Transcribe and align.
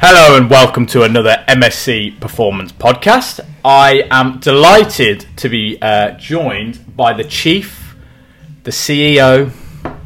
Hello 0.00 0.36
and 0.36 0.48
welcome 0.48 0.86
to 0.86 1.02
another 1.02 1.44
MSC 1.48 2.20
Performance 2.20 2.70
podcast. 2.70 3.40
I 3.64 4.04
am 4.10 4.38
delighted 4.38 5.26
to 5.38 5.48
be 5.48 5.76
uh, 5.82 6.12
joined 6.12 6.96
by 6.96 7.12
the 7.12 7.24
Chief, 7.24 7.96
the 8.62 8.70
CEO, 8.70 9.52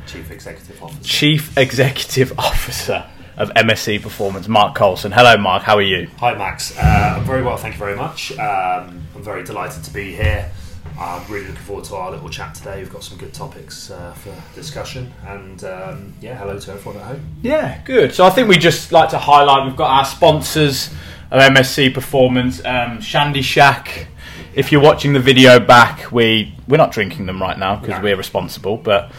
Chief 0.07 0.31
Executive 0.31 0.83
Officer. 0.83 1.03
Chief 1.05 1.59
Executive 1.59 2.33
Officer 2.39 3.05
of 3.37 3.51
MSC 3.51 4.01
Performance, 4.03 4.49
Mark 4.49 4.75
Colson. 4.75 5.13
Hello, 5.13 5.37
Mark. 5.37 5.63
How 5.63 5.77
are 5.77 5.83
you? 5.83 6.09
Hi, 6.19 6.35
Max. 6.35 6.77
Uh, 6.79 7.17
I'm 7.19 7.25
very 7.25 7.43
well, 7.43 7.57
thank 7.59 7.75
you 7.75 7.79
very 7.79 7.97
much. 7.97 8.33
Um, 8.33 9.07
I'm 9.15 9.23
very 9.23 9.45
delighted 9.45 9.85
to 9.85 9.93
be 9.93 10.15
here. 10.15 10.51
I'm 10.99 11.25
really 11.31 11.47
looking 11.47 11.63
forward 11.63 11.85
to 11.87 11.97
our 11.97 12.11
little 12.11 12.29
chat 12.29 12.55
today. 12.55 12.79
We've 12.79 12.93
got 12.93 13.03
some 13.03 13.19
good 13.19 13.33
topics 13.35 13.91
uh, 13.91 14.13
for 14.13 14.35
discussion, 14.55 15.13
and 15.27 15.63
um, 15.65 16.13
yeah, 16.21 16.37
hello 16.37 16.59
to 16.59 16.73
everyone 16.73 17.01
at 17.01 17.07
home. 17.07 17.27
Yeah, 17.43 17.81
good. 17.85 18.15
So 18.15 18.25
I 18.25 18.31
think 18.31 18.49
we 18.49 18.57
just 18.59 18.93
like 18.93 19.09
to 19.11 19.19
highlight 19.19 19.67
we've 19.67 19.77
got 19.77 19.91
our 19.91 20.05
sponsors 20.05 20.89
of 21.31 21.41
MSC 21.41 21.93
Performance, 21.95 22.65
um, 22.65 23.01
Shandy 23.01 23.43
Shack. 23.43 24.07
If 24.55 24.71
you're 24.71 24.83
watching 24.83 25.13
the 25.15 25.21
video 25.21 25.59
back, 25.59 26.13
we 26.13 26.55
we're 26.69 26.77
not 26.77 26.93
drinking 26.93 27.27
them 27.27 27.41
right 27.41 27.59
now 27.59 27.77
because 27.77 27.97
No. 27.97 28.03
we're 28.03 28.17
responsible, 28.17 28.77
but. 28.77 29.11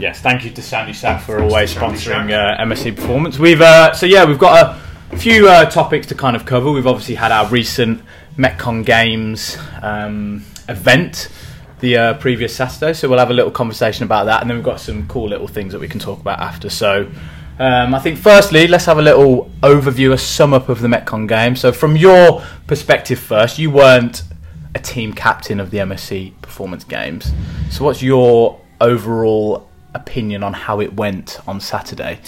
Yes, 0.00 0.20
thank 0.20 0.44
you 0.44 0.50
to 0.52 0.62
Shandy 0.62 0.92
Shack 0.92 1.22
for 1.22 1.42
always 1.42 1.74
sponsoring 1.74 2.30
uh, 2.32 2.62
MSC 2.62 2.94
Performance. 2.94 3.36
We've 3.36 3.60
uh, 3.60 3.92
so 3.94 4.06
yeah, 4.06 4.24
we've 4.24 4.38
got 4.38 4.78
a 5.12 5.16
few 5.16 5.48
uh, 5.48 5.68
topics 5.68 6.06
to 6.06 6.14
kind 6.14 6.36
of 6.36 6.46
cover. 6.46 6.70
We've 6.70 6.86
obviously 6.86 7.16
had 7.16 7.32
our 7.32 7.48
recent 7.48 8.00
Metcon 8.36 8.84
Games 8.86 9.58
um, 9.82 10.44
event 10.68 11.28
the 11.80 11.96
uh, 11.96 12.14
previous 12.14 12.54
Saturday, 12.54 12.92
so 12.92 13.08
we'll 13.08 13.18
have 13.18 13.30
a 13.30 13.34
little 13.34 13.52
conversation 13.52 14.04
about 14.04 14.24
that, 14.24 14.40
and 14.40 14.50
then 14.50 14.56
we've 14.56 14.64
got 14.64 14.80
some 14.80 15.06
cool 15.06 15.28
little 15.28 15.46
things 15.46 15.72
that 15.72 15.80
we 15.80 15.88
can 15.88 16.00
talk 16.00 16.20
about 16.20 16.40
after. 16.40 16.70
So. 16.70 17.10
Um, 17.60 17.92
I 17.92 17.98
think 17.98 18.18
firstly, 18.18 18.68
let's 18.68 18.84
have 18.84 18.98
a 18.98 19.02
little 19.02 19.50
overview, 19.64 20.12
a 20.12 20.18
sum 20.18 20.54
up 20.54 20.68
of 20.68 20.80
the 20.80 20.86
Metcon 20.86 21.26
game. 21.26 21.56
So, 21.56 21.72
from 21.72 21.96
your 21.96 22.40
perspective 22.68 23.18
first, 23.18 23.58
you 23.58 23.68
weren't 23.68 24.22
a 24.76 24.78
team 24.78 25.12
captain 25.12 25.58
of 25.58 25.72
the 25.72 25.78
MSC 25.78 26.40
Performance 26.40 26.84
Games. 26.84 27.32
So, 27.70 27.84
what's 27.84 28.00
your 28.00 28.60
overall 28.80 29.68
opinion 29.92 30.44
on 30.44 30.52
how 30.52 30.80
it 30.80 30.94
went 30.94 31.40
on 31.48 31.60
Saturday? 31.60 32.20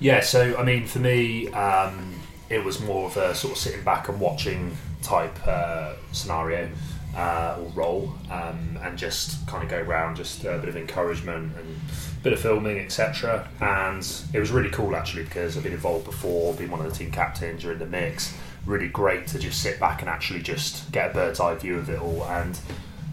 Yeah, 0.00 0.20
so 0.20 0.56
I 0.56 0.64
mean, 0.64 0.86
for 0.86 1.00
me, 1.00 1.48
um, 1.48 2.18
it 2.48 2.64
was 2.64 2.80
more 2.80 3.06
of 3.06 3.16
a 3.18 3.34
sort 3.34 3.52
of 3.52 3.58
sitting 3.58 3.84
back 3.84 4.08
and 4.08 4.18
watching 4.18 4.76
type 5.02 5.36
uh, 5.46 5.94
scenario 6.12 6.68
uh, 7.16 7.56
or 7.60 7.68
role, 7.70 8.14
um, 8.30 8.78
and 8.82 8.96
just 8.96 9.46
kind 9.46 9.62
of 9.64 9.68
go 9.68 9.78
around, 9.80 10.16
just 10.16 10.44
a 10.44 10.58
bit 10.58 10.68
of 10.68 10.76
encouragement 10.76 11.52
and 11.56 11.76
a 12.20 12.22
bit 12.22 12.32
of 12.32 12.40
filming, 12.40 12.78
etc. 12.78 13.48
And 13.60 14.06
it 14.32 14.38
was 14.38 14.50
really 14.50 14.70
cool 14.70 14.94
actually 14.94 15.24
because 15.24 15.56
I've 15.56 15.62
been 15.64 15.72
involved 15.72 16.04
before, 16.04 16.54
been 16.54 16.70
one 16.70 16.84
of 16.84 16.90
the 16.90 16.96
team 16.96 17.10
captains, 17.10 17.64
you're 17.64 17.72
in 17.72 17.78
the 17.78 17.86
mix. 17.86 18.36
Really 18.66 18.88
great 18.88 19.26
to 19.28 19.38
just 19.38 19.62
sit 19.62 19.80
back 19.80 20.02
and 20.02 20.08
actually 20.10 20.42
just 20.42 20.92
get 20.92 21.10
a 21.10 21.14
bird's 21.14 21.40
eye 21.40 21.54
view 21.54 21.78
of 21.78 21.88
it 21.88 21.98
all. 22.00 22.24
And 22.24 22.58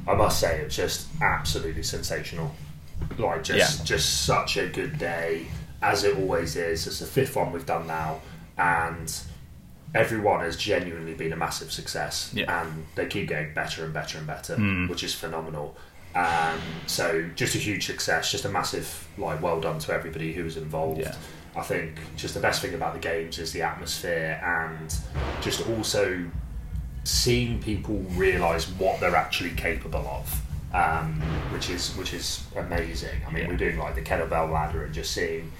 I 0.08 0.14
must 0.14 0.40
say, 0.40 0.60
it's 0.60 0.76
just 0.76 1.08
absolutely 1.22 1.84
sensational. 1.84 2.54
Like 3.18 3.44
just 3.44 3.80
Yeah. 3.80 3.86
just 3.86 4.26
such 4.26 4.58
a 4.58 4.68
good 4.68 4.98
day 5.00 5.48
as 5.82 6.04
it 6.04 6.18
always 6.18 6.56
is. 6.56 6.86
It's 6.88 7.00
the 7.00 7.06
fifth 7.06 7.36
one 7.36 7.52
we've 7.52 7.66
done 7.66 7.88
now, 7.88 8.20
and 8.58 9.12
everyone 9.96 10.42
has 10.42 10.56
genuinely 10.58 11.14
been 11.14 11.34
a 11.34 11.36
massive 11.38 11.72
success. 11.72 12.32
Yeah. 12.34 12.62
And 12.62 12.86
they 12.96 13.06
keep 13.08 13.30
getting 13.30 13.54
better 13.54 13.84
and 13.86 13.94
better 13.94 14.18
and 14.18 14.28
better, 14.28 14.56
Mm. 14.56 14.90
which 14.90 15.04
is 15.04 15.14
phenomenal. 15.14 15.78
Um, 16.16 16.60
so 16.88 17.30
just 17.36 17.56
a 17.56 17.58
huge 17.60 17.86
success, 17.86 18.32
just 18.32 18.46
a 18.46 18.50
massive 18.50 19.08
like 19.18 19.42
well 19.42 19.60
done 19.62 19.80
to 19.80 19.94
everybody 19.94 20.34
who 20.34 20.44
was 20.44 20.58
involved. 20.58 21.00
Yeah. 21.02 21.16
I 21.56 21.62
think 21.62 22.00
just 22.16 22.34
the 22.34 22.40
best 22.40 22.62
thing 22.62 22.74
about 22.74 22.94
the 22.94 23.00
games 23.00 23.40
is 23.40 23.52
the 23.54 23.62
atmosphere 23.64 24.40
and 24.44 24.96
just 25.42 25.68
also 25.70 26.26
seeing 27.04 27.60
people 27.62 27.98
realise 28.16 28.66
what 28.72 29.00
they're 29.00 29.16
actually 29.16 29.52
capable 29.52 30.06
of, 30.08 30.42
um, 30.76 31.22
which 31.54 31.70
is 31.70 31.96
which 31.96 32.14
is 32.14 32.44
amazing. 32.56 33.22
I 33.28 33.32
mean, 33.32 33.44
Yeah. 33.44 33.50
we're 33.50 33.58
doing 33.58 33.78
like 33.78 33.96
the 33.96 34.02
kettlebell 34.02 34.52
ladder 34.52 34.84
and 34.84 34.94
just 34.94 35.12
seeing, 35.14 35.52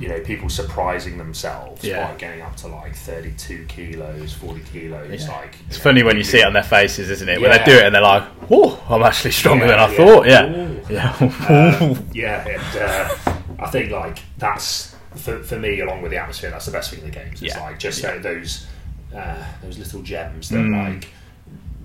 you 0.00 0.08
know, 0.08 0.18
people 0.20 0.48
surprising 0.48 1.18
themselves 1.18 1.84
Yeah. 1.84 2.08
by 2.10 2.14
getting 2.16 2.40
up 2.40 2.56
to 2.56 2.68
like 2.68 2.96
thirty-two 2.96 3.66
kilos, 3.68 4.32
forty 4.32 4.62
kilos. 4.72 5.22
Yeah. 5.24 5.30
Like 5.36 5.54
It's 5.68 5.76
know, 5.78 5.82
funny 5.84 6.02
when 6.02 6.16
you 6.16 6.24
see 6.24 6.38
it 6.40 6.46
on 6.46 6.52
their 6.54 6.62
faces, 6.64 7.10
isn't 7.10 7.28
it? 7.28 7.40
When 7.40 7.50
they 7.50 7.62
do 7.64 7.72
it 7.78 7.84
and 7.84 7.94
they're 7.94 8.00
like, 8.02 8.24
"Oh, 8.50 8.82
I'm 8.88 9.02
actually 9.02 9.32
stronger 9.32 9.66
Yeah, 9.66 9.70
than 9.72 9.78
I 9.80 9.90
yeah. 9.92 9.96
thought." 9.96 10.26
Yeah, 10.26 10.46
Ooh. 10.56 10.80
yeah. 10.90 11.78
Um, 11.80 12.08
yeah, 12.12 12.48
and 12.48 12.76
uh, 12.82 13.14
I 13.58 13.70
think 13.70 13.92
like 13.92 14.18
that's 14.38 14.96
for, 15.16 15.42
for 15.42 15.58
me, 15.58 15.80
along 15.80 16.00
with 16.02 16.10
the 16.12 16.16
atmosphere, 16.18 16.50
that's 16.50 16.66
the 16.66 16.72
best 16.72 16.90
thing 16.90 17.00
in 17.00 17.10
the 17.10 17.14
games. 17.14 17.42
It's 17.42 17.54
Yeah. 17.54 17.60
like 17.62 17.78
just 17.78 18.02
Yeah. 18.02 18.12
tho- 18.16 18.20
those 18.34 18.66
uh, 19.14 19.44
those 19.62 19.76
little 19.78 20.02
gems 20.02 20.48
that 20.48 20.56
Mm. 20.58 20.94
like 20.94 21.08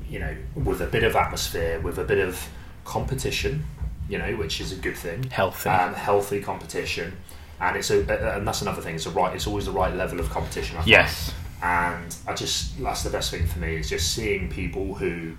you 0.07 0.19
know 0.19 0.35
with 0.55 0.79
a 0.81 0.85
bit 0.87 1.03
of 1.03 1.15
atmosphere, 1.15 1.79
with 1.81 1.97
a 1.97 2.03
bit 2.03 2.19
of 2.19 2.47
competition, 2.85 3.65
you 4.07 4.17
know, 4.19 4.35
which 4.35 4.61
is 4.61 4.71
a 4.71 4.75
good 4.75 4.95
thing. 4.95 5.23
Healthy. 5.31 5.69
um, 5.69 5.93
healthy 5.95 6.39
competition, 6.39 7.17
and 7.59 7.77
it's 7.77 7.89
a 7.91 7.99
and 8.37 8.47
that's 8.47 8.61
another 8.61 8.81
thing. 8.81 8.95
It's 8.95 9.05
a 9.05 9.11
right. 9.11 9.35
It's 9.35 9.47
always 9.47 9.65
the 9.65 9.71
right 9.71 9.93
level 9.93 10.19
of 10.19 10.29
competition. 10.29 10.77
Yes. 10.85 11.33
and 11.63 12.15
I 12.27 12.33
just 12.33 12.81
that's 12.81 13.03
the 13.03 13.09
best 13.09 13.31
thing 13.31 13.47
for 13.47 13.59
me 13.59 13.77
is 13.77 13.89
just 13.89 14.13
seeing 14.13 14.49
people 14.49 14.95
who, 14.95 15.35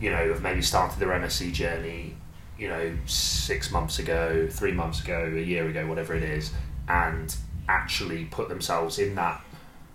you 0.00 0.10
know, 0.10 0.28
have 0.28 0.42
maybe 0.42 0.62
started 0.62 0.98
their 0.98 1.08
MSC 1.08 1.52
journey, 1.52 2.14
you 2.58 2.68
know, 2.68 2.96
six 3.06 3.70
months 3.70 3.98
ago, 3.98 4.46
three 4.50 4.72
months 4.72 5.02
ago, 5.02 5.32
a 5.34 5.40
year 5.40 5.68
ago, 5.68 5.86
whatever 5.86 6.14
it 6.14 6.22
is, 6.22 6.52
and 6.88 7.34
actually 7.68 8.24
put 8.26 8.48
themselves 8.48 8.98
in 8.98 9.14
that 9.14 9.42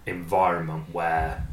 environment 0.06 0.84
where 0.92 1.48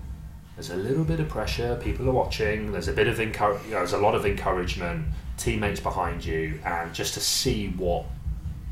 there's 0.56 0.70
a 0.70 0.76
little 0.76 1.04
bit 1.04 1.20
of 1.20 1.28
pressure, 1.28 1.78
people 1.82 2.08
are 2.08 2.12
watching, 2.12 2.72
there's 2.72 2.88
a 2.88 2.92
bit 2.92 3.06
of 3.06 3.18
encourage, 3.20 3.62
you 3.64 3.70
know, 3.70 3.78
there's 3.78 3.92
a 3.92 3.98
lot 3.98 4.14
of 4.14 4.26
encouragement, 4.26 5.06
teammates 5.38 5.80
behind 5.80 6.22
you, 6.24 6.60
and 6.64 6.92
just 6.92 7.14
to 7.14 7.20
see 7.20 7.68
what 7.68 8.04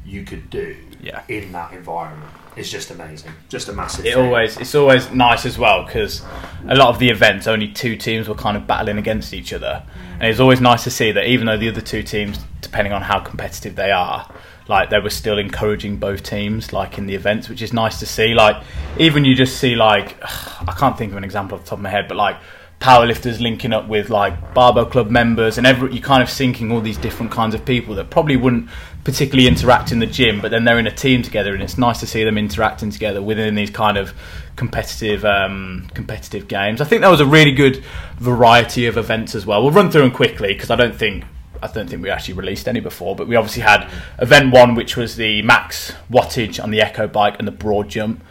you 0.04 0.24
could 0.24 0.50
do 0.50 0.76
Yeah. 1.00 1.22
in 1.28 1.52
that 1.52 1.72
environment 1.72 2.30
is 2.56 2.70
just 2.70 2.90
amazing. 2.90 3.32
Just 3.48 3.68
a 3.68 3.72
massive. 3.72 4.04
It 4.04 4.14
thing. 4.14 4.24
always 4.24 4.56
it's 4.58 4.74
always 4.74 5.10
nice 5.10 5.46
as 5.46 5.58
well 5.58 5.84
because 5.84 6.22
a 6.68 6.74
lot 6.74 6.88
of 6.88 6.98
the 6.98 7.08
events 7.08 7.46
only 7.46 7.68
two 7.68 7.96
teams 7.96 8.28
were 8.28 8.34
kind 8.34 8.56
of 8.56 8.66
battling 8.66 8.98
against 8.98 9.32
each 9.32 9.52
other, 9.52 9.82
and 10.14 10.24
it's 10.24 10.40
always 10.40 10.60
nice 10.60 10.84
to 10.84 10.90
see 10.90 11.12
that 11.12 11.26
even 11.26 11.46
though 11.46 11.56
the 11.56 11.68
other 11.68 11.80
two 11.80 12.02
teams, 12.02 12.38
depending 12.60 12.92
on 12.92 13.02
how 13.02 13.20
competitive 13.20 13.76
they 13.76 13.92
are, 13.92 14.28
like 14.66 14.90
they 14.90 14.98
were 14.98 15.10
still 15.10 15.38
encouraging 15.38 15.96
both 15.96 16.22
teams, 16.22 16.72
like 16.72 16.98
in 16.98 17.06
the 17.06 17.14
events, 17.14 17.48
which 17.48 17.62
is 17.62 17.72
nice 17.72 17.98
to 18.00 18.06
see. 18.06 18.34
Like 18.34 18.62
even 18.98 19.24
you 19.24 19.34
just 19.34 19.58
see 19.58 19.74
like 19.76 20.16
I 20.22 20.74
can't 20.76 20.98
think 20.98 21.12
of 21.12 21.18
an 21.18 21.24
example 21.24 21.56
off 21.58 21.64
the 21.64 21.70
top 21.70 21.78
of 21.78 21.82
my 21.82 21.90
head, 21.90 22.08
but 22.08 22.16
like 22.16 22.36
powerlifters 22.80 23.40
linking 23.40 23.72
up 23.72 23.88
with 23.88 24.08
like 24.08 24.54
barbell 24.54 24.86
club 24.86 25.10
members 25.10 25.58
and 25.58 25.66
every 25.66 25.92
you 25.92 26.00
kind 26.00 26.22
of 26.22 26.28
syncing 26.28 26.72
all 26.72 26.80
these 26.80 26.96
different 26.96 27.32
kinds 27.32 27.52
of 27.52 27.64
people 27.64 27.96
that 27.96 28.08
probably 28.08 28.36
wouldn't 28.36 28.68
particularly 29.02 29.48
interact 29.48 29.90
in 29.90 29.98
the 29.98 30.06
gym 30.06 30.40
but 30.40 30.52
then 30.52 30.64
they're 30.64 30.78
in 30.78 30.86
a 30.86 30.94
team 30.94 31.20
together 31.20 31.54
and 31.54 31.62
it's 31.62 31.76
nice 31.76 31.98
to 31.98 32.06
see 32.06 32.22
them 32.22 32.38
interacting 32.38 32.90
together 32.90 33.20
within 33.20 33.56
these 33.56 33.70
kind 33.70 33.98
of 33.98 34.14
competitive 34.54 35.24
um, 35.24 35.90
competitive 35.92 36.46
games 36.46 36.80
I 36.80 36.84
think 36.84 37.02
that 37.02 37.08
was 37.08 37.20
a 37.20 37.26
really 37.26 37.52
good 37.52 37.82
variety 38.18 38.86
of 38.86 38.96
events 38.96 39.34
as 39.34 39.44
well 39.44 39.60
we'll 39.60 39.72
run 39.72 39.90
through 39.90 40.02
them 40.02 40.12
quickly 40.12 40.52
because 40.52 40.70
I 40.70 40.76
don't 40.76 40.94
think 40.94 41.24
I 41.60 41.66
don't 41.66 41.88
think 41.90 42.02
we 42.02 42.10
actually 42.10 42.34
released 42.34 42.68
any 42.68 42.78
before, 42.78 43.16
but 43.16 43.26
we 43.26 43.34
obviously 43.34 43.62
had 43.62 43.90
event 44.20 44.52
one, 44.52 44.76
which 44.76 44.96
was 44.96 45.16
the 45.16 45.42
max 45.42 45.92
wattage 46.08 46.62
on 46.62 46.70
the 46.70 46.80
Echo 46.80 47.08
bike 47.08 47.36
and 47.38 47.48
the 47.48 47.52
broad 47.52 47.88
jump. 47.88 48.22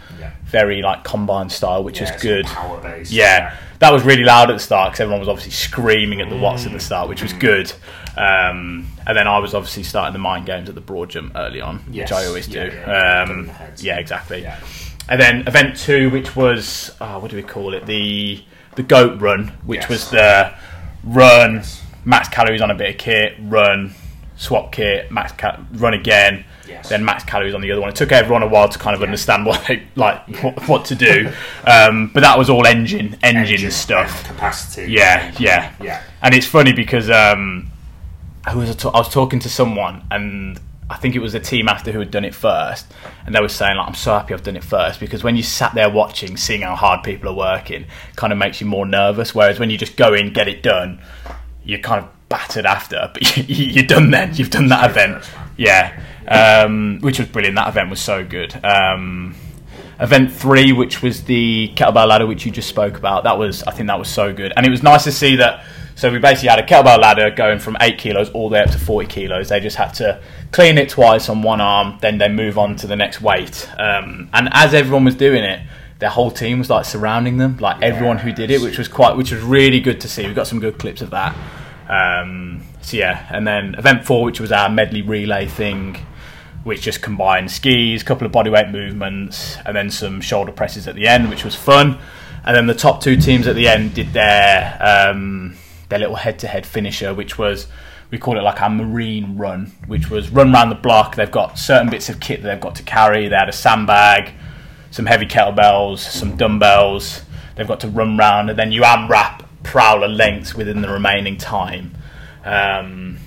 Very 0.48 0.82
like 0.82 1.04
combine 1.04 1.50
style, 1.50 1.84
which 1.84 2.00
Yeah, 2.02 2.12
was 2.14 2.22
good. 2.22 2.46
Power 2.46 2.80
based. 2.82 3.12
Yeah, 3.12 3.56
that 3.80 3.92
was 3.94 4.04
really 4.04 4.24
loud 4.24 4.50
at 4.50 4.54
the 4.54 4.60
start 4.60 4.92
because 4.92 5.02
everyone 5.02 5.20
was 5.20 5.30
obviously 5.30 5.52
screaming 5.52 6.22
at 6.22 6.30
the 6.30 6.38
watts 6.38 6.66
at 6.66 6.72
the 6.72 6.80
start, 6.80 7.10
which 7.10 7.22
was 7.22 7.34
good. 7.34 7.72
Um, 8.18 8.88
and 9.06 9.16
then 9.16 9.28
I 9.28 9.38
was 9.40 9.54
obviously 9.54 9.84
starting 9.84 10.14
the 10.14 10.20
mind 10.20 10.46
games 10.46 10.70
at 10.70 10.76
the 10.76 10.82
broad 10.82 11.10
jump 11.10 11.34
early 11.36 11.62
on, 11.62 11.84
Yes. 11.92 12.10
which 12.10 12.18
I 12.20 12.26
always 12.26 12.48
do. 12.48 12.60
Yeah, 12.60 12.66
yeah, 12.74 12.88
yeah. 12.88 13.32
Um, 13.34 13.52
yeah, 13.78 13.98
exactly. 14.00 14.42
Yeah. 14.42 14.58
And 15.10 15.22
then 15.22 15.48
event 15.48 15.78
two, 15.78 16.10
which 16.10 16.36
was 16.36 16.92
oh, 17.00 17.20
what 17.20 17.30
do 17.32 17.38
we 17.38 17.44
call 17.44 17.74
it? 17.74 17.86
The 17.86 18.44
the 18.76 18.84
goat 18.84 19.20
run, 19.22 19.50
which 19.66 19.82
Yes. 19.82 19.90
was 19.90 20.10
the 20.12 20.54
run, 21.04 21.56
Yes. 21.56 21.84
max 22.06 22.28
calories 22.30 22.62
on 22.62 22.72
a 22.72 22.76
bit 22.76 22.90
of 22.92 22.98
kit, 22.98 23.36
run, 23.42 23.94
swap 24.36 24.72
kit, 24.72 25.12
max 25.12 25.32
ca- 25.34 25.60
run 25.74 25.94
again, 25.94 26.44
Yes. 26.68 26.90
then 26.90 27.04
max 27.06 27.24
calories 27.24 27.54
on 27.54 27.62
the 27.62 27.72
other 27.72 27.82
one. 27.82 27.90
It 27.90 27.96
took 27.96 28.12
everyone 28.12 28.44
a 28.44 28.48
while 28.48 28.68
to 28.70 28.78
kind 28.80 28.94
of 28.96 29.02
Yeah. 29.02 29.06
understand 29.08 29.46
what 29.46 29.64
they, 29.68 29.84
like 29.96 30.28
what, 30.44 30.68
what 30.68 30.86
to 30.86 30.96
do, 30.96 31.32
um, 31.66 32.08
but 32.14 32.22
that 32.22 32.38
was 32.38 32.50
all 32.50 32.66
engine 32.68 33.18
engine, 33.24 33.54
Engine 33.54 33.72
stuff. 33.72 34.26
capacity. 34.28 34.92
Yeah, 34.92 35.34
yeah, 35.40 35.74
Yeah. 35.82 36.02
And 36.22 36.34
it's 36.36 36.48
funny 36.48 36.74
because 36.74 37.10
um, 37.10 37.72
who 38.52 38.60
was 38.60 38.86
I, 38.86 38.90
was 38.90 39.10
talking 39.10 39.40
to 39.40 39.50
someone, 39.50 40.04
and 40.12 40.60
I 40.90 40.96
think 40.96 41.16
it 41.16 41.20
was 41.20 41.34
a 41.34 41.40
team 41.40 41.68
after 41.68 41.92
who 41.92 42.00
had 42.00 42.12
done 42.12 42.24
it 42.26 42.34
first, 42.34 42.86
and 43.26 43.36
they 43.36 43.42
were 43.42 43.50
saying 43.50 43.76
like, 43.78 43.88
"I'm 43.88 43.94
so 43.94 44.14
happy 44.14 44.34
I've 44.34 44.44
done 44.44 44.56
it 44.56 44.64
first 44.64 45.00
because 45.00 45.24
when 45.24 45.36
you 45.36 45.44
sat 45.44 45.74
there 45.74 45.90
watching, 45.90 46.38
seeing 46.38 46.62
how 46.62 46.76
hard 46.76 47.04
people 47.04 47.30
are 47.30 47.36
working, 47.36 47.86
kind 48.16 48.32
of 48.32 48.40
makes 48.40 48.62
you 48.62 48.68
more 48.68 48.86
nervous. 48.86 49.36
Whereas 49.36 49.60
when 49.60 49.70
you 49.70 49.78
just 49.78 49.98
go 49.98 50.14
in, 50.14 50.32
get 50.34 50.48
it 50.48 50.64
done, 50.64 51.00
you're 51.66 51.80
kind 51.80 52.04
of 52.04 52.10
battered 52.30 52.66
after, 52.66 53.10
but 53.14 53.38
you, 53.50 53.66
you're 53.66 53.86
done 53.86 54.12
then. 54.12 54.36
You've 54.36 54.50
done 54.50 54.68
that 54.68 54.90
event, 54.90 55.30
yeah, 55.58 56.02
um, 56.28 57.00
which 57.02 57.20
was 57.20 57.28
brilliant. 57.28 57.56
That 57.56 57.70
event 57.70 57.90
was 57.90 58.02
so 58.02 58.24
good. 58.24 58.54
Um, 58.64 59.36
event 60.00 60.32
three, 60.32 60.72
which 60.72 61.02
was 61.02 61.24
the 61.24 61.72
kettlebell 61.76 62.08
ladder, 62.08 62.28
which 62.28 62.46
you 62.46 62.52
just 62.52 62.70
spoke 62.70 62.98
about. 62.98 63.24
That 63.24 63.38
was, 63.38 63.64
I 63.64 63.72
think, 63.72 63.88
that 63.88 64.00
was 64.00 64.10
so 64.10 64.34
good, 64.34 64.54
and 64.56 64.66
it 64.66 64.70
was 64.70 64.84
nice 64.84 65.04
to 65.06 65.12
see 65.12 65.38
that. 65.38 65.66
So 65.96 66.12
we 66.12 66.20
basically 66.20 66.50
had 66.50 66.60
a 66.60 66.64
kettlebell 66.64 67.00
ladder 67.00 67.32
going 67.32 67.58
from 67.58 67.76
eight 67.82 67.98
kilos 67.98 68.30
all 68.30 68.50
the 68.50 68.54
way 68.54 68.62
up 68.62 68.70
to 68.72 68.78
forty 68.78 69.08
kilos. 69.08 69.50
They 69.50 69.60
just 69.60 69.78
had 69.78 69.94
to 69.96 70.22
clean 70.52 70.78
it 70.78 70.90
twice 70.90 71.30
on 71.30 71.42
one 71.42 71.60
arm, 71.62 71.98
then 72.02 72.18
they 72.18 72.30
move 72.30 72.58
on 72.58 72.76
to 72.78 72.88
the 72.88 72.96
next 72.96 73.22
weight. 73.22 73.68
Um, 73.80 74.30
and 74.34 74.50
as 74.52 74.74
everyone 74.74 75.06
was 75.06 75.16
doing 75.16 75.44
it, 75.44 75.62
their 76.00 76.10
whole 76.10 76.30
team 76.30 76.60
was 76.60 76.70
like 76.70 76.86
surrounding 76.86 77.38
them, 77.38 77.58
like 77.58 77.82
everyone 77.82 78.20
who 78.20 78.32
did 78.32 78.52
it, 78.52 78.62
which 78.62 78.78
was 78.78 78.88
quite, 78.88 79.18
which 79.18 79.32
was 79.32 79.42
really 79.42 79.80
good 79.80 80.00
to 80.02 80.08
see. 80.08 80.28
We 80.28 80.34
got 80.34 80.48
some 80.48 80.60
good 80.60 80.78
clips 80.78 81.02
of 81.02 81.10
that. 81.12 81.36
Um, 81.90 82.64
so 82.82 82.98
yeah, 82.98 83.26
and 83.30 83.48
then 83.48 83.76
event 83.76 84.06
four, 84.06 84.24
which 84.24 84.40
was 84.40 84.52
our 84.52 84.70
medley 84.70 85.02
relay 85.02 85.48
thing, 85.48 85.98
which 86.64 86.82
just 86.82 87.02
combined 87.02 87.50
skis, 87.50 88.02
a 88.02 88.06
couple 88.06 88.26
of 88.26 88.34
bodyweight 88.34 88.72
movements, 88.72 89.58
and 89.66 89.76
then 89.76 89.90
some 89.90 90.22
shoulder 90.22 90.52
presses 90.52 90.88
at 90.88 90.96
the 90.96 91.08
end, 91.08 91.30
which 91.30 91.44
was 91.44 91.56
fun. 91.56 91.98
And 92.44 92.56
then 92.56 92.68
the 92.68 92.74
top 92.74 93.02
two 93.02 93.18
teams 93.18 93.48
at 93.48 93.56
the 93.56 93.68
end 93.68 93.94
did 93.94 94.14
their 94.14 94.78
um, 94.80 95.56
their 95.90 96.00
little 96.00 96.16
head-to-head 96.16 96.66
finisher, 96.66 97.14
which 97.14 97.38
was 97.38 97.68
we 98.10 98.18
call 98.18 98.38
it 98.38 98.42
like 98.42 98.62
our 98.62 98.70
marine 98.70 99.38
run, 99.38 99.72
which 99.88 100.10
was 100.10 100.30
run 100.30 100.54
around 100.54 100.70
the 100.70 100.76
block. 100.76 101.16
They've 101.16 101.32
got 101.32 101.58
certain 101.58 101.90
bits 101.90 102.10
of 102.10 102.20
kit 102.20 102.42
that 102.42 102.50
they've 102.50 102.62
got 102.62 102.76
to 102.76 102.84
carry. 102.84 103.28
They 103.28 103.36
had 103.36 103.50
a 103.50 103.54
sandbag, 103.54 104.34
some 104.92 105.06
heavy 105.06 105.26
kettlebells, 105.26 106.00
some 106.00 106.38
dumbbells. 106.38 107.22
They've 107.56 107.68
got 107.68 107.82
to 107.82 107.90
run 107.90 108.18
round, 108.18 108.50
and 108.50 108.58
then 108.58 108.72
you 108.72 108.84
unwrap 108.86 109.47
prowler 109.72 110.08
lengths 110.08 110.56
within 110.56 110.82
the 110.82 110.88
remaining 110.90 111.38
time, 111.38 111.96
um, 112.46 113.18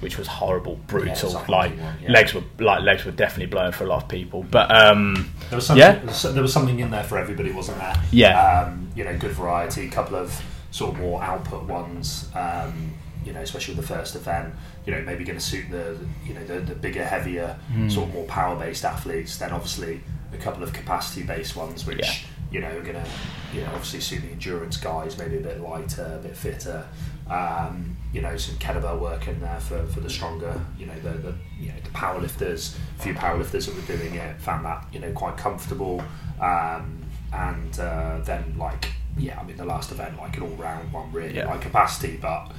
which 0.00 0.16
was 0.16 0.26
horrible, 0.26 0.76
brutal. 0.86 1.30
Yeah, 1.32 1.36
like 1.48 1.48
one, 1.72 1.96
yeah. 2.02 2.10
legs 2.12 2.32
were 2.32 2.42
like 2.58 2.82
legs 2.82 3.04
were 3.04 3.10
definitely 3.12 3.46
blown 3.50 3.72
for 3.72 3.84
a 3.84 3.86
lot 3.88 4.02
of 4.04 4.08
people. 4.08 4.44
But 4.44 4.70
um, 4.70 5.30
There 5.50 5.56
was, 5.56 5.66
something, 5.66 5.80
Yeah. 5.80 6.32
there 6.32 6.42
was- 6.42 6.52
something 6.52 6.78
in 6.80 6.90
there 6.90 7.04
for 7.04 7.18
everybody, 7.18 7.50
wasn't 7.52 7.78
there? 7.78 7.94
Yeah. 8.12 8.62
Um, 8.68 8.88
you 8.94 9.04
know, 9.04 9.16
good 9.18 9.32
variety, 9.32 9.86
a 9.86 9.90
couple 9.90 10.16
of 10.16 10.40
sort 10.70 10.94
of 10.94 11.00
more 11.00 11.22
output 11.22 11.64
ones, 11.64 12.28
um, 12.34 12.92
you 13.24 13.32
know, 13.32 13.40
especially 13.40 13.74
with 13.74 13.86
the 13.86 13.94
first 13.94 14.14
event, 14.14 14.54
you 14.86 14.92
know, 14.94 15.02
maybe 15.02 15.24
going 15.24 15.38
to 15.38 15.44
suit 15.44 15.64
the, 15.70 15.98
you 16.24 16.32
know, 16.34 16.44
the, 16.44 16.60
the 16.60 16.74
bigger, 16.74 17.04
heavier, 17.04 17.56
Hmm. 17.72 17.88
sort 17.90 18.08
of 18.08 18.14
more 18.14 18.24
power-based 18.26 18.84
athletes. 18.84 19.36
Then 19.36 19.50
obviously 19.50 20.00
a 20.32 20.36
couple 20.38 20.62
of 20.62 20.72
capacity-based 20.72 21.56
ones, 21.56 21.84
which, 21.86 21.98
Yeah. 22.00 22.12
You 22.50 22.60
know, 22.60 22.72
going 22.82 22.94
to, 22.94 23.06
you 23.54 23.60
know, 23.62 23.68
obviously 23.68 24.00
suit 24.00 24.22
the 24.22 24.28
endurance 24.32 24.76
guys, 24.76 25.16
maybe 25.18 25.36
a 25.36 25.40
bit 25.40 25.60
lighter, 25.60 26.18
a 26.18 26.22
bit 26.22 26.36
fitter. 26.36 26.84
Um, 27.28 27.96
you 28.12 28.20
know, 28.20 28.36
some 28.36 28.56
kettlebell 28.56 28.98
work 28.98 29.28
in 29.28 29.40
there 29.40 29.60
for, 29.60 29.86
for 29.86 30.00
the 30.00 30.10
stronger, 30.10 30.60
you 30.76 30.86
know, 30.86 30.98
the, 31.00 31.10
the 31.10 31.34
you 31.60 31.68
know 31.68 31.74
the 31.84 31.90
powerlifters. 31.90 32.76
A 32.98 33.02
few 33.02 33.14
powerlifters 33.14 33.66
that 33.66 33.74
were 33.76 33.96
doing 33.96 34.14
it 34.16 34.40
found 34.40 34.64
that 34.64 34.84
you 34.92 34.98
know 34.98 35.12
quite 35.12 35.36
comfortable. 35.36 36.02
Um, 36.40 37.04
and 37.32 37.78
uh, 37.78 38.18
then 38.24 38.56
like 38.58 38.90
yeah, 39.16 39.38
I 39.38 39.44
mean 39.44 39.56
the 39.56 39.64
last 39.64 39.92
event 39.92 40.18
like 40.18 40.36
an 40.38 40.42
all 40.42 40.48
round 40.56 40.92
one 40.92 41.12
really 41.12 41.36
Yeah. 41.36 41.46
like 41.46 41.60
capacity, 41.60 42.18
but 42.20 42.50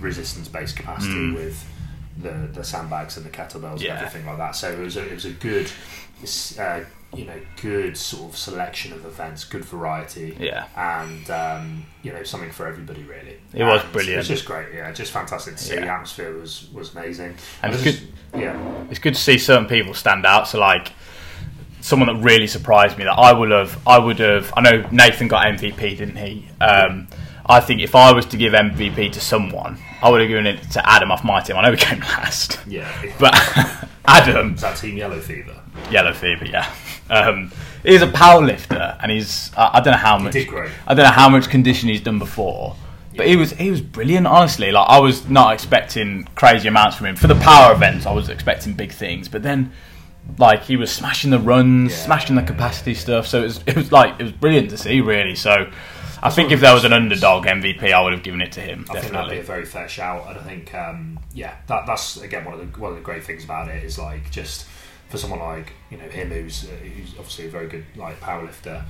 resistance 0.00 0.48
based 0.48 0.76
capacity 0.76 1.14
Mm. 1.30 1.34
with 1.34 1.64
the 2.18 2.48
the 2.52 2.62
sandbags 2.62 3.16
and 3.16 3.24
the 3.24 3.30
kettlebells 3.30 3.80
Yeah. 3.80 3.96
and 3.96 4.06
everything 4.06 4.26
like 4.26 4.36
that. 4.36 4.54
So 4.54 4.70
it 4.70 4.78
was 4.78 4.98
a, 4.98 5.06
it 5.06 5.14
was 5.14 5.24
a 5.24 5.30
good. 5.30 5.70
Uh, 6.58 6.80
you 7.14 7.24
know, 7.24 7.40
good 7.60 7.96
sort 7.96 8.30
of 8.32 8.36
selection 8.38 8.92
of 8.92 9.04
events, 9.04 9.44
good 9.44 9.64
variety, 9.64 10.36
Yeah. 10.38 10.66
and 10.76 11.28
um, 11.30 11.84
you 12.02 12.12
know 12.12 12.22
something 12.22 12.50
for 12.52 12.66
everybody 12.66 13.02
really. 13.02 13.36
It 13.52 13.64
was 13.64 13.82
And 13.82 13.92
brilliant. 13.92 14.20
It's 14.20 14.28
just 14.28 14.44
great, 14.44 14.68
yeah, 14.74 14.92
just 14.92 15.10
fantastic 15.12 15.56
to 15.56 15.62
see. 15.62 15.74
Yeah. 15.74 15.80
The 15.80 15.88
atmosphere 15.88 16.32
was 16.38 16.68
was 16.72 16.94
amazing, 16.94 17.34
And 17.62 17.74
it's 17.74 17.82
it 17.82 17.86
was 17.86 17.98
just- 18.00 18.12
yeah, 18.36 18.84
it's 18.90 19.00
good 19.00 19.14
to 19.14 19.20
see 19.20 19.38
certain 19.38 19.66
people 19.66 19.92
stand 19.94 20.24
out. 20.24 20.46
So 20.46 20.60
like 20.60 20.92
someone 21.80 22.14
that 22.14 22.22
really 22.22 22.46
surprised 22.46 22.96
me 22.98 23.04
that 23.04 23.12
I 23.18 23.32
would 23.32 23.50
have 23.50 23.78
I 23.86 23.98
would 23.98 24.18
have 24.20 24.52
I 24.56 24.60
know 24.60 24.86
Nathan 24.92 25.26
got 25.28 25.46
MVP, 25.46 25.96
didn't 25.98 26.16
he? 26.16 26.46
Um, 26.60 27.08
I 27.46 27.58
think 27.58 27.80
if 27.80 27.96
I 27.96 28.12
was 28.12 28.26
to 28.26 28.36
give 28.36 28.52
MVP 28.52 29.10
to 29.12 29.20
someone, 29.20 29.78
I 30.00 30.10
would 30.10 30.20
have 30.20 30.28
given 30.28 30.46
it 30.46 30.62
to 30.72 30.88
Adam 30.88 31.10
off 31.10 31.24
my 31.24 31.40
team. 31.40 31.56
I 31.56 31.62
know 31.62 31.72
we 31.72 31.76
came 31.76 31.98
last, 32.18 32.60
yeah. 32.68 32.88
but 33.18 33.34
Adam, 34.04 34.54
Is 34.54 34.60
that 34.60 34.76
Team 34.76 34.96
Yellow 34.96 35.18
Fever? 35.20 35.56
Yellow 35.90 36.12
Fever, 36.12 36.46
yeah. 36.46 36.72
Um, 37.10 37.50
he's 37.82 38.02
a 38.02 38.06
power 38.06 38.40
lifter, 38.40 38.96
and 39.02 39.10
he's 39.10 39.50
I, 39.56 39.70
I 39.78 39.80
don't 39.80 39.90
know 39.94 39.98
how 39.98 40.16
much 40.16 40.32
did 40.34 40.46
great. 40.46 40.70
I 40.86 40.94
don't 40.94 41.04
know 41.04 41.10
how 41.10 41.28
much 41.28 41.48
condition 41.50 41.88
he's 41.88 42.00
done 42.00 42.20
before, 42.20 42.76
but 43.16 43.26
he 43.26 43.34
was 43.34 43.50
he 43.54 43.68
was 43.68 43.80
brilliant. 43.80 44.28
Honestly, 44.28 44.70
like 44.70 44.88
I 44.88 45.00
was 45.00 45.28
not 45.28 45.52
expecting 45.54 46.28
crazy 46.36 46.68
amounts 46.68 46.96
from 46.96 47.06
him 47.06 47.16
for 47.16 47.26
the 47.26 47.34
power 47.34 47.72
events. 47.72 48.06
I 48.06 48.12
was 48.12 48.28
expecting 48.28 48.74
big 48.74 48.92
things, 48.92 49.28
but 49.28 49.42
then 49.42 49.72
like 50.38 50.62
he 50.62 50.76
was 50.76 50.92
smashing 50.92 51.32
the 51.32 51.40
runs, 51.40 51.90
Yeah. 51.90 51.98
smashing 51.98 52.36
the 52.36 52.42
capacity 52.42 52.94
stuff. 52.94 53.26
So 53.26 53.40
it 53.40 53.42
was 53.42 53.60
it 53.66 53.74
was 53.74 53.90
like 53.90 54.14
it 54.20 54.22
was 54.22 54.32
brilliant 54.32 54.70
to 54.70 54.78
see, 54.78 55.00
really. 55.00 55.34
So. 55.34 55.68
I 56.22 56.28
think 56.28 56.52
if 56.52 56.60
there 56.60 56.74
was 56.74 56.84
an 56.84 56.92
underdog 56.92 57.46
MVP, 57.46 57.94
I 57.94 58.02
would 58.02 58.12
have 58.12 58.22
given 58.22 58.42
it 58.42 58.52
to 58.52 58.60
him. 58.60 58.84
I 58.90 59.00
think 59.00 59.12
that'd 59.14 59.30
be 59.30 59.36
Definitely. 59.36 59.38
a 59.38 59.42
very 59.42 59.64
fair 59.64 59.88
shout, 59.88 60.26
and 60.28 60.38
I 60.38 60.42
think 60.42 60.74
um, 60.74 61.18
yeah, 61.32 61.56
that 61.66 61.86
that's 61.86 62.18
again 62.18 62.44
one 62.44 62.52
of 62.52 62.60
the 62.74 62.78
one 62.78 62.90
of 62.90 62.96
the 62.98 63.02
great 63.02 63.24
things 63.24 63.42
about 63.42 63.68
it 63.68 63.82
is 63.82 63.98
like 63.98 64.30
just 64.30 64.66
for 65.10 65.18
someone 65.18 65.40
like 65.40 65.72
you 65.90 65.98
know 65.98 66.08
him 66.08 66.30
who's 66.30 66.64
uh, 66.64 66.68
who's 66.82 67.10
obviously 67.18 67.46
a 67.46 67.50
very 67.50 67.68
good 67.68 67.84
like 67.96 68.18
powerlifter, 68.20 68.82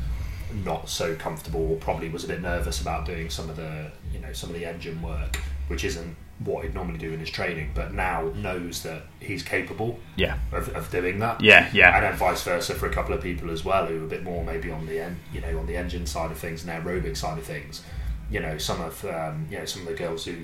not 0.64 0.88
so 0.88 1.14
comfortable 1.16 1.70
or 1.72 1.76
probably 1.78 2.08
was 2.08 2.24
a 2.24 2.28
bit 2.28 2.40
nervous 2.42 2.80
about 2.80 3.06
doing 3.06 3.28
some 3.30 3.50
of 3.50 3.56
the 3.56 3.90
you 4.12 4.20
know 4.20 4.32
some 4.32 4.50
of 4.50 4.54
the 4.56 4.64
engine 4.64 5.00
work, 5.02 5.36
which 5.68 5.84
isn't 5.84 6.14
what 6.44 6.64
he'd 6.64 6.74
normally 6.74 6.98
do 6.98 7.12
in 7.12 7.20
his 7.20 7.28
training, 7.28 7.70
but 7.74 7.92
now 7.92 8.32
knows 8.36 8.82
that 8.82 9.02
he's 9.20 9.42
capable 9.42 9.98
Yeah, 10.16 10.38
of, 10.52 10.70
of 10.70 10.90
doing 10.90 11.18
that. 11.18 11.42
yeah, 11.42 11.68
yeah. 11.74 11.94
And 11.94 12.02
then 12.04 12.16
vice 12.16 12.42
versa 12.44 12.74
for 12.74 12.86
a 12.86 12.90
couple 12.92 13.12
of 13.14 13.20
people 13.22 13.50
as 13.50 13.62
well 13.62 13.84
who 13.84 14.00
are 14.00 14.04
a 14.04 14.08
bit 14.08 14.22
more 14.22 14.42
maybe 14.42 14.70
on 14.70 14.86
the 14.86 15.00
en- 15.00 15.20
you 15.34 15.42
know 15.42 15.58
on 15.58 15.66
the 15.66 15.76
engine 15.76 16.06
side 16.06 16.30
of 16.30 16.38
things 16.38 16.64
and 16.64 16.72
aerobic 16.84 17.16
side 17.16 17.36
of 17.38 17.44
things. 17.44 17.82
You 18.30 18.40
know, 18.40 18.56
some 18.58 18.80
of 18.80 19.04
um, 19.04 19.46
you 19.50 19.58
know 19.58 19.64
some 19.66 19.82
of 19.82 19.88
the 19.88 19.94
girls 19.94 20.24
who 20.24 20.34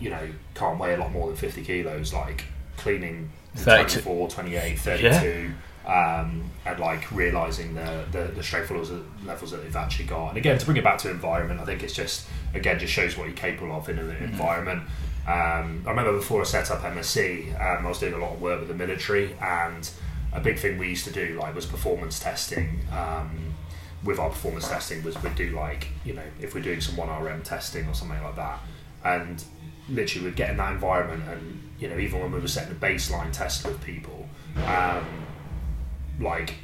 you 0.00 0.10
know 0.10 0.28
can't 0.54 0.78
weigh 0.80 0.94
a 0.94 0.96
lot 0.98 1.12
more 1.12 1.28
than 1.28 1.36
50 1.36 1.62
kilos, 1.64 2.12
like 2.12 2.44
cleaning 2.76 3.30
32. 3.30 3.39
24, 3.56 4.28
28, 4.28 4.78
32. 4.78 5.50
Um, 5.86 6.44
and 6.66 6.78
like 6.78 7.10
realizing 7.10 7.74
the, 7.74 8.04
the 8.12 8.32
the 8.36 8.42
strength 8.42 8.70
levels, 8.70 8.92
levels 9.24 9.50
that 9.50 9.62
they've 9.62 9.74
actually 9.74 10.04
got, 10.04 10.28
and 10.28 10.38
again 10.38 10.58
to 10.58 10.64
bring 10.64 10.76
it 10.76 10.84
back 10.84 10.98
to 10.98 11.10
environment, 11.10 11.58
I 11.58 11.64
think 11.64 11.82
it's 11.82 11.94
just 11.94 12.28
again 12.54 12.78
just 12.78 12.92
shows 12.92 13.16
what 13.16 13.26
you're 13.26 13.36
capable 13.36 13.72
of 13.74 13.88
in 13.88 13.98
an 13.98 14.10
environment. 14.22 14.82
Um, 15.26 15.82
I 15.86 15.90
remember 15.90 16.12
before 16.12 16.42
I 16.42 16.44
set 16.44 16.70
up 16.70 16.80
MSC, 16.82 17.54
um, 17.54 17.86
I 17.86 17.88
was 17.88 17.98
doing 17.98 18.12
a 18.12 18.18
lot 18.18 18.34
of 18.34 18.40
work 18.40 18.60
with 18.60 18.68
the 18.68 18.74
military, 18.74 19.34
and 19.40 19.88
a 20.32 20.40
big 20.40 20.58
thing 20.58 20.78
we 20.78 20.88
used 20.90 21.06
to 21.06 21.12
do 21.12 21.38
like 21.40 21.54
was 21.54 21.66
performance 21.66 22.20
testing. 22.20 22.80
Um, 22.92 23.54
with 24.04 24.18
our 24.18 24.30
performance 24.30 24.68
testing, 24.68 25.02
was 25.02 25.20
we'd 25.22 25.34
do 25.34 25.50
like 25.50 25.88
you 26.04 26.14
know 26.14 26.22
if 26.40 26.54
we're 26.54 26.62
doing 26.62 26.80
some 26.80 26.96
one 26.96 27.08
RM 27.08 27.42
testing 27.42 27.86
or 27.86 27.94
something 27.94 28.22
like 28.22 28.36
that, 28.36 28.60
and 29.04 29.42
literally 29.90 30.26
we'd 30.26 30.36
get 30.36 30.50
in 30.50 30.56
that 30.58 30.72
environment, 30.72 31.22
and 31.28 31.60
you 31.78 31.88
know 31.88 31.98
even 31.98 32.20
when 32.20 32.32
we 32.32 32.40
were 32.40 32.48
setting 32.48 32.72
a 32.72 32.74
baseline 32.80 33.32
test 33.32 33.66
with 33.66 33.82
people, 33.82 34.28
um, 34.66 35.04
like. 36.20 36.54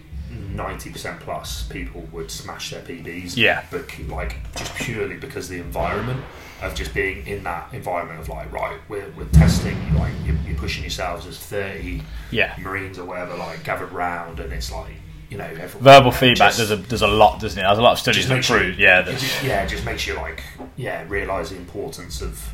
90% 0.55 1.21
plus 1.21 1.63
people 1.69 2.01
would 2.13 2.31
smash 2.31 2.71
their 2.71 2.83
PBs 2.83 3.37
Yeah. 3.37 3.63
but 3.71 3.85
like 4.09 4.37
just 4.57 4.75
purely 4.75 5.17
because 5.17 5.49
the 5.49 5.59
environment 5.61 6.23
of 6.63 6.75
just 6.75 6.93
being 6.93 7.25
in 7.29 7.45
that 7.45 7.73
environment 7.73 8.19
of 8.21 8.29
like 8.29 8.51
right 8.53 8.77
we're, 8.89 9.09
we're 9.17 9.25
testing 9.27 9.77
like 9.95 10.13
you're, 10.25 10.35
you're 10.47 10.57
pushing 10.59 10.83
yourselves 10.83 11.27
as 11.27 11.39
30 11.39 12.03
Yeah. 12.33 12.55
marines 12.59 12.99
or 12.99 13.05
whatever 13.05 13.37
like 13.37 13.63
gathered 13.65 13.93
round 13.93 14.41
and 14.41 14.53
it's 14.53 14.73
like 14.73 14.95
you 15.31 15.39
know 15.39 15.45
everyone, 15.45 15.83
Verbal 15.85 16.11
feedback 16.11 16.55
just- 16.55 16.59
does 16.59 16.71
a 16.73 16.77
does 16.77 17.03
a 17.03 17.07
lot, 17.09 17.41
doesn't 17.41 17.59
it? 17.59 17.63
There's 17.63 17.79
a 17.79 17.83
lot 17.83 17.93
of 17.93 17.99
studies 18.01 18.27
that 18.29 18.35
makes 18.35 18.51
you- 18.51 18.57
prove, 18.57 18.79
yeah, 18.81 19.03
just, 19.03 19.45
yeah 19.45 19.63
it 19.63 19.69
just 19.69 19.85
makes 19.85 20.07
you 20.09 20.15
like 20.15 20.43
yeah 20.77 21.05
realize 21.09 21.51
the 21.51 21.57
importance 21.57 22.21
of 22.21 22.53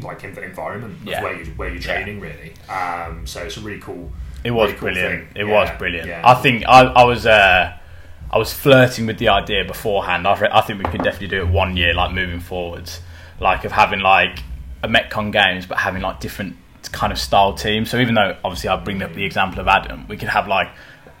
like 0.00 0.24
in 0.24 0.34
the 0.34 0.42
environment 0.42 0.94
of 1.00 1.06
Yeah. 1.06 1.22
where 1.22 1.34
you 1.40 1.44
where 1.56 1.68
you're 1.68 1.78
Yeah. 1.78 1.94
training 2.02 2.20
really 2.20 2.52
um 2.68 3.26
so 3.26 3.40
it's 3.42 3.56
a 3.56 3.60
really 3.60 3.80
cool 3.80 4.12
It 4.42 4.50
was 4.50 4.68
really 4.68 4.78
cool 4.78 4.88
brilliant. 4.92 5.28
thing. 5.32 5.42
It 5.42 5.46
Yeah, 5.48 5.52
was 5.54 5.70
brilliant. 5.78 6.08
yeah. 6.08 6.22
I 6.24 6.34
think 6.34 6.64
I, 6.68 6.80
I 6.82 7.04
was 7.04 7.24
uh, 7.26 7.72
I 8.30 8.38
was 8.38 8.52
flirting 8.52 9.06
with 9.06 9.18
the 9.18 9.28
idea 9.28 9.64
beforehand. 9.64 10.26
I, 10.26 10.32
I 10.52 10.60
think 10.62 10.82
we 10.82 10.90
could 10.90 11.02
definitely 11.04 11.28
do 11.28 11.40
it 11.42 11.48
one 11.48 11.76
year, 11.76 11.94
like 11.94 12.12
moving 12.12 12.40
forwards, 12.40 13.00
like 13.40 13.64
of 13.64 13.72
having 13.72 14.00
like 14.00 14.40
a 14.82 14.88
Metcon 14.88 15.32
games, 15.32 15.64
but 15.66 15.78
having 15.78 16.02
like 16.02 16.18
different 16.20 16.56
kind 16.92 17.12
of 17.12 17.18
style 17.18 17.54
teams. 17.54 17.88
So 17.90 17.98
even 17.98 18.14
though 18.16 18.36
obviously 18.44 18.68
I 18.68 18.76
bring 18.76 19.02
up 19.02 19.14
the 19.14 19.24
example 19.24 19.60
of 19.60 19.68
Adam, 19.68 20.06
we 20.08 20.16
could 20.16 20.28
have 20.28 20.46
like 20.48 20.68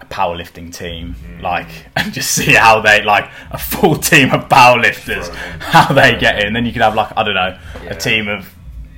a 0.00 0.06
powerlifting 0.06 0.74
team, 0.74 1.14
Mm. 1.14 1.40
like 1.40 1.68
and 1.96 2.12
just 2.12 2.32
see 2.32 2.52
how 2.54 2.80
they 2.80 3.02
like 3.02 3.30
a 3.52 3.58
full 3.58 3.96
team 3.96 4.32
of 4.32 4.48
powerlifters, 4.48 5.24
Throw 5.26 5.34
them 5.34 5.54
in. 5.54 5.60
how 5.60 5.94
they 5.94 6.16
get 6.18 6.44
in. 6.44 6.52
Then 6.52 6.66
you 6.66 6.72
could 6.72 6.82
have 6.82 6.94
like 6.96 7.12
I 7.16 7.22
don't 7.22 7.34
know 7.34 7.56
Yeah. 7.84 7.90
a 7.92 7.94
team 7.94 8.28
of 8.28 8.52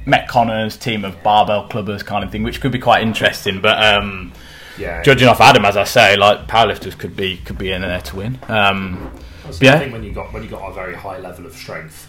Metconners, 0.06 0.80
team 0.80 1.04
of 1.04 1.22
barbell 1.22 1.68
clubbers, 1.68 2.04
kind 2.04 2.24
of 2.24 2.30
thing, 2.30 2.42
which 2.42 2.60
could 2.60 2.72
be 2.72 2.78
quite 2.78 3.02
interesting. 3.02 3.60
But 3.60 3.82
um, 3.82 4.32
yeah 4.78 5.02
judging 5.02 5.26
off 5.28 5.40
Adam, 5.40 5.64
as 5.64 5.76
I 5.76 5.84
say, 5.84 6.16
like 6.16 6.46
powerlifters 6.46 6.96
could 6.96 7.16
be 7.16 7.38
could 7.38 7.58
be 7.58 7.72
in 7.72 7.82
there 7.82 8.00
to 8.00 8.16
win. 8.16 8.38
Um, 8.48 9.10
Yeah. 9.60 9.74
the 9.76 9.84
thing 9.84 9.92
when 9.92 10.04
you 10.04 10.12
got 10.12 10.32
when 10.32 10.42
you 10.42 10.48
got 10.48 10.68
a 10.70 10.72
very 10.74 10.94
high 10.94 11.18
level 11.18 11.46
of 11.46 11.54
strength, 11.54 12.08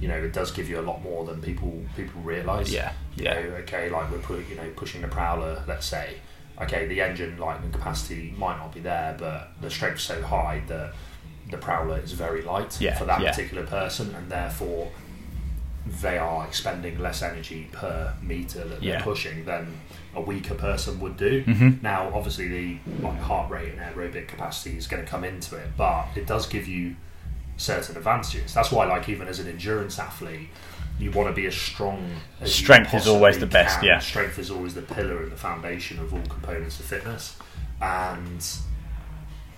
you 0.00 0.08
know, 0.08 0.16
it 0.16 0.32
does 0.32 0.50
give 0.50 0.68
you 0.68 0.80
a 0.80 0.82
lot 0.90 1.02
more 1.02 1.24
than 1.24 1.40
people 1.42 1.84
people 1.96 2.20
realise. 2.22 2.70
Yeah, 2.70 2.92
You 3.16 3.24
yeah. 3.24 3.34
know, 3.34 3.40
okay, 3.62 3.88
like 3.90 4.10
we're 4.10 4.18
pu- 4.18 4.44
you 4.48 4.56
know 4.56 4.68
pushing 4.76 5.02
the 5.02 5.08
prowler, 5.08 5.62
let's 5.68 5.86
say, 5.86 6.14
okay, 6.62 6.86
the 6.86 7.00
engine 7.00 7.38
lightning 7.38 7.70
capacity 7.72 8.34
might 8.36 8.56
not 8.58 8.72
be 8.74 8.80
there, 8.80 9.14
but 9.18 9.52
the 9.60 9.70
strength's 9.70 10.02
so 10.04 10.20
high 10.22 10.62
that 10.68 10.92
the 11.50 11.56
prowler 11.58 11.98
is 12.00 12.12
very 12.12 12.42
light 12.42 12.80
Yeah, 12.80 12.96
for 12.98 13.04
that 13.06 13.20
yeah. 13.22 13.30
particular 13.30 13.64
person, 13.66 14.14
and 14.14 14.28
therefore 14.30 14.90
they 16.00 16.18
are 16.18 16.46
expending 16.46 16.98
less 16.98 17.22
energy 17.22 17.68
per 17.72 18.14
meter 18.22 18.64
that 18.64 18.80
they're 18.80 19.00
pushing 19.00 19.44
than 19.44 19.80
a 20.14 20.20
weaker 20.20 20.54
person 20.54 20.98
would 21.00 21.16
do. 21.16 21.44
Mhm. 21.44 21.82
Now, 21.82 22.10
obviously, 22.14 22.48
the 22.48 22.78
like, 23.02 23.20
heart 23.20 23.50
rate 23.50 23.72
and 23.74 23.80
aerobic 23.80 24.28
capacity 24.28 24.76
is 24.76 24.86
going 24.86 25.04
to 25.04 25.08
come 25.10 25.24
into 25.24 25.56
it, 25.56 25.68
but 25.76 26.06
it 26.16 26.26
does 26.26 26.46
give 26.46 26.66
you 26.68 26.96
certain 27.56 27.96
advantages. 27.96 28.54
That's 28.54 28.70
why, 28.70 28.86
like, 28.86 29.08
even 29.08 29.28
as 29.28 29.38
an 29.40 29.48
endurance 29.48 29.98
athlete, 29.98 30.48
you 30.98 31.10
want 31.12 31.28
to 31.28 31.34
be 31.34 31.46
as 31.46 31.54
strong 31.56 32.10
as 32.40 32.58
you 32.58 32.64
Strength 32.64 32.94
is 32.94 33.06
always 33.06 33.38
the 33.38 33.46
best, 33.46 33.78
can. 33.80 33.86
yeah. 33.88 33.98
Strength 34.00 34.38
is 34.38 34.50
always 34.50 34.74
the 34.74 34.82
pillar 34.82 35.22
and 35.22 35.30
the 35.32 35.36
foundation 35.36 35.98
of 36.00 36.12
all 36.12 36.22
components 36.28 36.80
of 36.80 36.86
fitness, 36.86 37.36
and 37.80 38.44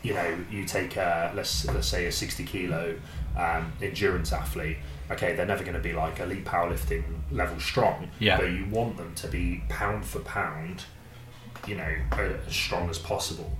you 0.02 0.14
know, 0.14 0.38
you 0.50 0.64
take 0.64 0.96
a, 0.96 1.32
let's 1.34 1.64
let's 1.66 1.88
say 1.88 2.06
a 2.06 2.12
sixty 2.12 2.44
kilo 2.44 2.94
um, 3.36 3.72
endurance 3.82 4.32
athlete. 4.32 4.78
Okay, 5.10 5.34
they're 5.34 5.46
never 5.46 5.62
going 5.64 5.74
to 5.74 5.80
be 5.82 5.92
like 5.92 6.20
elite 6.20 6.44
powerlifting 6.44 7.02
level 7.32 7.58
strong, 7.58 8.08
Yeah. 8.20 8.36
but 8.38 8.50
you 8.50 8.64
want 8.70 8.96
them 8.96 9.12
to 9.16 9.26
be 9.28 9.62
pound 9.68 10.04
for 10.04 10.20
pound, 10.20 10.84
you 11.66 11.74
know, 11.76 11.94
as 12.46 12.54
strong 12.54 12.88
as 12.88 12.98
possible, 12.98 13.50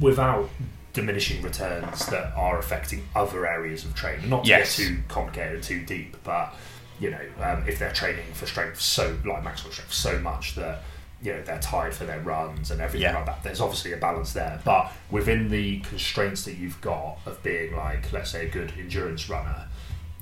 without 0.00 0.48
diminishing 0.92 1.42
returns 1.42 2.06
that 2.06 2.32
are 2.36 2.58
affecting 2.58 3.02
other 3.14 3.46
areas 3.46 3.84
of 3.84 3.94
training. 3.94 4.28
Not 4.28 4.44
to 4.44 4.48
Yes. 4.50 4.78
get 4.78 4.86
too 4.88 4.98
complicated, 5.08 5.62
too 5.62 5.84
deep, 5.84 6.16
but 6.24 6.54
you 7.00 7.10
know, 7.10 7.20
um, 7.40 7.64
if 7.66 7.78
they're 7.78 7.92
training 7.92 8.24
for 8.34 8.46
strength 8.46 8.80
so 8.80 9.16
like 9.24 9.42
maximum 9.42 9.72
strength 9.72 9.92
so 9.92 10.18
much 10.20 10.54
that 10.54 10.82
you 11.22 11.32
know 11.32 11.42
they're 11.42 11.58
tired 11.60 11.94
for 11.94 12.04
their 12.04 12.20
runs 12.20 12.70
and 12.70 12.80
everything 12.80 13.02
Yeah. 13.10 13.16
like 13.16 13.26
that. 13.26 13.42
There's 13.42 13.60
obviously 13.60 13.92
a 13.92 13.96
balance 13.96 14.32
there, 14.32 14.60
but 14.64 14.92
within 15.10 15.48
the 15.50 15.78
constraints 15.80 16.44
that 16.44 16.54
you've 16.54 16.80
got 16.80 17.18
of 17.26 17.42
being 17.42 17.74
like, 17.76 18.12
let's 18.12 18.30
say, 18.30 18.46
a 18.46 18.50
good 18.50 18.72
endurance 18.78 19.28
runner, 19.28 19.68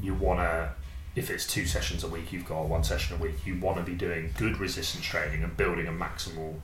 you 0.01 0.15
want 0.15 0.41
to. 0.41 0.73
If 1.17 1.29
it's 1.29 1.45
two 1.47 1.67
sessions 1.67 2.05
a 2.05 2.09
week, 2.09 2.33
you've 2.33 2.47
got 2.47 2.67
one 2.69 2.85
session 2.85 3.17
a 3.17 3.21
week. 3.23 3.45
You 3.45 3.59
want 3.59 3.79
to 3.79 3.83
be 3.83 3.95
doing 3.95 4.33
good 4.39 4.59
resistance 4.59 5.05
training 5.05 5.43
and 5.43 5.57
building 5.57 5.89
a 5.89 5.91
maximal, 5.93 6.55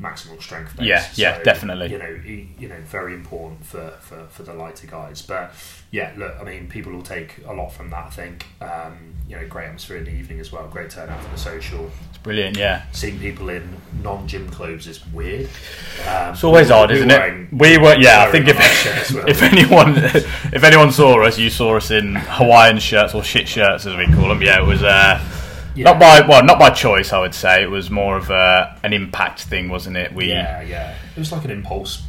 maximal 0.00 0.40
strength 0.40 0.76
base. 0.76 0.86
Yeah, 0.86 1.04
yeah, 1.14 1.42
definitely. 1.42 1.90
You 1.90 1.98
know, 1.98 2.20
you 2.24 2.68
know, 2.68 2.80
very 2.86 3.14
important 3.14 3.64
for, 3.64 3.90
for, 4.00 4.26
for 4.30 4.42
the 4.44 4.54
lighter 4.54 4.86
guys. 4.86 5.22
But 5.22 5.52
yeah, 5.90 6.12
look, 6.16 6.36
I 6.40 6.44
mean, 6.44 6.68
people 6.68 6.92
will 6.92 7.02
take 7.02 7.38
a 7.46 7.52
lot 7.52 7.70
from 7.72 7.90
that. 7.90 8.06
I 8.06 8.10
think, 8.10 8.46
um, 8.60 9.14
you 9.28 9.36
know, 9.36 9.46
great 9.48 9.66
atmosphere 9.66 9.96
in 9.96 10.04
the 10.04 10.12
evening 10.12 10.38
as 10.40 10.52
well. 10.52 10.68
Great 10.68 10.90
turnout 10.90 11.20
for 11.22 11.30
the 11.30 11.36
social 11.38 11.90
It's 12.10 12.18
brilliant, 12.18 12.56
yeah. 12.56 12.82
seeing 12.92 13.18
people 13.18 13.48
in 13.48 13.68
non-gym 14.02 14.48
clothes 14.50 14.86
is 14.86 15.04
weird. 15.08 15.48
Um, 16.06 16.32
It's 16.32 16.44
always 16.44 16.68
we- 16.68 16.74
odd, 16.74 16.90
we 16.90 16.96
isn't 16.96 17.08
wearing- 17.08 17.42
it? 17.50 17.52
We 17.52 17.78
were, 17.78 17.96
yeah. 17.98 18.22
I 18.24 18.30
think 18.30 18.46
a 18.48 18.54
nice 18.54 18.70
shirt 18.82 18.96
as 18.98 19.10
if 19.14 19.28
if 19.28 19.42
anyone 19.42 19.96
if 20.52 20.62
anyone 20.64 20.92
saw 20.92 21.22
us, 21.24 21.38
you 21.38 21.50
saw 21.50 21.76
us 21.76 21.90
in 21.90 22.14
Hawaiian 22.14 22.78
shirts 22.78 23.14
or 23.14 23.24
shit 23.24 23.48
shirts 23.48 23.84
as 23.86 23.96
we 23.96 24.06
call 24.06 24.28
them. 24.28 24.42
Yeah, 24.42 24.60
it 24.60 24.66
was 24.66 24.82
uh, 24.82 25.18
Yeah. 25.78 25.84
not 25.92 25.98
by 26.00 26.20
well, 26.26 26.44
not 26.44 26.58
by 26.58 26.70
choice. 26.70 27.12
I 27.12 27.20
would 27.20 27.34
say 27.34 27.62
it 27.62 27.70
was 27.70 27.90
more 27.90 28.16
of 28.16 28.30
a, 28.30 28.78
an 28.82 28.92
impact 28.92 29.42
thing, 29.42 29.68
wasn't 29.68 29.96
it? 29.96 30.12
We 30.12 30.28
yeah, 30.30 30.62
yeah, 30.62 30.94
it 31.14 31.18
was 31.18 31.32
like 31.32 31.44
an 31.44 31.50
impulse 31.50 32.02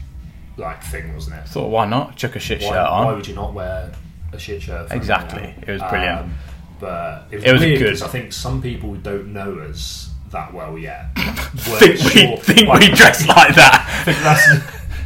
like 0.58 0.84
thing, 0.84 1.14
wasn't 1.14 1.38
it? 1.38 1.48
thought, 1.48 1.70
why 1.70 1.86
not 1.86 2.16
chuck 2.18 2.36
a 2.36 2.40
shit 2.40 2.62
Why, 2.62 2.68
shirt 2.70 2.78
on? 2.78 3.06
why 3.06 3.14
would 3.14 3.28
you 3.28 3.36
not 3.36 3.54
wear 3.54 3.92
a 4.34 4.40
shit 4.40 4.62
shirt? 4.62 4.90
for 4.90 4.96
Exactly. 4.96 5.54
It 5.66 5.72
was 5.72 5.82
brilliant. 5.84 6.20
Um, 6.20 6.34
but 6.80 7.28
it 7.32 7.36
was, 7.38 7.44
It 7.46 7.52
was 7.54 7.62
weird 7.62 8.02
I 8.04 8.08
think 8.08 8.34
some 8.34 8.62
people 8.62 8.96
don't 8.96 9.32
know 9.34 9.60
us 9.60 10.10
that 10.32 10.54
well 10.54 10.78
yet. 10.78 11.08
think 11.16 12.00
we 12.04 12.10
Sure, 12.10 12.38
think 12.38 12.68
like, 12.68 12.80
we 12.82 12.88
dress 12.90 13.26
like 13.28 13.56
that. 13.56 14.02
think 14.06 14.18
that's 14.20 14.48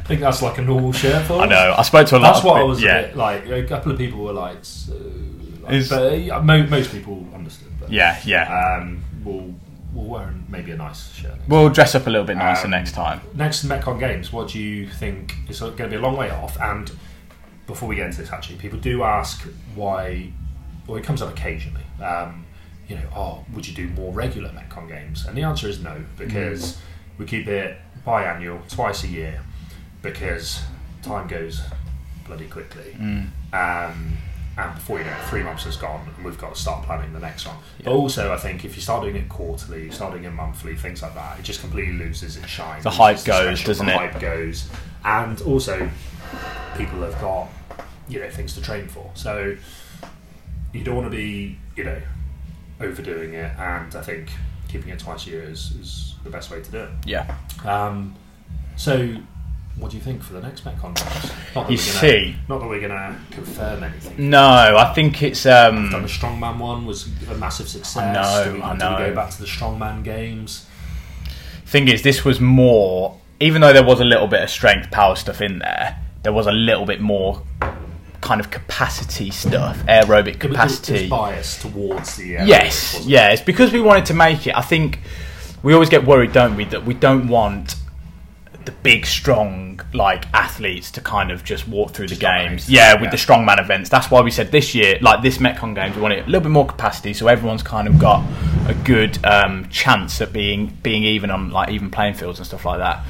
I 0.04 0.06
think 0.06 0.20
that's 0.22 0.42
like 0.42 0.58
a 0.58 0.62
normal 0.62 0.92
shirt 0.92 1.26
for 1.26 1.40
I 1.42 1.46
know. 1.46 1.76
I 1.78 1.82
spoke 1.84 2.08
to 2.08 2.18
a 2.18 2.20
lot. 2.20 2.34
That's 2.34 2.40
of 2.40 2.46
what 2.46 2.60
I 2.60 2.64
was 2.64 2.82
Yeah, 2.82 3.12
like. 3.16 3.48
A 3.48 3.64
couple 3.66 3.92
of 3.92 3.98
people 3.98 4.24
were 4.24 4.34
like, 4.34 4.58
so, 4.64 4.94
like 5.64 5.74
Is- 5.74 5.90
but 5.90 6.30
uh, 6.30 6.42
mo- 6.42 6.68
most 6.68 6.92
people 6.92 7.26
understood. 7.34 7.70
But, 7.80 7.92
yeah, 7.92 8.20
yeah. 8.26 8.78
Um, 8.82 9.04
we'll 9.24 9.54
we'll 9.94 10.06
wear 10.06 10.34
maybe 10.50 10.72
a 10.72 10.76
nice 10.78 11.12
shirt. 11.14 11.36
we'll 11.48 11.70
dress 11.70 11.94
up 11.96 12.08
a 12.08 12.10
little 12.10 12.26
bit 12.26 12.38
nicer 12.38 12.66
um, 12.66 12.72
next 12.72 12.94
time. 12.94 13.22
Next 13.36 13.64
Metcon 13.66 14.00
Games, 14.00 14.32
what 14.34 14.50
do 14.50 14.60
you 14.60 14.88
think? 14.88 15.36
It's 15.48 15.60
going 15.60 15.76
to 15.76 15.88
be 15.88 15.96
a 15.96 16.02
long 16.02 16.18
way 16.18 16.30
off. 16.32 16.60
And 16.60 16.92
before 17.68 17.88
we 17.90 17.96
get 17.96 18.08
into 18.08 18.22
this, 18.22 18.32
actually, 18.32 18.58
people 18.58 18.80
do 18.80 19.04
ask 19.04 19.42
why. 19.76 20.32
Well, 20.88 20.98
it 20.98 21.04
comes 21.04 21.22
up 21.22 21.30
occasionally. 21.32 21.84
Um, 22.02 22.46
you 22.88 22.96
know, 22.96 23.04
oh, 23.16 23.46
would 23.54 23.66
you 23.68 23.74
do 23.74 23.88
more 23.94 24.12
regular 24.12 24.50
Metcon 24.50 24.88
Games? 24.90 25.26
And 25.26 25.38
the 25.38 25.44
answer 25.44 25.68
is 25.70 25.82
no, 25.82 26.04
because 26.18 26.78
we 27.18 27.26
keep 27.26 27.48
it 27.48 27.78
biannual, 28.06 28.68
twice 28.70 29.04
a 29.06 29.08
year, 29.08 29.42
because 30.02 30.62
time 31.02 31.28
goes 31.28 31.62
bloody 32.26 32.48
quickly. 32.48 32.94
Um, 33.54 34.18
and 34.58 34.76
before 34.76 35.00
you 35.00 35.06
know 35.06 35.12
it, 35.12 35.24
three 35.30 35.44
months 35.44 35.64
has 35.64 35.78
gone, 35.78 36.08
and 36.16 36.26
we've 36.26 36.38
got 36.38 36.56
to 36.56 36.62
start 36.62 36.86
planning 36.86 37.14
the 37.14 37.20
next 37.20 37.48
one. 37.48 37.58
But 37.84 37.92
also, 37.92 38.34
I 38.34 38.38
think 38.38 38.66
if 38.66 38.76
you 38.76 38.82
start 38.82 39.04
doing 39.04 39.16
it 39.16 39.30
quarterly, 39.30 39.86
you 39.86 39.92
start 39.92 40.12
doing 40.12 40.26
it 40.26 40.32
monthly, 40.32 40.76
things 40.76 41.02
like 41.02 41.16
that, 41.16 41.40
it 41.40 41.44
just 41.44 41.62
completely 41.62 41.94
loses 41.94 42.38
its 42.38 42.48
shine. 42.48 42.82
The 42.82 42.92
hype 42.92 43.24
goes, 43.24 43.60
special, 43.60 43.68
doesn't 43.68 43.86
the 43.88 43.94
it? 43.94 43.98
Hype 43.98 44.20
goes, 44.20 44.70
and 45.04 45.42
also 45.42 45.90
people 46.78 47.02
have 47.02 47.20
got 47.20 47.50
you 48.08 48.20
know 48.20 48.30
things 48.30 48.54
to 48.56 48.62
train 48.62 48.88
for. 48.88 49.10
So 49.16 49.56
you 50.74 50.84
don't 50.84 50.96
want 50.96 51.12
to 51.12 51.16
be 51.16 51.58
you 51.76 51.84
know 51.84 52.02
overdoing 52.80 53.34
it, 53.34 53.52
and 53.58 53.96
I 53.96 54.02
think 54.02 54.30
keeping 54.68 54.90
it 54.90 55.00
twice 55.00 55.28
a 55.28 55.30
year 55.30 55.44
is, 55.44 55.72
is 55.72 56.16
the 56.24 56.30
best 56.30 56.50
way 56.52 56.62
to 56.62 56.72
do 56.72 56.80
it. 56.80 56.90
Yeah. 57.06 57.36
Um, 57.64 58.16
so, 58.76 59.16
what 59.78 59.92
do 59.92 59.98
you 59.98 60.04
think 60.04 60.22
for 60.22 60.34
the 60.34 60.42
next 60.42 60.64
Metcon 60.66 60.94
games? 60.96 61.32
Not 61.56 61.68
that 61.68 61.72
You 61.72 61.78
we're 61.78 61.86
gonna, 61.86 62.00
see- 62.00 62.36
not 62.48 62.60
that 62.60 62.68
we're 62.70 62.80
going 62.88 62.92
to 62.92 63.16
confirm 63.32 63.84
anything. 63.84 64.30
No, 64.30 64.40
I 64.78 64.94
think 64.94 65.22
it's 65.24 65.46
um. 65.46 65.90
Done 65.90 66.04
the 66.04 66.08
strongman 66.08 66.58
one 66.60 66.86
was 66.86 67.08
a 67.30 67.36
massive 67.36 67.68
success. 67.68 67.98
I 67.98 68.14
know, 68.14 68.46
Do 68.46 68.54
we, 68.54 68.62
I 68.62 68.68
do 68.78 68.86
we 68.86 68.92
know. 68.92 68.98
go 69.10 69.16
back 69.16 69.32
to 69.32 69.40
the 69.42 69.48
strongman 69.48 70.04
games? 70.04 70.68
thing 71.66 71.88
is, 71.88 72.04
this 72.04 72.24
was 72.24 72.40
more. 72.40 73.20
Even 73.40 73.62
though 73.62 73.74
there 73.74 73.84
was 73.84 74.00
a 74.00 74.06
little 74.06 74.28
bit 74.28 74.42
of 74.44 74.50
strength 74.50 74.92
power 74.92 75.16
stuff 75.16 75.42
in 75.42 75.58
there, 75.60 76.00
there 76.22 76.32
was 76.32 76.46
a 76.48 76.52
little 76.52 76.86
bit 76.86 77.02
more 77.02 77.42
kind 78.22 78.40
of 78.40 78.52
capacity 78.52 79.32
stuff, 79.32 79.78
aerobic 79.88 80.28
It 80.36 80.44
was- 80.44 80.52
capacity. 80.52 80.94
It 80.94 81.02
was 81.02 81.10
biased 81.10 81.62
towards 81.62 82.16
the 82.16 82.38
uh, 82.38 82.46
Yes, 82.46 83.04
yeah, 83.06 83.32
it's 83.32 83.42
because 83.42 83.74
we 83.74 83.82
wanted 83.82 84.06
to 84.06 84.14
make 84.14 84.46
it. 84.48 84.56
I 84.56 84.62
think 84.62 85.00
we 85.64 85.74
always 85.74 85.90
get 85.90 86.06
worried, 86.06 86.32
don't 86.32 86.56
we, 86.56 86.66
that 86.66 86.86
we 86.86 86.94
don't 86.94 87.28
want 87.28 87.76
the 88.66 88.72
big, 88.72 89.06
strong, 89.06 89.80
like 89.94 90.26
athletes 90.34 90.92
to 90.92 91.02
kind 91.02 91.32
of 91.32 91.44
just 91.44 91.68
walk 91.68 91.92
through 91.92 92.08
the 92.08 92.16
games. 92.16 92.70
Yeah, 92.70 92.94
with 92.94 93.04
Yeah. 93.06 93.10
the 93.12 93.18
strongman 93.18 93.60
events. 93.60 93.90
That's 93.90 94.10
why 94.12 94.22
we 94.22 94.32
said 94.32 94.52
this 94.52 94.74
year, 94.74 94.98
like 95.02 95.22
this 95.22 95.38
Metcon 95.40 95.76
games, 95.76 95.96
we 95.96 96.02
want 96.02 96.14
it 96.14 96.24
a 96.24 96.26
little 96.26 96.42
bit 96.42 96.52
more 96.52 96.66
capacity, 96.66 97.14
so 97.14 97.28
everyone's 97.28 97.64
kind 97.64 97.88
of 97.88 98.00
got 98.00 98.24
a 98.68 98.74
good 98.74 99.24
um, 99.26 99.68
chance 99.70 100.22
at 100.22 100.32
being 100.34 100.78
being 100.84 101.04
even 101.04 101.30
on 101.32 101.50
like 101.52 101.70
even 101.70 101.90
playing 101.92 102.14
fields 102.14 102.40
and 102.40 102.46
stuff 102.48 102.66
like 102.66 102.80
that. 102.80 103.04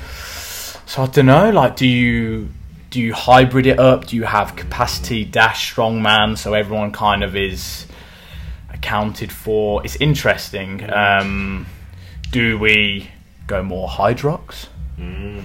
So 0.85 1.03
I 1.03 1.07
don't 1.07 1.25
know, 1.27 1.49
like, 1.51 1.75
do 1.75 1.87
you 1.87 2.49
do 2.89 2.99
you 3.01 3.13
hybrid 3.13 3.65
it 3.65 3.79
up? 3.79 4.05
Do 4.07 4.15
you 4.15 4.23
have 4.23 4.55
capacity 4.55 5.25
dash 5.25 5.73
strongman 5.73 6.37
so 6.37 6.53
everyone 6.53 6.91
kind 6.91 7.23
of 7.23 7.35
is 7.35 7.87
accounted 8.71 9.31
for? 9.31 9.83
It's 9.85 9.95
interesting. 9.97 10.87
Um, 10.91 11.65
do 12.31 12.57
we 12.59 13.09
go 13.47 13.63
more 13.63 13.87
Hyrox? 13.87 14.67
Mm. 14.97 15.43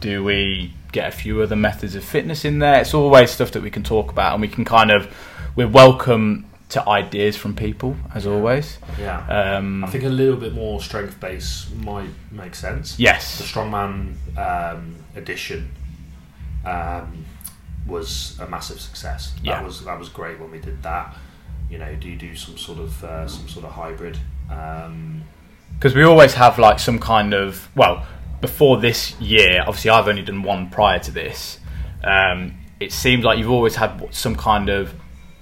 Do 0.00 0.24
we 0.24 0.74
get 0.92 1.08
a 1.08 1.16
few 1.16 1.42
other 1.42 1.56
methods 1.56 1.94
of 1.94 2.04
fitness 2.04 2.44
in 2.44 2.58
there? 2.60 2.80
It's 2.80 2.94
always 2.94 3.30
stuff 3.30 3.50
that 3.52 3.62
we 3.62 3.70
can 3.70 3.82
talk 3.82 4.10
about, 4.10 4.34
and 4.34 4.40
we 4.40 4.48
can 4.48 4.64
kind 4.64 4.90
of 4.90 5.12
we're 5.56 5.68
welcome 5.68 6.44
to 6.70 6.86
ideas 6.88 7.36
from 7.36 7.54
people 7.54 7.96
as 8.14 8.26
always. 8.26 8.78
Yeah. 8.98 9.26
Um, 9.26 9.84
I 9.84 9.88
think 9.88 10.04
a 10.04 10.08
little 10.08 10.36
bit 10.36 10.54
more 10.54 10.80
strength 10.80 11.18
base 11.18 11.70
might 11.76 12.10
make 12.30 12.54
sense. 12.54 12.98
Yes, 12.98 13.38
the 13.38 13.44
strongman 13.44 14.14
um, 14.36 14.94
edition 15.16 15.70
um, 16.64 17.24
was 17.86 18.38
a 18.38 18.46
massive 18.46 18.80
success. 18.80 19.34
Yeah. 19.42 19.54
That 19.54 19.64
was 19.64 19.84
that 19.84 19.98
was 19.98 20.08
great 20.08 20.38
when 20.38 20.50
we 20.50 20.60
did 20.60 20.82
that. 20.82 21.16
You 21.70 21.78
know, 21.78 21.94
do 21.96 22.08
you 22.08 22.16
do 22.16 22.34
some 22.34 22.56
sort 22.56 22.78
of 22.78 23.04
uh, 23.04 23.26
some 23.26 23.48
sort 23.48 23.64
of 23.64 23.72
hybrid? 23.72 24.18
Um, 24.50 25.22
because 25.74 25.94
we 25.94 26.02
always 26.02 26.34
have 26.34 26.58
like 26.58 26.78
some 26.78 26.98
kind 26.98 27.34
of 27.34 27.68
well 27.76 28.06
before 28.40 28.78
this 28.78 29.18
year 29.20 29.60
obviously 29.66 29.90
i've 29.90 30.08
only 30.08 30.22
done 30.22 30.42
one 30.42 30.68
prior 30.70 30.98
to 30.98 31.10
this. 31.10 31.58
Um, 32.04 32.54
it 32.80 32.92
seems 32.92 33.24
like 33.24 33.38
you've 33.38 33.50
always 33.50 33.74
had 33.74 34.14
some 34.14 34.36
kind 34.36 34.68
of 34.68 34.94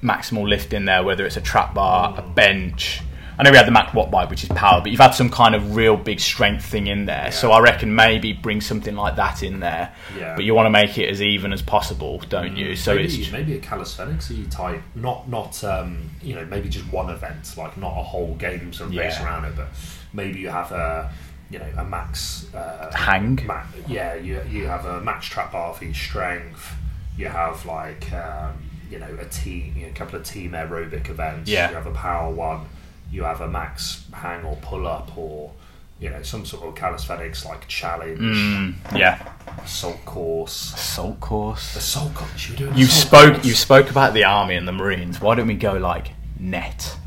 maximal 0.03 0.49
lift 0.49 0.73
in 0.73 0.85
there 0.87 1.03
whether 1.05 1.27
it's 1.27 1.37
a 1.37 1.41
trap 1.41 1.75
bar 1.75 2.15
a 2.17 2.23
bench. 2.23 3.03
I 3.39 3.43
know 3.43 3.51
we 3.51 3.59
had 3.59 3.67
the 3.67 3.71
mac 3.73 3.93
watt 3.93 4.11
bike 4.11 4.31
which 4.31 4.43
is 4.45 4.49
power 4.49 4.81
but 4.81 4.91
you've 4.91 5.01
had 5.01 5.11
some 5.11 5.29
kind 5.29 5.55
of 5.55 5.77
real 5.77 5.95
big 5.99 6.19
strength 6.21 6.65
thing 6.65 6.87
in 6.87 7.05
there. 7.05 7.31
So 7.33 7.53
i 7.53 7.61
reckon 7.61 7.95
maybe 7.95 8.33
bring 8.33 8.63
something 8.63 8.97
like 8.97 9.17
that 9.17 9.43
in 9.43 9.61
there. 9.61 9.93
Yeah. 10.19 10.35
but 10.35 10.47
you 10.47 10.55
want 10.55 10.65
to 10.65 10.71
make 10.71 10.97
it 10.97 11.11
as 11.11 11.21
even 11.21 11.53
as 11.53 11.61
possible 11.61 12.19
don't 12.31 12.57
you? 12.57 12.75
So 12.77 12.95
maybe, 12.95 13.15
it's 13.21 13.33
maybe 13.33 13.55
a 13.57 13.59
calisthenics 13.61 14.33
type, 14.51 14.81
not 14.95 15.29
not 15.29 15.63
um, 15.65 16.09
you 16.23 16.35
know 16.35 16.47
maybe 16.47 16.71
just 16.71 16.91
one 16.91 17.11
event, 17.11 17.55
like 17.59 17.77
not 17.77 17.91
a 17.99 18.03
whole 18.03 18.35
game 18.37 18.73
and 18.81 18.95
race 18.95 19.19
Yeah. 19.19 19.25
around 19.27 19.45
it, 19.45 19.55
but 19.55 19.69
maybe 20.15 20.39
you 20.41 20.49
have 20.49 20.73
a 20.73 21.13
you 21.51 21.59
know 21.59 21.69
a 21.77 21.85
max 21.85 22.53
uh, 22.55 22.91
Hang. 22.95 23.39
ma- 23.47 23.63
yeah, 23.87 24.15
you 24.15 24.43
you 24.51 24.67
have 24.67 24.85
a 24.87 25.01
max 25.01 25.27
trap 25.27 25.53
bar 25.53 25.73
for 25.75 25.85
each 25.85 26.03
strength. 26.09 26.73
You 27.17 27.29
have 27.29 27.65
like 27.67 28.13
um, 28.13 28.55
you 28.91 28.99
know 28.99 29.17
a 29.21 29.25
team, 29.27 29.75
you 29.77 29.83
know, 29.87 29.89
a 29.89 29.95
couple 29.95 30.19
of 30.19 30.25
team 30.25 30.53
aerobic 30.53 31.09
events. 31.09 31.49
Yeah. 31.51 31.69
You 31.71 31.77
have 31.77 31.87
a 31.87 31.93
power 31.95 32.33
one. 32.33 32.67
You 33.11 33.23
have 33.25 33.41
a 33.41 33.49
max 33.49 34.05
hang 34.13 34.45
or 34.45 34.57
pull 34.63 34.87
up 34.87 35.17
or 35.17 35.53
you 36.01 36.11
know 36.11 36.21
some 36.23 36.45
sort 36.45 36.65
of 36.65 36.75
calisthenics 36.75 37.47
like 37.47 37.67
challenge, 37.69 38.19
Mm, 38.19 38.75
yeah. 38.99 39.33
assault 39.65 40.05
course. 40.05 40.75
Assault 40.75 41.19
course. 41.21 41.75
Assault 41.77 42.13
course. 42.15 42.51
You 42.51 42.71
You 42.75 42.85
spoke. 42.87 43.35
course? 43.35 43.47
You 43.47 43.55
spoke 43.55 43.89
about 43.91 44.13
the 44.13 44.25
army 44.25 44.57
and 44.57 44.67
the 44.69 44.73
marines. 44.73 45.21
Why 45.23 45.37
don't 45.37 45.47
we 45.47 45.55
go 45.55 45.75
like 45.75 46.11
net, 46.39 46.99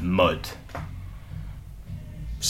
mud, 0.00 0.48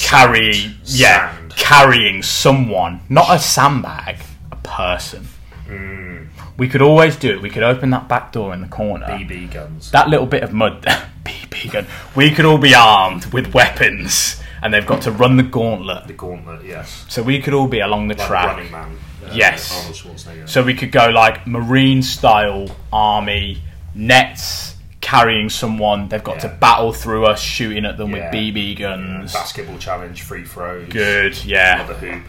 carry? 0.02 0.52
Sand. 0.52 0.76
Yeah, 0.84 1.36
Sand. 1.36 1.56
carrying 1.56 2.22
someone, 2.22 3.00
not 3.08 3.34
a 3.34 3.38
sandbag, 3.38 4.18
a 4.52 4.56
person. 4.56 5.28
Mm. 5.68 6.28
We 6.56 6.68
could 6.68 6.82
always 6.82 7.16
do 7.16 7.30
it. 7.30 7.42
We 7.42 7.50
could 7.50 7.62
open 7.64 7.90
that 7.90 8.08
back 8.08 8.32
door 8.32 8.54
in 8.54 8.60
the 8.60 8.68
corner. 8.68 9.06
BB 9.06 9.52
guns. 9.52 9.90
That 9.90 10.08
little 10.08 10.26
bit 10.26 10.42
of 10.44 10.52
mud, 10.52 10.82
BB 11.24 11.72
gun. 11.72 11.86
We 12.14 12.30
could 12.30 12.44
all 12.44 12.58
be 12.58 12.74
armed 12.74 13.26
with 13.32 13.52
weapons, 13.54 14.40
and 14.62 14.72
they've 14.72 14.86
got 14.86 15.02
to 15.02 15.10
run 15.10 15.36
the 15.36 15.42
gauntlet. 15.42 16.06
the 16.06 16.12
gauntlet. 16.12 16.64
Yes. 16.64 17.06
So 17.08 17.22
we 17.22 17.40
could 17.40 17.54
all 17.54 17.66
be 17.66 17.80
along 17.80 18.08
the 18.08 18.14
Like 18.16 18.26
track. 18.28 18.56
Running 18.56 18.70
Man. 18.72 18.98
uh, 19.26 19.30
Yes. 19.32 20.00
So 20.46 20.62
we 20.62 20.74
could 20.74 20.92
go 20.92 21.08
like 21.08 21.46
marine 21.46 22.02
style 22.02 22.68
army 22.92 23.62
nets 23.94 24.73
carrying 25.04 25.50
someone. 25.50 26.08
They've 26.08 26.24
got 26.24 26.40
to 26.40 26.48
battle 26.48 26.92
through 26.92 27.26
us, 27.26 27.40
shooting 27.40 27.84
at 27.84 27.98
them 27.98 28.10
Yeah. 28.10 28.24
with 28.30 28.34
BB 28.34 28.72
Yeah, 28.78 28.96
guns. 28.96 29.32
basketball 29.34 29.76
challenge, 29.78 30.22
free 30.22 30.44
throws. 30.44 30.88
Good, 30.88 31.44
yeah. 31.44 31.84
Another 31.84 31.94
hoop. 31.94 32.22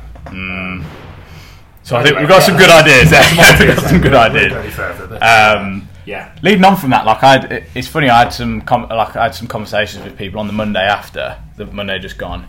So 1.84 1.96
I 1.96 2.04
think 2.04 2.18
we've 2.18 2.28
got 2.28 2.40
yeah. 2.42 2.46
some 2.48 2.58
good 2.58 2.70
ideas 2.70 3.10
there. 3.12 3.24
we've 3.68 3.76
got 3.76 3.86
some 3.90 4.02
good 4.02 4.14
ideas. 4.14 4.54
any 4.54 4.70
further, 4.72 5.08
but, 5.08 5.22
Um, 5.24 5.88
yeah. 6.06 6.36
leading 6.42 6.66
on 6.66 6.76
from 6.76 6.90
that, 6.90 7.06
like 7.06 7.24
I, 7.24 7.64
it's 7.76 7.88
funny. 7.88 8.10
I 8.10 8.20
had 8.24 8.30
some 8.34 8.62
com- 8.62 8.90
like 8.90 9.16
I 9.16 9.24
had 9.24 9.36
some 9.36 9.48
conversations 9.48 10.04
with 10.04 10.18
people 10.18 10.40
on 10.40 10.48
the 10.48 10.54
Monday 10.54 10.82
after 10.84 11.38
the 11.58 11.66
Monday 11.68 12.00
just 12.00 12.18
gone, 12.18 12.48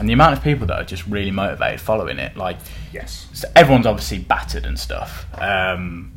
and 0.00 0.08
the 0.08 0.12
amount 0.12 0.36
of 0.36 0.42
people 0.42 0.66
that 0.66 0.76
are 0.80 0.84
just 0.84 1.06
really 1.06 1.30
motivated 1.30 1.80
following 1.80 2.18
it. 2.18 2.36
Like 2.36 2.56
Yes. 2.92 3.28
so 3.32 3.48
everyone's 3.54 3.86
obviously 3.86 4.18
battered 4.18 4.66
and 4.66 4.78
stuff. 4.78 5.24
Um, 5.40 6.12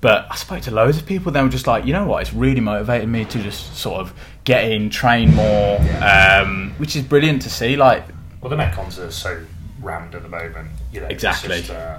but 0.00 0.26
I 0.30 0.36
spoke 0.36 0.62
to 0.62 0.70
loads 0.70 0.96
of 0.98 1.06
people. 1.06 1.32
They 1.32 1.42
were 1.42 1.48
just 1.48 1.66
like, 1.66 1.84
you 1.84 1.92
know 1.92 2.06
what? 2.06 2.22
It's 2.22 2.32
really 2.32 2.60
motivated 2.60 3.08
me 3.08 3.24
to 3.26 3.42
just 3.42 3.76
sort 3.76 4.00
of 4.00 4.12
get 4.44 4.70
in, 4.70 4.90
train 4.90 5.34
more, 5.34 5.78
um, 6.02 6.72
which 6.78 6.94
is 6.96 7.02
brilliant 7.02 7.42
to 7.42 7.50
see. 7.50 7.76
Like, 7.76 8.04
Well, 8.40 8.50
the 8.50 8.56
Metcons 8.56 8.98
are 8.98 9.10
so 9.10 9.42
rammed 9.80 10.14
at 10.14 10.22
the 10.22 10.28
moment. 10.28 10.68
You 10.92 11.00
know, 11.00 11.06
Exactly. 11.08 11.58
just, 11.58 11.70
uh, 11.70 11.98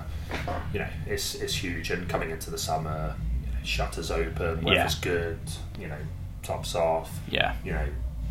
you 0.74 0.80
know, 0.80 0.88
it's 1.08 1.36
it's 1.36 1.54
huge, 1.56 1.92
and 1.92 2.08
coming 2.08 2.30
into 2.32 2.50
the 2.52 2.58
summer, 2.58 3.16
you 3.46 3.48
know, 3.52 3.64
shutters 3.64 4.12
open, 4.12 4.60
Yeah. 4.66 4.76
weather's 4.76 4.96
good. 4.96 5.40
You 5.80 5.88
know, 5.88 5.98
tops 6.44 6.76
off. 6.76 7.12
yeah. 7.30 7.54
You 7.66 7.74
know, 7.74 7.86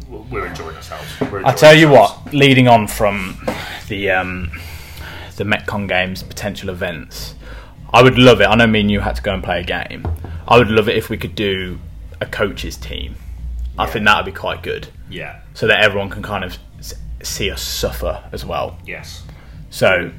we're- 0.08 0.48
enjoying 0.48 0.76
ourselves. 0.76 1.04
We're 1.20 1.26
I 1.26 1.52
enjoying 1.52 1.56
tell 1.56 1.74
you 1.74 1.88
ourselves. 1.94 2.24
what, 2.24 2.34
leading 2.34 2.68
on 2.68 2.86
from 2.88 3.38
the 3.88 4.10
um, 4.10 4.50
the 5.36 5.44
Metcon 5.44 5.86
Games 5.88 6.22
potential 6.22 6.70
events, 6.70 7.34
I 7.92 8.02
would 8.02 8.18
love 8.18 8.40
it. 8.40 8.44
I 8.46 8.54
know 8.54 8.66
me 8.66 8.80
and 8.80 8.90
you 8.90 9.00
had 9.00 9.16
to 9.16 9.22
go 9.22 9.32
and 9.32 9.42
play 9.42 9.60
a 9.60 9.64
game. 9.64 10.06
I 10.46 10.58
would 10.58 10.68
love 10.70 10.88
it 10.88 10.96
if 10.96 11.08
we 11.10 11.16
could 11.16 11.34
do 11.34 11.78
a 12.20 12.26
coaches 12.26 12.76
team. 12.76 13.14
I 13.78 13.86
think 13.86 14.04
that 14.06 14.16
would 14.16 14.26
be 14.32 14.36
quite 14.38 14.62
good, 14.62 14.88
Yeah. 15.08 15.40
so 15.54 15.66
that 15.68 15.82
everyone 15.84 16.10
can 16.10 16.22
kind 16.22 16.44
of 16.44 16.58
see 17.22 17.50
us 17.50 17.62
suffer 17.62 18.22
as 18.32 18.44
well. 18.44 18.76
Yes. 18.86 19.22
So 19.70 20.10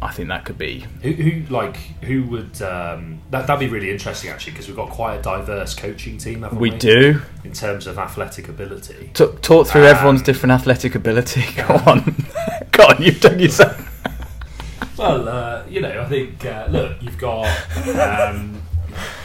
I 0.00 0.12
think 0.12 0.28
that 0.28 0.44
could 0.44 0.58
be 0.58 0.86
Who, 1.02 1.10
who 1.12 1.42
like 1.54 1.76
who 2.02 2.22
would 2.24 2.60
um, 2.62 3.20
that 3.30 3.46
that'd 3.46 3.58
be 3.60 3.66
really 3.72 3.90
interesting 3.90 4.30
actually 4.30 4.52
because 4.52 4.68
we've 4.68 4.76
got 4.76 4.90
quite 4.90 5.16
a 5.16 5.22
diverse 5.22 5.74
coaching 5.74 6.18
team. 6.18 6.42
Haven't 6.42 6.58
we, 6.58 6.70
we 6.70 6.78
do 6.78 7.20
in 7.44 7.52
terms 7.52 7.86
of 7.86 7.98
athletic 7.98 8.48
ability. 8.48 9.10
T- 9.14 9.26
talk 9.42 9.66
through 9.66 9.82
Um, 9.82 9.86
everyone's 9.88 10.22
different 10.22 10.52
athletic 10.52 10.94
ability. 10.94 11.44
Go 11.56 11.64
on, 11.86 12.14
go 12.72 12.84
on. 12.86 13.02
You've 13.02 13.20
done 13.20 13.38
yourself. 13.40 13.77
Well, 14.98 15.28
uh, 15.28 15.64
you 15.68 15.80
know, 15.80 16.00
I 16.02 16.04
think 16.06 16.44
uh, 16.44 16.66
look, 16.70 17.00
you've 17.00 17.18
got 17.18 17.46
um, 17.88 18.60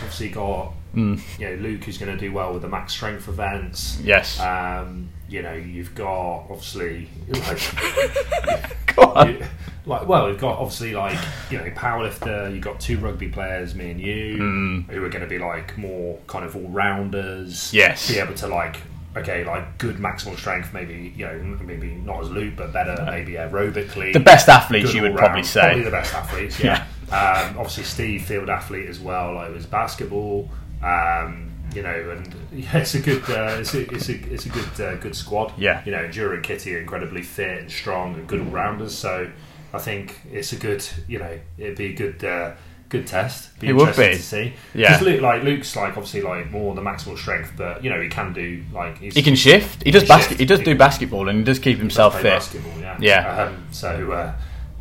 obviously 0.01 0.29
got 0.29 0.73
Mm. 0.93 1.19
you 1.39 1.49
know 1.49 1.55
Luke 1.55 1.83
who's 1.85 1.97
going 1.97 2.15
to 2.15 2.17
do 2.23 2.31
well 2.31 2.53
with 2.53 2.61
the 2.61 2.67
max 2.67 2.93
strength 2.93 3.27
events. 3.27 3.99
Yes. 4.03 4.39
Um, 4.39 5.09
you 5.27 5.41
know, 5.41 5.53
you've 5.53 5.95
got 5.95 6.41
obviously 6.51 7.09
like, 7.27 8.85
go 8.95 9.01
on. 9.01 9.29
you- 9.33 9.45
like 9.87 10.07
well, 10.07 10.27
we've 10.27 10.39
got 10.39 10.59
obviously 10.59 10.93
like 10.93 11.17
you 11.49 11.57
know 11.57 11.63
powerlifter. 11.71 12.53
You've 12.53 12.61
got 12.63 12.79
two 12.79 12.99
rugby 12.99 13.27
players, 13.29 13.73
me 13.73 13.89
and 13.89 13.99
you, 13.99 14.37
Mm. 14.37 14.85
who 14.91 15.03
are 15.03 15.09
going 15.09 15.23
to 15.23 15.27
be 15.27 15.39
like 15.39 15.75
more 15.79 16.19
kind 16.27 16.45
of 16.45 16.55
all 16.55 16.69
rounders. 16.69 17.73
Yes. 17.73 18.11
be 18.11 18.19
able 18.19 18.35
to 18.35 18.47
like 18.47 18.77
okay, 19.15 19.43
like 19.45 19.77
good 19.77 19.97
maximal 19.97 20.37
strength. 20.37 20.73
Maybe 20.73 21.13
you 21.15 21.25
know 21.25 21.57
maybe 21.63 21.91
not 21.95 22.21
as 22.23 22.29
Luke, 22.29 22.55
but 22.57 22.73
better 22.73 23.03
maybe 23.05 23.33
aerobically. 23.33 24.13
The 24.13 24.19
best 24.19 24.49
athletes, 24.49 24.93
you 24.93 25.01
would 25.03 25.15
probably 25.15 25.35
round. 25.41 25.45
say. 25.47 25.61
Probably 25.61 25.83
the 25.83 25.91
best 25.91 26.13
athletes. 26.13 26.59
Yeah. 26.63 26.85
um, 27.11 27.57
obviously, 27.57 27.83
Steve 27.83 28.23
field 28.25 28.49
athlete 28.49 28.89
as 28.89 28.99
well. 28.99 29.35
Like 29.35 29.53
was 29.53 29.65
basketball. 29.65 30.49
Um, 30.81 31.49
you 31.75 31.81
know, 31.81 32.09
and 32.11 32.35
yeah, 32.53 32.77
it's 32.77 32.93
a 32.95 32.99
good, 32.99 33.23
uh, 33.29 33.57
it's 33.59 33.73
a, 33.73 33.81
it's 33.93 34.09
a, 34.09 34.33
it's 34.33 34.45
a 34.45 34.49
good, 34.49 34.81
uh, 34.81 34.95
good 34.95 35.15
squad. 35.15 35.53
Yeah. 35.57 35.81
You 35.85 35.91
know, 35.91 36.07
Jura 36.07 36.35
and 36.35 36.43
Kitty 36.43 36.75
are 36.75 36.79
incredibly 36.79 37.21
fit 37.21 37.59
and 37.61 37.71
strong 37.71 38.15
and 38.15 38.27
good 38.27 38.39
all 38.41 38.45
rounders. 38.47 38.95
So 38.95 39.29
I 39.73 39.79
think 39.79 40.19
it's 40.31 40.53
a 40.53 40.55
good, 40.55 40.85
you 41.07 41.19
know, 41.19 41.39
it'd 41.57 41.77
be 41.77 41.87
a 41.87 41.93
good, 41.95 42.23
uh, 42.23 42.53
good 42.93 43.07
test. 43.07 43.59
Be 43.59 43.67
It 43.67 43.73
would 43.73 43.89
interesting 43.89 44.11
be. 44.11 44.17
to 44.17 44.23
see. 44.23 44.79
Yeah. 44.81 44.99
Luke, 45.01 45.21
like 45.21 45.43
Luke's 45.43 45.75
like 45.75 45.97
obviously 45.97 46.21
like 46.21 46.49
more 46.51 46.73
the 46.75 46.81
maximal 46.81 47.17
strength, 47.17 47.51
but 47.57 47.83
you 47.83 47.89
know 47.89 47.99
he 48.01 48.07
can 48.07 48.31
do 48.33 48.63
like 48.73 48.97
He 48.99 49.21
can 49.21 49.35
shift. 49.35 49.83
He 49.83 49.91
does 49.91 50.03
Shift. 50.03 50.09
basket. 50.09 50.39
He 50.39 50.45
does 50.45 50.59
do 50.61 50.75
basketball, 50.77 51.27
and 51.29 51.39
he 51.39 51.43
does 51.43 51.59
keep 51.59 51.77
himself 51.79 52.13
fit. 52.15 52.23
basketball, 52.25 52.79
yeah. 52.79 52.97
Yeah. 52.99 53.43
Um, 53.43 53.67
so 53.71 54.11
uh, 54.11 54.33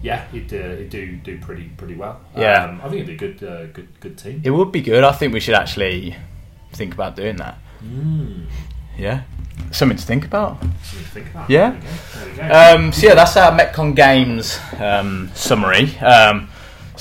yeah, 0.02 0.26
he'd, 0.32 0.52
uh, 0.52 0.76
he'd 0.76 0.90
do 0.90 1.16
do 1.16 1.38
pretty 1.38 1.64
pretty 1.76 1.94
well. 1.94 2.20
Yeah. 2.36 2.64
Um, 2.64 2.80
I 2.84 2.88
think 2.88 3.02
it'd 3.02 3.06
be 3.18 3.24
a 3.24 3.28
good 3.28 3.42
uh, 3.42 3.66
good 3.72 3.88
good 4.00 4.16
team. 4.18 4.42
It 4.44 4.50
would 4.50 4.70
be 4.72 4.82
good. 4.82 5.02
I 5.04 5.12
think 5.12 5.32
we 5.32 5.40
should 5.40 5.54
actually 5.54 6.14
think 6.72 6.94
about 6.94 7.16
doing 7.16 7.36
that. 7.36 7.58
Mm. 7.84 8.46
Yeah, 8.98 9.22
something 9.70 9.96
to 9.96 10.04
think 10.04 10.24
about. 10.26 10.60
Something 10.60 11.04
to 11.04 11.10
think 11.10 11.30
about. 11.30 11.48
Yeah. 11.48 11.70
There 11.70 11.80
we 12.28 12.32
go. 12.36 12.42
There 12.42 12.44
we 12.44 12.48
go. 12.76 12.84
Um, 12.84 12.92
so 12.92 13.06
yeah, 13.06 13.14
that's 13.14 13.36
our 13.38 13.52
Metcon 13.58 13.94
Games 13.96 14.58
um, 14.78 15.30
summary. 15.34 15.86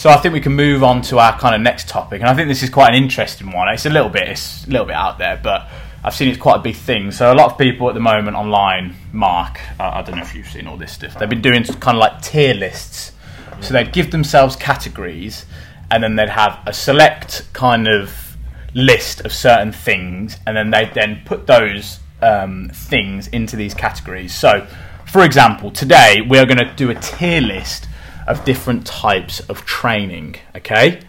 So 0.02 0.10
I 0.10 0.18
think 0.18 0.34
we 0.34 0.42
can 0.42 0.54
move 0.54 0.84
on 0.84 1.04
to 1.04 1.20
our 1.20 1.38
kind 1.38 1.54
of 1.54 1.62
next 1.62 1.88
topic, 1.88 2.22
and 2.22 2.28
I 2.28 2.34
think 2.34 2.48
this 2.48 2.64
is 2.64 2.72
quite 2.72 2.90
an 2.90 2.96
interesting 2.96 3.52
one. 3.52 3.70
It's 3.70 3.86
a 3.86 3.90
little 3.92 4.10
bit, 4.10 4.30
it's 4.30 4.66
a 4.66 4.70
little 4.72 4.88
bit 4.88 4.96
out 4.96 5.20
there, 5.20 5.40
but 5.44 5.70
I've 6.04 6.16
seen 6.16 6.28
it's 6.28 6.40
quite 6.40 6.56
a 6.56 6.64
big 6.64 6.76
thing. 6.76 7.12
So 7.12 7.32
a 7.32 7.36
lot 7.36 7.52
of 7.52 7.58
people 7.60 7.88
at 7.88 7.94
the 7.94 8.00
moment 8.00 8.36
online, 8.36 8.96
Mark, 9.14 9.60
I, 9.80 10.00
I 10.00 10.02
don't 10.02 10.16
know 10.16 10.24
if 10.24 10.34
you've 10.34 10.48
seen 10.48 10.66
all 10.66 10.76
this 10.76 10.94
stuff. 10.94 11.20
They've 11.20 11.30
been 11.30 11.44
doing 11.44 11.64
kind 11.66 11.98
of 11.98 12.00
like 12.00 12.20
tier 12.24 12.56
lists. 12.56 13.12
So 13.60 13.76
they'd 13.76 13.94
give 13.94 14.10
themselves 14.10 14.56
categories, 14.56 15.46
and 15.92 16.02
then 16.02 16.16
they'd 16.16 16.30
have 16.30 16.58
a 16.66 16.74
select 16.74 17.48
kind 17.54 17.88
of 17.88 18.38
list 18.74 19.22
of 19.22 19.32
certain 19.32 19.72
things, 19.72 20.36
and 20.48 20.58
then 20.58 20.72
they'd 20.72 20.96
then 20.96 21.22
put 21.26 21.46
those 21.46 22.00
um, 22.24 22.72
things 22.74 23.28
into 23.28 23.56
these 23.56 23.76
categories. 23.76 24.34
So, 24.34 24.66
for 25.06 25.24
example, 25.24 25.70
today 25.70 26.22
we 26.28 26.40
are 26.40 26.48
going 26.48 26.58
to 26.58 26.74
do 26.76 26.90
a 26.90 26.96
tier 26.96 27.42
list 27.42 27.86
of 28.32 28.46
different 28.46 28.88
types 28.88 29.42
of 29.42 29.66
training. 29.66 30.38
Okay, 30.56 31.02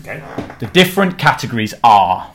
okay. 0.00 0.22
the 0.58 0.66
different 0.66 1.18
categories 1.18 1.74
are 1.84 2.32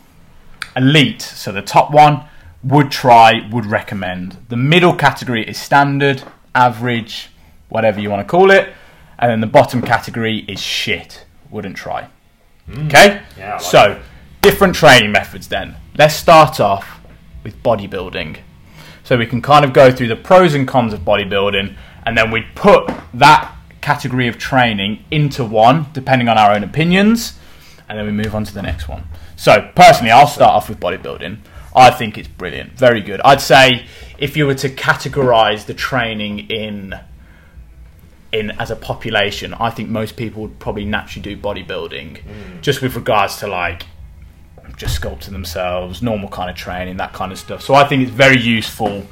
elite, 0.75 1.23
so 1.23 1.51
the 1.51 1.61
top 1.61 1.91
one 1.91 2.23
would 2.63 2.91
try, 2.91 3.47
would 3.51 3.65
recommend. 3.65 4.37
The 4.49 4.57
middle 4.57 4.93
category 4.93 5.47
is 5.47 5.57
standard, 5.57 6.23
average, 6.53 7.29
whatever 7.69 7.99
you 7.99 8.11
want 8.11 8.25
to 8.25 8.29
call 8.29 8.51
it, 8.51 8.73
and 9.17 9.31
then 9.31 9.41
the 9.41 9.47
bottom 9.47 9.81
category 9.81 10.45
is 10.47 10.61
shit, 10.61 11.25
wouldn't 11.49 11.75
try. 11.75 12.07
Hmm. 12.67 12.85
Okay? 12.87 13.23
Yeah, 13.37 13.53
like 13.53 13.61
so, 13.61 13.91
it. 13.93 14.01
different 14.41 14.75
training 14.75 15.11
methods 15.11 15.47
then. 15.47 15.77
Let's 15.97 16.13
start 16.13 16.59
off 16.59 16.99
with 17.43 17.61
bodybuilding. 17.63 18.37
So 19.03 19.17
we 19.17 19.25
can 19.25 19.41
kind 19.41 19.65
of 19.65 19.73
go 19.73 19.91
through 19.91 20.09
the 20.09 20.15
pros 20.15 20.53
and 20.53 20.67
cons 20.67 20.93
of 20.93 20.99
bodybuilding, 20.99 21.75
and 22.05 22.17
then 22.17 22.29
we 22.29 22.43
put 22.53 22.91
that 23.15 23.56
category 23.87 24.27
of 24.27 24.37
training 24.37 25.01
into 25.11 25.45
one, 25.45 25.85
depending 25.93 26.27
on 26.27 26.37
our 26.37 26.51
own 26.51 26.61
opinions, 26.61 27.39
and 27.87 27.97
then 27.97 28.05
we 28.05 28.11
move 28.11 28.35
on 28.35 28.43
to 28.43 28.53
the 28.53 28.61
next 28.61 28.89
one. 28.89 29.03
So 29.37 29.71
personally, 29.75 30.11
I'll 30.11 30.27
start 30.27 30.51
off 30.51 30.67
with 30.67 30.77
bodybuilding. 30.77 31.37
I 31.73 31.91
think 31.91 32.17
it's 32.17 32.27
brilliant, 32.27 32.73
very 32.73 32.99
good. 32.99 33.21
I'd 33.23 33.39
say 33.39 33.85
if 34.17 34.35
you 34.35 34.45
were 34.45 34.55
to 34.55 34.69
categorize 34.69 35.67
the 35.67 35.73
training 35.73 36.49
in 36.49 36.99
in 38.33 38.51
as 38.59 38.69
a 38.71 38.75
population, 38.75 39.53
I 39.53 39.69
think 39.69 39.87
most 39.87 40.17
people 40.17 40.41
would 40.41 40.59
probably 40.59 40.83
naturally 40.83 41.23
do 41.23 41.41
bodybuilding, 41.41 42.09
mm. 42.17 42.61
just 42.61 42.81
with 42.81 42.93
regards 42.93 43.37
to 43.37 43.47
like 43.47 43.85
just 44.75 44.99
sculpting 44.99 45.31
themselves, 45.31 46.01
normal 46.01 46.27
kind 46.27 46.49
of 46.49 46.57
training, 46.57 46.97
that 46.97 47.13
kind 47.13 47.31
of 47.31 47.39
stuff. 47.39 47.61
So 47.61 47.73
I 47.73 47.87
think 47.87 48.01
it's 48.03 48.11
very 48.11 48.37
useful 48.37 49.07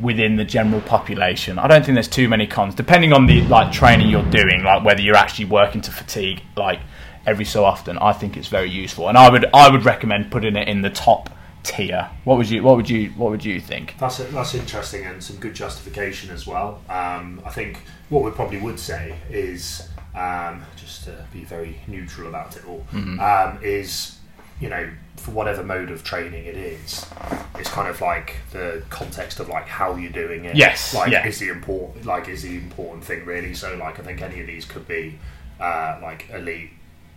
within 0.00 0.36
the 0.36 0.44
general 0.44 0.80
population. 0.80 1.58
I 1.58 1.68
don't 1.68 1.84
think 1.84 1.94
there's 1.94 2.08
too 2.08 2.28
many 2.28 2.46
cons, 2.46 2.74
depending 2.74 3.12
on 3.12 3.26
the 3.26 3.42
like 3.42 3.72
training 3.72 4.08
you're 4.08 4.30
doing, 4.30 4.62
like 4.64 4.84
whether 4.84 5.00
you're 5.00 5.16
actually 5.16 5.44
working 5.46 5.80
to 5.82 5.90
fatigue 5.90 6.42
like 6.56 6.80
every 7.26 7.44
so 7.44 7.64
often. 7.64 7.98
I 7.98 8.12
think 8.12 8.36
it's 8.36 8.48
very 8.48 8.70
useful, 8.70 9.08
and 9.08 9.16
I 9.16 9.30
would 9.30 9.46
I 9.54 9.68
would 9.70 9.84
recommend 9.84 10.30
putting 10.30 10.56
it 10.56 10.68
in 10.68 10.82
the 10.82 10.90
top 10.90 11.30
tier. 11.62 12.10
What 12.24 12.38
would 12.38 12.50
you 12.50 12.62
What 12.62 12.76
would 12.76 12.90
you 12.90 13.10
What 13.10 13.30
would 13.30 13.44
you 13.44 13.60
think? 13.60 13.94
That's 13.98 14.18
that's 14.18 14.54
interesting 14.54 15.04
and 15.06 15.22
some 15.22 15.36
good 15.36 15.54
justification 15.54 16.30
as 16.30 16.46
well. 16.46 16.80
Um, 16.88 17.40
I 17.44 17.50
think 17.50 17.78
what 18.08 18.24
we 18.24 18.30
probably 18.32 18.60
would 18.60 18.78
say 18.80 19.14
is 19.30 19.88
um, 20.14 20.64
just 20.76 21.04
to 21.04 21.24
be 21.32 21.44
very 21.44 21.78
neutral 21.86 22.28
about 22.28 22.56
it 22.56 22.66
all 22.66 22.84
Mm-hmm. 22.92 23.20
um, 23.20 23.58
is 23.62 24.18
you 24.62 24.68
know 24.68 24.88
for 25.16 25.32
whatever 25.32 25.62
mode 25.62 25.90
of 25.90 26.02
training 26.02 26.44
it 26.46 26.56
is, 26.56 27.04
it's 27.58 27.68
kind 27.68 27.88
of 27.88 28.00
like 28.00 28.36
the 28.52 28.82
context 28.90 29.40
of 29.40 29.48
like 29.48 29.66
how 29.66 29.94
you're 29.96 30.10
doing 30.12 30.44
it. 30.44 30.54
Yes, 30.56 30.94
like 30.94 31.10
yeah. 31.12 31.26
is 31.26 31.38
the 31.40 31.48
important 31.48 32.06
like 32.06 32.28
is 32.28 32.42
the 32.42 32.56
important 32.56 33.04
thing 33.04 33.24
really. 33.26 33.54
So 33.54 33.74
like 33.76 33.98
I 33.98 34.02
think 34.02 34.22
any 34.22 34.40
of 34.40 34.46
these 34.46 34.64
could 34.64 34.86
be 34.88 35.18
uh, 35.60 35.98
like 36.00 36.30
elite. 36.30 36.70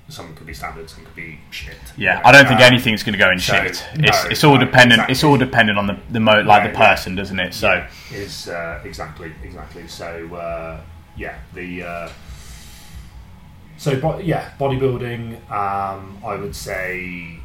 Some 0.07 0.35
could 0.35 0.45
be 0.45 0.53
standard, 0.53 0.87
some 0.87 1.03
could 1.03 1.15
be 1.15 1.39
shit. 1.49 1.77
Yeah, 1.97 2.17
you 2.17 2.23
know. 2.23 2.29
I 2.29 2.31
don't 2.31 2.47
think 2.47 2.59
Um, 2.59 2.67
anything's 2.73 3.01
going 3.01 3.13
to 3.13 3.23
go 3.25 3.31
in 3.31 3.39
so, 3.39 3.53
shit. 3.53 3.65
It's 3.65 3.83
no, 3.97 4.29
it's 4.29 4.43
all 4.43 4.53
no, 4.59 4.65
dependent. 4.65 5.01
It's 5.09 5.23
all 5.23 5.37
dependent 5.37 5.79
on 5.79 5.87
the 5.87 5.97
the 6.11 6.19
mo- 6.19 6.41
like 6.41 6.63
the 6.63 6.69
Yeah, 6.69 6.79
yeah. 6.79 6.89
person, 6.89 7.15
doesn't 7.15 7.39
it? 7.39 7.53
So 7.55 7.83
is 8.11 8.47
uh, 8.47 8.81
exactly 8.83 9.31
exactly 9.43 9.87
so 9.87 10.35
uh, 10.35 10.79
yeah 11.17 11.37
the 11.55 11.83
uh, 11.83 12.09
so 13.77 13.99
bo- 13.99 14.19
yeah 14.19 14.51
bodybuilding 14.59 15.35
um, 15.51 16.17
I 16.25 16.35
would 16.35 16.55
say 16.55 17.39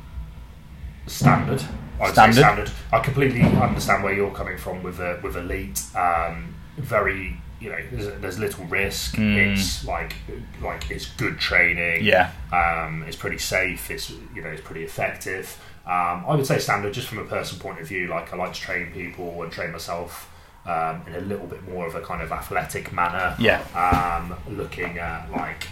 standard 1.06 1.62
I 2.00 2.04
would 2.04 2.12
Standard. 2.12 2.34
say 2.34 2.40
standard 2.40 2.70
I 2.92 3.00
completely 3.00 3.42
understand 3.42 4.02
where 4.04 4.12
you're 4.14 4.30
coming 4.30 4.56
from 4.58 4.82
with 4.82 5.00
a, 5.00 5.18
with 5.22 5.36
elite 5.36 5.82
um, 5.94 6.54
very 6.78 7.36
you 7.60 7.68
know 7.70 7.78
there's, 7.92 8.20
there's 8.20 8.38
little 8.38 8.64
risk 8.66 9.16
Mm. 9.16 9.52
it's 9.52 9.84
like 9.84 10.14
like 10.62 10.90
it's 10.90 11.06
good 11.16 11.38
training 11.38 12.04
yeah, 12.04 12.30
um, 12.52 13.02
it's 13.06 13.16
pretty 13.16 13.36
safe. 13.38 13.90
It's 13.90 14.10
you 14.34 14.40
know 14.42 14.48
it's 14.48 14.62
pretty 14.62 14.84
effective. 14.84 15.58
Um, 15.84 16.24
I 16.26 16.34
would 16.36 16.46
say 16.46 16.58
standard, 16.58 16.94
just 16.94 17.08
from 17.08 17.18
a 17.18 17.24
personal 17.24 17.60
point 17.62 17.80
of 17.80 17.86
view. 17.88 18.06
Like 18.08 18.32
I 18.32 18.36
like 18.36 18.54
to 18.54 18.60
train 18.60 18.92
people 18.92 19.42
and 19.42 19.52
train 19.52 19.72
myself 19.72 20.30
um, 20.64 21.02
in 21.06 21.14
a 21.16 21.20
little 21.20 21.46
bit 21.46 21.66
more 21.68 21.86
of 21.86 21.94
a 21.96 22.00
kind 22.00 22.22
of 22.22 22.32
athletic 22.32 22.92
manner. 22.94 23.34
yeah, 23.38 23.60
Um, 23.74 24.34
looking 24.56 24.98
at 24.98 25.30
like 25.30 25.66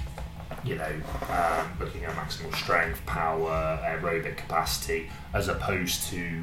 you 0.65 0.75
know 0.77 0.93
um, 1.31 1.71
looking 1.81 2.05
at 2.05 2.13
maximal 2.15 2.55
strength, 2.55 3.05
power, 3.07 3.79
aerobic 3.85 4.37
capacity, 4.37 5.11
as 5.35 5.49
opposed 5.49 6.05
to 6.11 6.43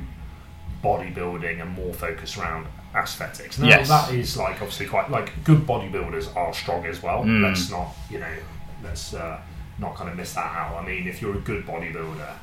bodybuilding 0.83 1.61
and 1.61 1.71
more 1.71 1.93
focused 1.93 2.37
around 2.37 2.67
aesthetics. 2.95 3.57
Now, 3.59 3.67
Yes. 3.67 3.89
that 3.89 4.13
is 4.13 4.37
like 4.37 4.55
obviously 4.61 4.85
quite 4.85 5.09
like 5.09 5.43
good 5.43 5.65
bodybuilders 5.65 6.35
are 6.35 6.53
strong 6.53 6.85
as 6.85 7.01
well. 7.01 7.23
Mm. 7.23 7.43
Let's 7.43 7.69
not 7.69 7.93
you 8.09 8.19
know 8.19 8.33
let's 8.83 9.13
uh, 9.13 9.39
not 9.79 9.95
kind 9.95 10.09
of 10.09 10.15
miss 10.15 10.33
that 10.33 10.45
out. 10.55 10.75
I 10.81 10.85
mean, 10.85 11.07
if 11.07 11.21
you're 11.21 11.35
a 11.35 11.39
good 11.41 11.65
bodybuilder, 11.65 12.33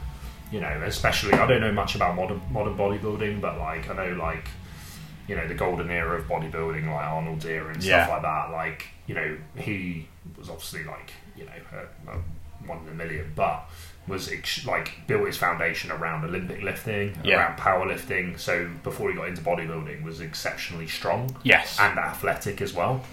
you 0.50 0.60
know, 0.60 0.82
especially 0.84 1.32
I 1.34 1.46
don't 1.46 1.60
know 1.60 1.72
much 1.72 1.94
about 1.94 2.16
modern 2.16 2.40
modern 2.50 2.76
bodybuilding, 2.76 3.40
but 3.40 3.58
like 3.58 3.88
I 3.88 3.94
know 3.94 4.16
like 4.16 4.48
you 5.28 5.36
know 5.36 5.46
the 5.46 5.54
golden 5.54 5.90
era 5.90 6.18
of 6.18 6.26
bodybuilding, 6.26 6.84
like 6.86 7.06
Arnold's 7.06 7.46
era 7.46 7.72
and 7.72 7.82
Yeah. 7.82 8.04
stuff 8.04 8.14
like 8.16 8.22
that. 8.22 8.50
Like 8.50 8.86
you 9.06 9.14
know 9.14 9.36
he 9.56 10.08
was 10.36 10.50
obviously 10.50 10.84
like 10.84 11.12
you 11.36 11.44
know 11.44 11.52
a, 12.12 12.18
one 12.66 12.78
in 12.86 12.88
a 12.92 12.94
million, 12.94 13.32
but 13.34 13.68
was 14.08 14.30
ex- 14.32 14.66
like 14.66 14.92
built 15.06 15.26
his 15.26 15.36
foundation 15.36 15.90
around 15.92 16.24
Olympic 16.24 16.62
lifting, 16.62 17.16
Yeah. 17.22 17.36
around 17.38 17.58
powerlifting. 17.58 18.38
So 18.38 18.68
before 18.82 19.10
he 19.10 19.16
got 19.16 19.28
into 19.28 19.42
bodybuilding, 19.42 20.02
was 20.02 20.20
exceptionally 20.20 20.88
strong 20.88 21.36
yes, 21.44 21.78
and 21.80 21.98
athletic 21.98 22.60
as 22.60 22.72
well. 22.72 23.04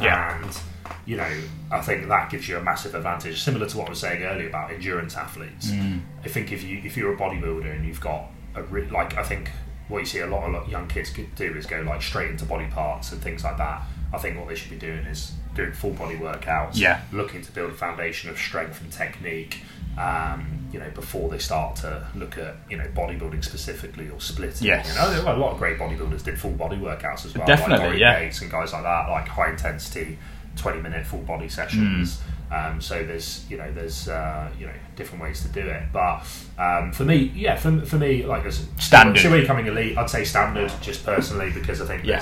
Yeah. 0.00 0.42
And 0.42 0.58
you 1.06 1.16
know, 1.16 1.30
I 1.70 1.80
think 1.80 2.08
that 2.08 2.30
gives 2.30 2.48
you 2.48 2.56
a 2.58 2.62
massive 2.62 2.94
advantage, 2.94 3.42
similar 3.42 3.66
to 3.66 3.78
what 3.78 3.86
I 3.86 3.90
was 3.90 4.00
saying 4.00 4.22
earlier 4.22 4.48
about 4.48 4.70
endurance 4.70 5.16
athletes. 5.16 5.70
Mm. 5.70 6.00
I 6.24 6.28
think 6.28 6.52
if 6.52 6.62
you 6.62 6.80
if 6.84 6.96
you're 6.96 7.12
a 7.14 7.16
bodybuilder 7.16 7.74
and 7.74 7.86
you've 7.86 8.00
got 8.00 8.30
a 8.54 8.62
re- 8.64 8.88
like, 8.90 9.16
I 9.16 9.22
think 9.22 9.50
what 9.88 9.98
you 9.98 10.06
see 10.06 10.20
a 10.20 10.26
lot 10.26 10.44
of 10.54 10.68
young 10.68 10.86
kids 10.88 11.12
do 11.36 11.54
is 11.54 11.66
go 11.66 11.80
like 11.82 12.00
straight 12.00 12.30
into 12.30 12.44
body 12.46 12.66
parts 12.68 13.12
and 13.12 13.20
things 13.20 13.44
like 13.44 13.58
that. 13.58 13.82
I 14.14 14.18
think 14.18 14.38
what 14.38 14.48
they 14.48 14.54
should 14.54 14.70
be 14.70 14.76
doing 14.78 15.04
is 15.06 15.32
doing 15.54 15.72
full 15.72 15.92
body 15.92 16.16
workouts, 16.16 16.70
Yeah. 16.76 17.00
looking 17.12 17.42
to 17.42 17.52
build 17.52 17.70
a 17.70 17.74
foundation 17.74 18.30
of 18.30 18.38
strength 18.38 18.80
and 18.80 18.90
technique. 18.92 19.60
Um, 19.96 20.68
you 20.72 20.80
know, 20.80 20.90
before 20.90 21.28
they 21.30 21.38
start 21.38 21.76
to 21.76 22.04
look 22.16 22.36
at 22.36 22.56
you 22.68 22.76
know 22.76 22.84
bodybuilding 22.96 23.44
specifically 23.44 24.08
or 24.10 24.20
splitting. 24.20 24.66
Yes. 24.66 24.88
You 24.88 25.22
know, 25.22 25.32
a 25.32 25.38
lot 25.38 25.52
of 25.52 25.58
great 25.58 25.78
bodybuilders 25.78 26.24
did 26.24 26.36
full 26.40 26.50
body 26.50 26.76
workouts 26.76 27.24
as 27.24 27.34
well. 27.34 27.46
Definitely, 27.46 27.90
like 27.90 27.98
yeah. 28.00 28.18
Yates 28.20 28.40
and 28.42 28.50
guys 28.50 28.72
like 28.72 28.82
that, 28.82 29.08
like 29.08 29.28
high 29.28 29.50
intensity, 29.50 30.18
twenty 30.56 30.80
minute 30.80 31.06
full 31.06 31.20
body 31.20 31.48
sessions. 31.48 32.16
Mm. 32.16 32.70
Um, 32.72 32.80
so 32.80 33.04
there's 33.04 33.44
you 33.48 33.56
know 33.56 33.70
there's 33.72 34.08
uh, 34.08 34.48
you 34.58 34.66
know 34.66 34.72
different 34.96 35.22
ways 35.22 35.42
to 35.42 35.48
do 35.48 35.60
it, 35.60 35.84
but 35.92 36.24
um, 36.58 36.92
for 36.92 37.04
me, 37.04 37.30
yeah, 37.34 37.54
for, 37.54 37.80
for 37.86 37.96
me 37.96 38.24
like 38.26 38.44
as 38.46 38.66
Standard. 38.78 39.20
So 39.20 39.30
we're 39.30 39.42
becoming 39.42 39.66
elite. 39.68 39.96
I'd 39.96 40.10
say 40.10 40.24
standard, 40.24 40.72
just 40.82 41.04
personally, 41.06 41.50
because 41.52 41.80
I 41.80 41.86
think 41.86 42.04
Yeah. 42.04 42.16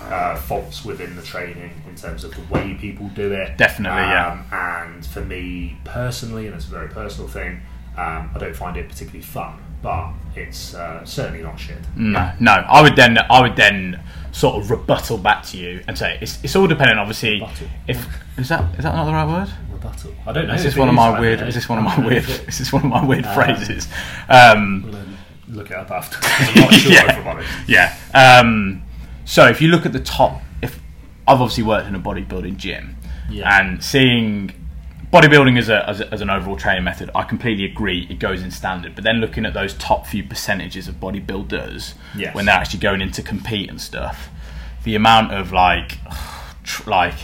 Uh, 0.00 0.36
faults 0.36 0.84
within 0.84 1.16
the 1.16 1.22
training 1.22 1.70
in 1.88 1.94
terms 1.96 2.24
of 2.24 2.34
the 2.34 2.42
way 2.54 2.74
people 2.74 3.08
do 3.14 3.32
it. 3.32 3.56
Definitely, 3.56 4.02
yeah. 4.02 4.32
Um, 4.32 4.44
And 4.92 5.06
for 5.06 5.20
me 5.22 5.76
personally, 5.84 6.46
and 6.46 6.54
it's 6.54 6.66
a 6.66 6.70
very 6.70 6.88
personal 6.88 7.28
thing, 7.28 7.60
um, 7.96 8.30
I 8.34 8.38
don't 8.38 8.54
find 8.56 8.76
it 8.76 8.88
particularly 8.88 9.22
fun, 9.22 9.54
but 9.82 10.10
it's 10.34 10.74
uh, 10.74 11.04
certainly 11.04 11.42
not 11.42 11.58
shit. 11.58 11.78
No, 11.96 12.30
no. 12.40 12.52
I 12.52 12.82
would 12.82 12.94
then, 12.96 13.18
I 13.18 13.40
would 13.40 13.56
then 13.56 14.00
sort 14.32 14.56
of 14.62 14.70
rebuttal 14.70 15.16
back 15.16 15.42
to 15.44 15.56
you 15.56 15.82
and 15.88 15.96
say 15.96 16.18
it's, 16.20 16.38
it's 16.44 16.54
all 16.54 16.66
dependent. 16.66 16.98
Obviously, 17.00 17.34
Rebuttal? 17.40 17.68
if 17.88 18.06
is 18.38 18.48
that 18.50 18.62
is 18.76 18.84
that 18.84 18.94
not 18.94 19.06
the 19.06 19.12
right 19.12 19.26
word? 19.26 19.48
Rebuttal. 19.72 20.12
I 20.26 20.32
don't 20.32 20.46
know. 20.46 20.52
Is 20.54 20.62
this 20.64 20.76
one 20.76 20.90
of 20.90 20.94
my 20.94 21.18
weird? 21.18 21.40
Is 21.40 21.54
this 21.54 21.70
one 21.70 21.78
of 21.78 21.84
my 21.84 21.98
weird? 22.06 22.28
Is 22.28 22.58
this 22.58 22.70
one 22.70 22.82
of 22.84 22.90
my 22.90 23.02
weird 23.02 23.24
Um, 23.24 23.34
phrases? 23.34 23.88
Um, 24.28 24.82
gonna 24.82 25.04
look 25.48 25.70
it 25.70 25.76
up 25.78 25.90
after. 25.90 26.18
'cause 26.18 26.48
I'm 26.54 26.60
not 26.60 26.72
sure 26.74 26.92
Yeah. 26.92 27.10
if 27.12 27.16
I'm 27.16 27.26
honest. 27.28 27.48
yeah. 27.66 27.96
So 29.26 29.46
if 29.48 29.60
you 29.60 29.68
look 29.68 29.84
at 29.84 29.92
the 29.92 30.00
top, 30.00 30.40
if 30.62 30.78
I've 31.28 31.40
obviously 31.42 31.64
worked 31.64 31.86
in 31.88 31.94
a 31.94 32.00
bodybuilding 32.00 32.56
gym, 32.56 32.96
Yeah. 33.28 33.60
and 33.60 33.82
seeing 33.84 34.52
bodybuilding 35.12 35.58
as, 35.58 35.68
a, 35.68 35.88
as, 35.88 36.00
a, 36.00 36.12
as 36.12 36.20
an 36.20 36.30
overall 36.30 36.56
training 36.56 36.84
method, 36.84 37.10
I 37.14 37.22
completely 37.24 37.64
agree. 37.64 38.06
It 38.08 38.18
goes 38.20 38.42
in 38.42 38.50
standard, 38.50 38.94
but 38.94 39.02
then 39.04 39.16
looking 39.16 39.44
at 39.44 39.52
those 39.52 39.74
top 39.74 40.06
few 40.06 40.22
percentages 40.24 40.88
of 40.88 40.96
bodybuilders 41.00 41.94
Yes. 42.16 42.34
when 42.34 42.46
they're 42.46 42.54
actually 42.54 42.80
going 42.80 43.00
in 43.02 43.10
to 43.12 43.22
compete 43.22 43.68
and 43.68 43.80
stuff, 43.80 44.30
the 44.84 44.94
amount 44.94 45.32
of 45.32 45.52
like, 45.52 45.98
like 46.86 47.14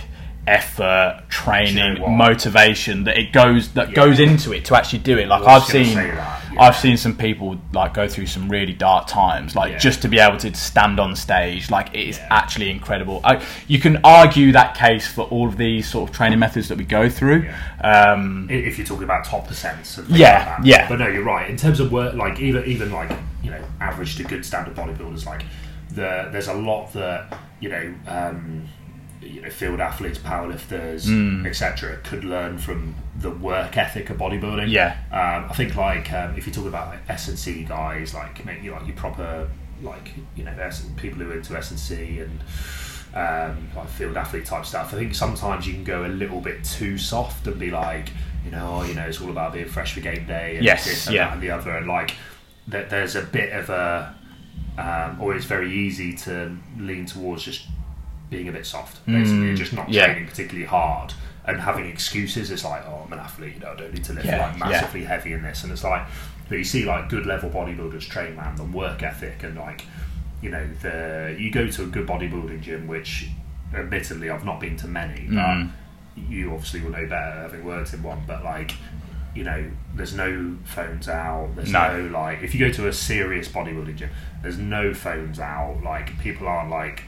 effort, 0.46 1.22
training, 1.28 2.00
what? 2.02 2.10
motivation 2.10 3.04
that 3.04 3.16
it 3.16 3.32
goes 3.32 3.68
that 3.74 3.88
Yeah. 3.90 3.94
goes 3.94 4.18
into 4.18 4.52
it 4.52 4.64
to 4.66 4.76
actually 4.76 4.98
do 5.00 5.16
it. 5.18 5.28
Like 5.28 5.46
I've 5.46 5.62
seen, 5.64 5.96
yeah. 5.96 6.40
I've 6.58 6.76
seen 6.76 6.96
some 6.96 7.16
people 7.16 7.60
like 7.72 7.94
go 7.94 8.08
through 8.08 8.26
some 8.26 8.48
really 8.48 8.72
dark 8.72 9.06
times, 9.06 9.54
like 9.54 9.72
Yeah. 9.72 9.78
just 9.78 10.02
to 10.02 10.08
be 10.08 10.18
able 10.18 10.38
to 10.38 10.52
stand 10.54 10.98
on 10.98 11.14
stage. 11.14 11.70
Like 11.70 11.94
it 11.94 12.08
is 12.08 12.20
actually 12.30 12.70
incredible. 12.70 13.20
I, 13.22 13.40
you 13.68 13.78
can 13.78 13.98
argue 14.02 14.50
that 14.52 14.74
case 14.74 15.06
for 15.06 15.22
all 15.26 15.46
of 15.46 15.56
these 15.56 15.88
sort 15.88 16.10
of 16.10 16.16
training 16.16 16.40
methods 16.40 16.68
that 16.68 16.78
we 16.78 16.84
go 16.84 17.08
through. 17.08 17.48
Um, 17.82 18.48
If 18.50 18.78
you're 18.78 18.86
talking 18.86 19.04
about 19.04 19.24
top 19.24 19.46
percents, 19.48 19.98
and 19.98 20.08
Yeah, 20.08 20.56
like 20.58 20.66
yeah. 20.66 20.88
But 20.88 20.98
no, 20.98 21.06
you're 21.08 21.22
right. 21.24 21.48
In 21.48 21.56
terms 21.56 21.78
of 21.78 21.92
work, 21.92 22.14
like 22.14 22.40
even 22.40 22.64
even 22.66 22.90
like 22.90 23.10
you 23.44 23.50
know 23.50 23.60
average 23.80 24.16
to 24.16 24.24
good 24.24 24.44
standard 24.44 24.74
bodybuilders, 24.74 25.24
like 25.24 25.44
the 25.90 26.28
there's 26.32 26.48
a 26.48 26.54
lot 26.54 26.92
that 26.94 27.38
you 27.60 27.68
know. 27.68 27.94
Um, 28.08 28.68
you 29.22 29.40
know, 29.40 29.50
field 29.50 29.80
athletes, 29.80 30.18
powerlifters, 30.18 31.06
Mm. 31.06 31.46
etc., 31.46 31.96
could 32.02 32.24
learn 32.24 32.58
from 32.58 32.94
the 33.16 33.30
work 33.30 33.76
ethic 33.76 34.10
of 34.10 34.18
bodybuilding. 34.18 34.68
Yeah. 34.70 34.96
um, 35.12 35.50
I 35.50 35.54
think 35.54 35.76
like 35.76 36.12
um, 36.12 36.34
if 36.36 36.46
you 36.46 36.52
talk 36.52 36.66
about 36.66 36.88
like, 36.88 37.00
S 37.08 37.28
and 37.28 37.38
C 37.38 37.62
guys, 37.64 38.14
like 38.14 38.44
maybe 38.44 38.70
like 38.70 38.86
your 38.86 38.96
proper 38.96 39.48
like 39.82 40.12
you 40.36 40.44
know 40.44 40.52
S- 40.58 40.86
people 40.96 41.18
who 41.22 41.30
are 41.30 41.34
into 41.36 41.56
S 41.56 41.70
and 41.70 41.78
C 41.80 42.20
and 42.20 42.40
um, 43.14 43.68
like 43.76 43.88
field 43.88 44.16
athlete 44.16 44.44
type 44.46 44.64
stuff. 44.64 44.94
I 44.94 44.96
think 44.98 45.14
sometimes 45.14 45.66
you 45.66 45.74
can 45.74 45.84
go 45.84 46.04
a 46.06 46.08
little 46.08 46.40
bit 46.40 46.64
too 46.64 46.96
soft 46.98 47.46
and 47.46 47.58
be 47.58 47.70
like, 47.70 48.08
you 48.44 48.50
know, 48.50 48.80
oh, 48.80 48.84
you 48.84 48.94
know, 48.94 49.02
it's 49.04 49.20
all 49.20 49.30
about 49.30 49.52
being 49.52 49.66
fresh 49.68 49.92
for 49.94 50.00
game 50.00 50.26
day 50.26 50.56
and 50.56 50.64
Yes, 50.64 50.84
this 50.86 51.06
and 51.06 51.14
yeah. 51.16 51.26
that 51.26 51.34
and 51.34 51.42
the 51.42 51.50
other, 51.50 51.76
and 51.76 51.86
like 51.86 52.14
that. 52.68 52.90
There's 52.90 53.14
a 53.16 53.22
bit 53.22 53.52
of 53.52 53.68
a, 53.70 54.14
um, 54.78 55.20
or 55.20 55.34
it's 55.36 55.44
very 55.44 55.70
easy 55.72 56.14
to 56.18 56.56
lean 56.78 57.04
towards 57.06 57.44
just 57.44 57.66
being 58.32 58.48
a 58.48 58.52
bit 58.52 58.66
soft, 58.66 59.04
basically, 59.06 59.48
and 59.50 59.56
just 59.56 59.72
not 59.72 59.86
Mm, 59.86 59.92
yeah. 59.92 60.06
training 60.06 60.26
particularly 60.28 60.66
hard. 60.66 61.12
And 61.44 61.60
having 61.60 61.86
excuses, 61.86 62.50
it's 62.50 62.64
like, 62.64 62.82
oh, 62.86 63.02
I'm 63.06 63.12
an 63.12 63.18
athlete, 63.18 63.54
you 63.54 63.60
know, 63.60 63.72
I 63.72 63.76
don't 63.76 63.92
need 63.94 64.04
to 64.04 64.12
lift 64.12 64.26
Yeah, 64.26 64.46
like 64.48 64.58
yeah. 64.58 64.68
massively 64.68 65.04
heavy 65.04 65.32
in 65.32 65.42
this. 65.42 65.62
And 65.64 65.72
it's 65.72 65.84
like, 65.84 66.06
but 66.48 66.56
you 66.58 66.64
see 66.64 66.84
like 66.84 67.08
good 67.08 67.26
level 67.26 67.50
bodybuilders 67.50 68.08
train, 68.08 68.36
man, 68.36 68.56
the 68.56 68.64
work 68.64 69.02
ethic 69.02 69.42
and 69.42 69.56
like, 69.56 69.84
you 70.40 70.50
know, 70.50 70.66
the 70.82 71.36
you 71.38 71.50
go 71.52 71.66
to 71.68 71.82
a 71.84 71.86
good 71.86 72.06
bodybuilding 72.06 72.60
gym, 72.62 72.86
which 72.86 73.28
admittedly 73.74 74.30
I've 74.30 74.44
not 74.44 74.60
been 74.60 74.76
to 74.78 74.86
many, 74.88 75.28
Mm. 75.28 75.70
but 76.14 76.22
you 76.22 76.52
obviously 76.52 76.80
will 76.80 76.90
know 76.90 77.06
better 77.06 77.40
having 77.42 77.64
worked 77.64 77.92
in 77.94 78.02
one. 78.02 78.22
But 78.26 78.44
like, 78.44 78.72
you 79.34 79.44
know, 79.44 79.64
there's 79.94 80.14
no 80.14 80.56
phones 80.64 81.08
out. 81.08 81.56
There's 81.56 81.72
No. 81.72 82.02
no. 82.02 82.08
like, 82.18 82.42
if 82.42 82.54
you 82.54 82.60
go 82.66 82.72
to 82.72 82.86
a 82.88 82.92
serious 82.92 83.48
bodybuilding 83.48 83.96
gym, 83.96 84.10
there's 84.42 84.58
no 84.58 84.92
phones 84.94 85.40
out. 85.40 85.80
Like, 85.82 86.18
people 86.20 86.46
aren't 86.46 86.70
like 86.70 87.02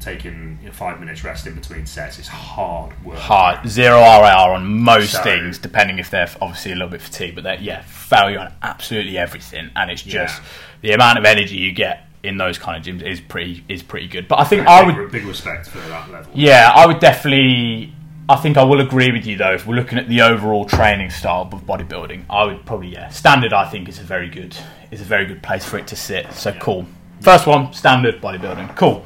taking 0.00 0.58
you 0.60 0.68
know, 0.68 0.72
five 0.72 0.98
minutes 0.98 1.22
rest 1.24 1.46
in 1.46 1.54
between 1.54 1.86
sets. 1.86 2.18
is 2.18 2.26
hard 2.28 2.92
work. 3.04 3.18
Hard 3.18 3.68
zero 3.68 3.98
RR 4.00 4.54
on 4.54 4.66
most 4.66 5.12
So- 5.12 5.22
things, 5.22 5.58
depending 5.58 5.98
if 5.98 6.10
they're 6.10 6.28
obviously 6.40 6.72
a 6.72 6.74
little 6.74 6.88
bit 6.88 7.02
fatigued, 7.02 7.34
but 7.36 7.44
they're 7.44 7.60
yeah 7.60 7.82
failure 7.82 8.38
on 8.40 8.52
absolutely 8.62 9.16
everything, 9.18 9.70
and 9.76 9.90
it's 9.90 10.02
just 10.02 10.40
Yeah. 10.40 10.44
the 10.82 10.92
amount 10.92 11.18
of 11.18 11.24
energy 11.24 11.56
you 11.56 11.72
get 11.72 12.06
in 12.22 12.36
those 12.36 12.58
kind 12.58 12.76
of 12.76 12.82
gyms 12.82 13.02
is 13.02 13.20
pretty 13.20 13.64
is 13.68 13.82
pretty 13.82 14.06
good. 14.08 14.28
But 14.28 14.40
I 14.40 14.44
think 14.44 14.62
Big, 14.62 14.68
I 14.68 14.82
would 14.82 15.10
big 15.12 15.24
respect 15.26 15.68
for 15.68 15.78
that 15.88 16.10
level. 16.10 16.30
Yeah, 16.34 16.70
I 16.74 16.86
would 16.86 17.00
definitely. 17.00 17.94
I 18.28 18.36
think 18.36 18.56
I 18.56 18.62
will 18.62 18.80
agree 18.80 19.10
with 19.10 19.26
you 19.26 19.36
though. 19.36 19.54
If 19.54 19.66
we're 19.66 19.74
looking 19.74 19.98
at 19.98 20.08
the 20.08 20.20
overall 20.22 20.64
training 20.64 21.10
style 21.10 21.48
of 21.52 21.66
bodybuilding, 21.66 22.24
I 22.30 22.44
would 22.44 22.64
probably 22.64 22.88
yeah. 22.88 23.08
Standard, 23.08 23.52
I 23.52 23.68
think, 23.68 23.88
is 23.88 23.98
a 23.98 24.04
very 24.04 24.28
good 24.28 24.56
is 24.90 25.00
a 25.00 25.04
very 25.04 25.24
good 25.26 25.42
place 25.42 25.64
for 25.64 25.78
it 25.78 25.86
to 25.88 25.96
sit. 25.96 26.32
So 26.32 26.52
cool. 26.52 26.86
First 27.20 27.46
one, 27.46 27.72
standard 27.72 28.20
bodybuilding. 28.22 28.76
Cool. 28.76 29.04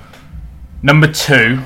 Number 0.85 1.07
two, 1.11 1.63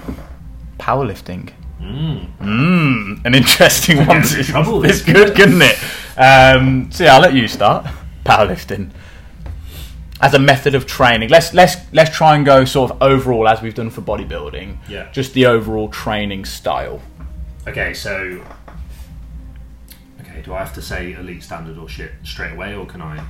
powerlifting. 0.79 1.51
Mm, 1.81 3.25
an 3.25 3.35
interesting 3.35 3.97
one. 4.07 4.19
us 4.19 4.33
in 4.33 4.45
to- 4.45 4.51
trouble, 4.53 4.85
It's 4.85 5.03
good, 5.03 5.35
couldn't 5.35 5.61
it? 5.61 5.77
Um, 6.17 6.93
so 6.93 7.03
yeah, 7.03 7.17
I'll 7.17 7.21
let 7.21 7.35
you 7.35 7.49
start. 7.49 7.85
Powerlifting 8.25 8.91
as 10.21 10.35
a 10.35 10.39
method 10.39 10.77
of 10.77 10.87
training. 10.87 11.31
Let's 11.31 11.53
let's 11.53 11.75
let's 11.93 12.17
try 12.17 12.37
and 12.37 12.47
go 12.47 12.65
sort 12.65 12.93
of 12.93 13.03
overall 13.03 13.49
as 13.49 13.61
we've 13.61 13.75
done 13.75 13.91
for 13.91 14.03
bodybuilding. 14.03 14.79
Yeah. 14.89 15.11
Just 15.11 15.35
the 15.35 15.47
overall 15.47 15.89
training 15.89 16.45
style. 16.45 17.03
Okay, 17.67 17.95
so. 17.95 18.41
Okay, 20.21 20.43
do 20.43 20.55
I 20.55 20.59
have 20.61 20.75
to 20.75 20.83
say 20.83 21.15
elite 21.15 21.43
standard 21.43 21.77
or 21.77 21.89
shit 21.89 22.13
straight 22.23 22.53
away, 22.53 22.75
or 22.77 22.87
can 22.87 23.03
I 23.03 23.25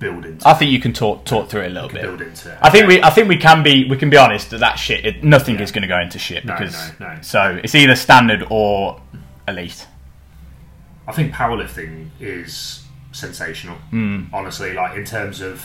build 0.00 0.24
into 0.26 0.48
I 0.48 0.54
think 0.54 0.72
you 0.72 0.80
can 0.80 0.92
talk 0.92 1.24
talk 1.24 1.48
through 1.48 1.60
it 1.62 1.66
a 1.66 1.74
little 1.74 1.88
bit. 1.88 2.02
build 2.02 2.20
into 2.22 2.50
it? 2.50 2.58
I 2.60 2.70
think 2.70 2.88
we 2.88 3.00
I 3.02 3.10
think 3.10 3.28
we 3.28 3.36
can 3.36 3.62
be 3.62 3.88
we 3.88 3.96
can 3.96 4.10
be 4.10 4.16
honest 4.16 4.50
that 4.50 4.58
that 4.58 4.74
shit 4.76 5.04
it, 5.06 5.22
nothing 5.22 5.54
Yeah. 5.56 5.62
is 5.62 5.70
going 5.70 5.82
to 5.82 5.88
go 5.88 6.00
into 6.00 6.18
shit 6.18 6.44
because 6.44 6.74
no, 6.98 7.14
no. 7.14 7.20
so 7.22 7.60
it's 7.62 7.74
either 7.76 7.94
standard 7.94 8.44
or 8.50 9.00
elite. 9.46 9.86
I 11.06 11.12
think 11.12 11.32
powerlifting 11.32 12.08
is 12.18 12.84
sensational. 13.12 13.76
Hmm. 13.90 14.24
Honestly, 14.32 14.72
like 14.72 14.96
in 14.96 15.04
terms 15.04 15.40
of 15.40 15.64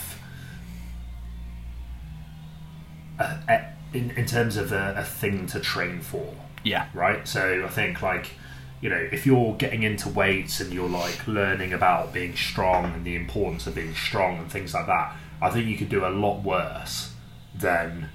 uh, 3.20 3.38
uh, 3.48 3.58
in, 3.94 4.12
in 4.12 4.26
terms 4.26 4.58
of 4.58 4.72
a, 4.72 4.96
a 4.98 5.04
thing 5.04 5.48
to 5.48 5.60
train 5.60 6.02
for, 6.02 6.34
Yeah. 6.64 6.88
right? 6.94 7.26
So 7.28 7.64
I 7.66 7.70
think 7.70 8.02
like 8.02 8.32
you 8.82 8.90
know 8.90 9.08
if 9.12 9.26
you're 9.26 9.54
getting 9.56 9.84
into 9.84 10.10
weights 10.10 10.60
and 10.60 10.74
you're 10.74 10.90
like 10.90 11.28
learning 11.28 11.74
about 11.74 12.14
being 12.14 12.36
strong 12.36 12.86
and 12.94 13.04
the 13.06 13.16
importance 13.16 13.66
of 13.68 13.76
being 13.76 13.94
strong 13.96 14.38
and 14.38 14.52
things 14.52 14.74
like 14.74 14.86
that, 14.88 15.16
I 15.42 15.50
think 15.50 15.68
you 15.68 15.78
could 15.78 15.90
do 15.90 16.06
a 16.06 16.10
lot 16.10 16.44
worse 16.44 17.14
than 17.58 18.10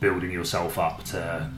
building 0.00 0.30
yourself 0.30 0.78
up 0.78 1.02
to 1.04 1.50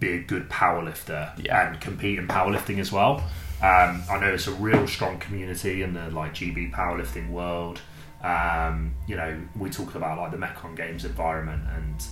be 0.00 0.12
a 0.12 0.18
good 0.22 0.48
powerlifter 0.50 1.32
Yeah. 1.42 1.68
and 1.68 1.80
compete 1.80 2.18
in 2.18 2.26
powerlifting 2.28 2.78
as 2.80 2.90
well. 2.92 3.22
Um, 3.62 4.02
I 4.10 4.18
know 4.20 4.34
it's 4.34 4.46
a 4.48 4.52
real 4.52 4.86
strong 4.86 5.18
community 5.18 5.82
in 5.82 5.94
the 5.94 6.10
like 6.10 6.34
GB 6.34 6.72
powerlifting 6.72 7.30
world. 7.30 7.80
Um, 8.22 8.94
you 9.06 9.16
know, 9.16 9.38
we 9.58 9.70
talked 9.70 9.94
about 9.94 10.18
like 10.18 10.32
the 10.32 10.36
Metcon 10.38 10.76
Games 10.76 11.04
environment 11.04 11.62
and 11.76 12.04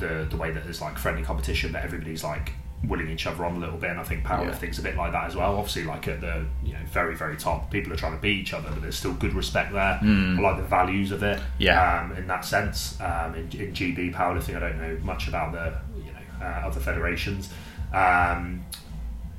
the 0.00 0.26
the 0.30 0.36
way 0.36 0.50
that 0.50 0.64
there's 0.64 0.80
like 0.80 0.96
friendly 0.98 1.22
competition, 1.22 1.72
but 1.72 1.82
everybody's 1.82 2.22
like 2.24 2.52
willing 2.88 3.08
each 3.08 3.26
other 3.26 3.44
on 3.44 3.56
a 3.56 3.58
little 3.58 3.78
bit. 3.78 3.90
And 3.90 4.00
I 4.00 4.02
think 4.02 4.24
powerlifting's 4.24 4.78
a 4.78 4.82
bit 4.82 4.96
like 4.96 5.12
that 5.12 5.24
as 5.24 5.36
well. 5.36 5.56
Obviously, 5.56 5.84
like 5.84 6.08
at 6.08 6.20
the 6.20 6.46
you 6.62 6.72
know 6.72 6.80
very 6.86 7.16
very 7.16 7.36
top, 7.36 7.70
people 7.70 7.92
are 7.92 7.96
trying 7.96 8.14
to 8.14 8.20
beat 8.20 8.40
each 8.40 8.52
other, 8.54 8.68
but 8.70 8.82
there's 8.82 8.96
still 8.96 9.14
good 9.14 9.34
respect 9.34 9.72
there. 9.72 9.98
I 10.38 10.40
like 10.40 10.56
the 10.56 10.64
values 10.64 11.10
of 11.12 11.22
it. 11.22 11.40
Yeah. 11.58 12.02
Um, 12.02 12.16
in 12.16 12.26
that 12.26 12.44
sense, 12.44 13.00
um, 13.00 13.34
in, 13.34 13.44
in 13.52 13.72
GB 13.72 14.14
powerlifting, 14.14 14.56
I 14.56 14.60
don't 14.60 14.78
know 14.78 14.98
much 15.02 15.28
about 15.28 15.52
the 15.52 15.74
you 15.98 16.12
know 16.12 16.20
uh, 16.40 16.66
other 16.66 16.80
federations. 16.80 17.50
Um, 17.92 18.64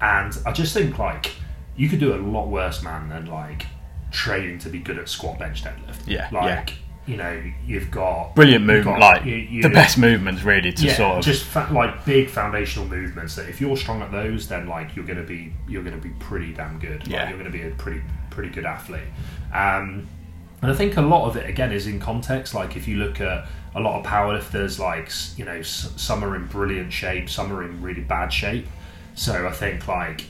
and 0.01 0.37
I 0.45 0.51
just 0.51 0.73
think 0.73 0.97
like 0.97 1.31
you 1.75 1.89
could 1.89 1.99
do 1.99 2.13
a 2.13 2.17
lot 2.17 2.47
worse, 2.47 2.81
man, 2.83 3.09
than 3.09 3.25
like 3.25 3.65
training 4.11 4.59
to 4.59 4.69
be 4.69 4.79
good 4.79 4.97
at 4.97 5.09
squat, 5.09 5.39
bench, 5.39 5.63
deadlift. 5.63 6.07
Yeah, 6.07 6.29
like 6.31 6.73
you 7.05 7.17
know, 7.17 7.41
you've 7.65 7.91
got 7.91 8.33
Brilliant 8.35 8.65
movement, 8.65 8.99
got- 8.99 9.15
like 9.17 9.25
you- 9.25 9.35
you- 9.35 9.61
the 9.61 9.69
best 9.69 9.97
movements 9.97 10.41
really 10.43 10.71
to 10.73 10.85
yeah, 10.87 10.93
sort 10.93 11.17
of 11.19 11.23
just 11.25 11.43
fa- 11.45 11.67
like 11.71 12.03
big 12.05 12.29
foundational 12.29 12.87
movements 12.87 13.35
that 13.35 13.47
if 13.47 13.61
you're 13.61 13.77
strong 13.77 14.01
at 14.01 14.11
those, 14.11 14.47
then 14.47 14.67
like 14.67 14.95
you're 14.95 15.05
gonna 15.05 15.21
be 15.23 15.53
you're 15.67 15.83
gonna 15.83 15.97
be 15.97 16.09
pretty 16.19 16.51
damn 16.53 16.79
good. 16.79 17.01
Like, 17.01 17.09
Yeah. 17.09 17.29
you're 17.29 17.37
gonna 17.37 17.49
be 17.51 17.61
a 17.61 17.69
pretty 17.71 18.01
pretty 18.31 18.49
good 18.49 18.65
athlete. 18.65 19.01
Um, 19.53 20.07
and 20.61 20.71
I 20.71 20.73
think 20.73 20.97
a 20.97 21.01
lot 21.01 21.27
of 21.27 21.35
it 21.37 21.47
again 21.49 21.71
is 21.71 21.85
in 21.87 21.99
context. 21.99 22.53
Like 22.55 22.75
if 22.75 22.87
you 22.87 22.97
look 22.97 23.21
at 23.21 23.45
a 23.75 23.79
lot 23.79 23.99
of 23.99 24.05
powerlifters, 24.05 24.79
like 24.79 25.11
you 25.37 25.45
know, 25.45 25.57
s- 25.59 25.91
some 25.97 26.23
are 26.23 26.35
in 26.35 26.47
brilliant 26.47 26.91
shape, 26.91 27.29
some 27.29 27.53
are 27.53 27.63
in 27.63 27.81
really 27.81 28.01
bad 28.01 28.33
shape. 28.33 28.67
So 29.13 29.47
I 29.47 29.51
think 29.51 29.87
like 29.87 30.23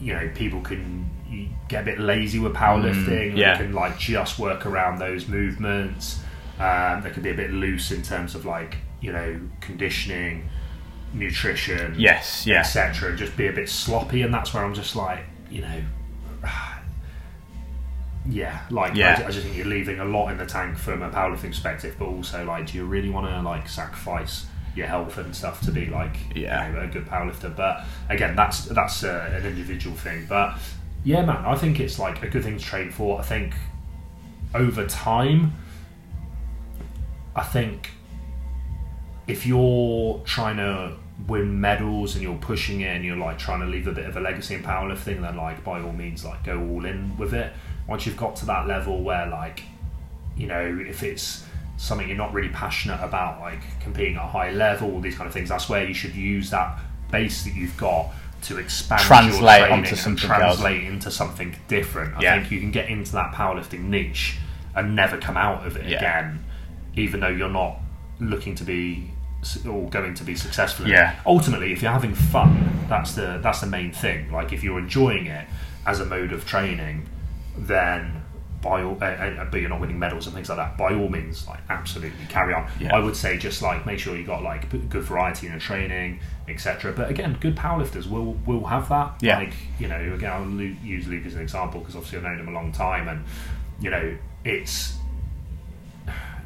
you 0.00 0.12
know 0.14 0.30
people 0.34 0.60
can 0.60 1.08
get 1.68 1.82
a 1.82 1.84
bit 1.84 1.98
lazy 2.00 2.38
with 2.38 2.54
powerlifting. 2.54 3.32
Mm, 3.32 3.36
yeah. 3.36 3.58
They 3.58 3.64
can 3.64 3.72
like 3.74 3.98
just 3.98 4.38
work 4.38 4.64
around 4.66 4.98
those 4.98 5.26
movements. 5.28 6.20
Um, 6.58 7.02
they 7.02 7.10
can 7.10 7.22
be 7.22 7.30
a 7.30 7.34
bit 7.34 7.52
loose 7.52 7.90
in 7.92 8.02
terms 8.02 8.34
of 8.34 8.44
like 8.44 8.78
you 9.00 9.12
know 9.12 9.40
conditioning, 9.60 10.48
nutrition, 11.12 11.94
Yes, 11.98 12.46
yeah. 12.46 12.60
etc. 12.60 13.10
And 13.10 13.18
just 13.18 13.36
be 13.36 13.46
a 13.48 13.52
bit 13.52 13.68
sloppy, 13.68 14.22
and 14.22 14.32
that's 14.32 14.52
where 14.54 14.64
I'm 14.64 14.74
just 14.74 14.96
like 14.96 15.20
you 15.50 15.62
know. 15.62 15.82
Yeah, 18.30 18.60
like 18.70 18.94
Yeah. 18.94 19.20
I, 19.22 19.28
I 19.28 19.30
just 19.30 19.44
think 19.44 19.56
you're 19.56 19.64
leaving 19.66 20.00
a 20.00 20.04
lot 20.04 20.28
in 20.30 20.36
the 20.36 20.44
tank 20.44 20.76
from 20.76 21.02
a 21.02 21.08
powerlifting 21.08 21.48
perspective, 21.48 21.96
but 21.98 22.06
also 22.06 22.44
like, 22.44 22.66
do 22.66 22.76
you 22.76 22.84
really 22.84 23.08
want 23.08 23.26
to 23.26 23.40
like 23.40 23.68
sacrifice 23.68 24.44
your 24.78 24.86
health 24.86 25.18
and 25.18 25.34
stuff 25.36 25.60
to 25.62 25.70
be 25.70 25.86
like 25.86 26.16
Yeah. 26.34 26.68
you 26.68 26.74
know, 26.74 26.80
a 26.82 26.86
good 26.86 27.06
powerlifter? 27.06 27.54
But 27.54 27.84
again, 28.08 28.34
that's 28.36 28.64
that's 28.66 29.04
uh, 29.04 29.30
an 29.34 29.44
individual 29.44 29.94
thing. 29.96 30.26
But 30.28 30.56
yeah, 31.04 31.24
man, 31.24 31.44
I 31.44 31.54
think 31.56 31.80
it's 31.80 31.98
like 31.98 32.22
a 32.22 32.28
good 32.28 32.42
thing 32.44 32.56
to 32.58 32.64
train 32.64 32.90
for. 32.90 33.18
I 33.20 33.22
think 33.22 33.54
over 34.54 34.86
time, 34.86 35.52
I 37.36 37.42
think 37.44 37.90
if 39.26 39.46
you're 39.46 40.20
trying 40.24 40.56
to 40.56 40.96
win 41.26 41.60
medals 41.60 42.14
and 42.14 42.22
you're 42.22 42.36
pushing 42.36 42.80
it 42.80 42.94
and 42.96 43.04
you're 43.04 43.16
like 43.16 43.38
trying 43.38 43.60
to 43.60 43.66
leave 43.66 43.86
a 43.86 43.92
bit 43.92 44.06
of 44.06 44.16
a 44.16 44.20
legacy 44.20 44.54
in 44.54 44.62
powerlifting, 44.62 45.20
then 45.20 45.36
like 45.36 45.62
by 45.64 45.80
all 45.80 45.92
means 45.92 46.24
like 46.24 46.44
go 46.44 46.58
all 46.60 46.84
in 46.84 47.16
with 47.18 47.34
it. 47.34 47.52
Once 47.86 48.06
you've 48.06 48.16
got 48.16 48.36
to 48.36 48.46
that 48.46 48.66
level 48.66 49.02
where 49.02 49.26
like 49.26 49.62
you 50.36 50.46
know 50.46 50.84
if 50.88 51.02
it's 51.02 51.44
something 51.78 52.06
you're 52.08 52.16
not 52.18 52.34
really 52.34 52.50
passionate 52.50 53.00
about, 53.02 53.40
like 53.40 53.60
competing 53.80 54.16
at 54.16 54.24
a 54.24 54.26
high 54.26 54.50
level, 54.50 55.00
these 55.00 55.14
kind 55.14 55.26
of 55.26 55.32
things, 55.32 55.48
that's 55.48 55.68
where 55.68 55.84
you 55.86 55.94
should 55.94 56.14
use 56.14 56.50
that 56.50 56.78
base 57.10 57.44
that 57.44 57.54
you've 57.54 57.76
got 57.78 58.10
to 58.42 58.58
expand 58.58 59.00
Translate 59.00 59.62
onto 59.70 59.88
and 59.90 59.98
something 59.98 60.30
else. 60.30 60.58
translate 60.58 60.84
into 60.84 61.10
something 61.10 61.56
different. 61.68 62.16
I 62.16 62.20
Yeah. 62.22 62.34
think 62.38 62.50
you 62.52 62.60
can 62.60 62.70
get 62.70 62.88
into 62.90 63.12
that 63.12 63.32
powerlifting 63.32 63.84
niche 63.84 64.36
and 64.74 64.94
never 64.94 65.16
come 65.16 65.36
out 65.36 65.66
of 65.66 65.76
it 65.76 65.86
Yeah. 65.86 65.96
again, 65.98 66.44
even 66.94 67.20
though 67.20 67.28
you're 67.28 67.48
not 67.48 67.78
looking 68.20 68.54
to 68.56 68.64
be 68.64 69.10
or 69.68 69.88
going 69.88 70.14
to 70.14 70.24
be 70.24 70.34
successful. 70.34 70.86
Yeah. 70.88 71.14
Ultimately, 71.24 71.72
if 71.72 71.80
you're 71.80 71.92
having 71.92 72.12
fun, 72.14 72.86
that's 72.88 73.14
the 73.14 73.38
that's 73.40 73.60
the 73.60 73.68
main 73.68 73.92
thing. 73.92 74.32
Like 74.32 74.52
if 74.52 74.64
you're 74.64 74.80
enjoying 74.80 75.26
it 75.26 75.46
as 75.86 76.00
a 76.00 76.04
mode 76.04 76.32
of 76.32 76.44
training, 76.44 77.06
then 77.56 78.17
by 78.60 78.82
all, 78.82 78.98
uh, 79.00 79.04
uh, 79.04 79.44
but 79.50 79.60
you're 79.60 79.70
not 79.70 79.80
winning 79.80 79.98
medals 79.98 80.26
and 80.26 80.34
things 80.34 80.48
like 80.48 80.58
that. 80.58 80.76
By 80.76 80.92
all 80.94 81.08
means, 81.08 81.46
like 81.46 81.60
absolutely 81.68 82.26
carry 82.28 82.52
on. 82.54 82.68
Yeah. 82.80 82.94
I 82.96 82.98
would 82.98 83.14
say 83.16 83.38
just 83.38 83.62
like 83.62 83.86
make 83.86 83.98
sure 83.98 84.16
you 84.16 84.24
got 84.24 84.42
like 84.42 84.68
good 84.70 85.02
variety 85.04 85.46
in 85.46 85.52
your 85.52 85.60
training, 85.60 86.20
etc. 86.48 86.92
But 86.92 87.08
again, 87.10 87.36
good 87.40 87.56
powerlifters 87.56 88.08
will 88.10 88.32
will 88.46 88.64
have 88.64 88.88
that. 88.88 89.14
Yeah. 89.20 89.38
Like 89.38 89.54
you 89.78 89.86
know, 89.88 90.14
again, 90.14 90.32
I'll 90.32 90.50
use 90.84 91.06
Luke 91.06 91.24
as 91.26 91.34
an 91.34 91.42
example 91.42 91.80
because 91.80 91.94
obviously 91.94 92.18
I've 92.18 92.24
known 92.24 92.40
him 92.40 92.48
a 92.48 92.52
long 92.52 92.72
time, 92.72 93.06
and 93.08 93.24
you 93.80 93.90
know, 93.90 94.16
it's 94.44 94.96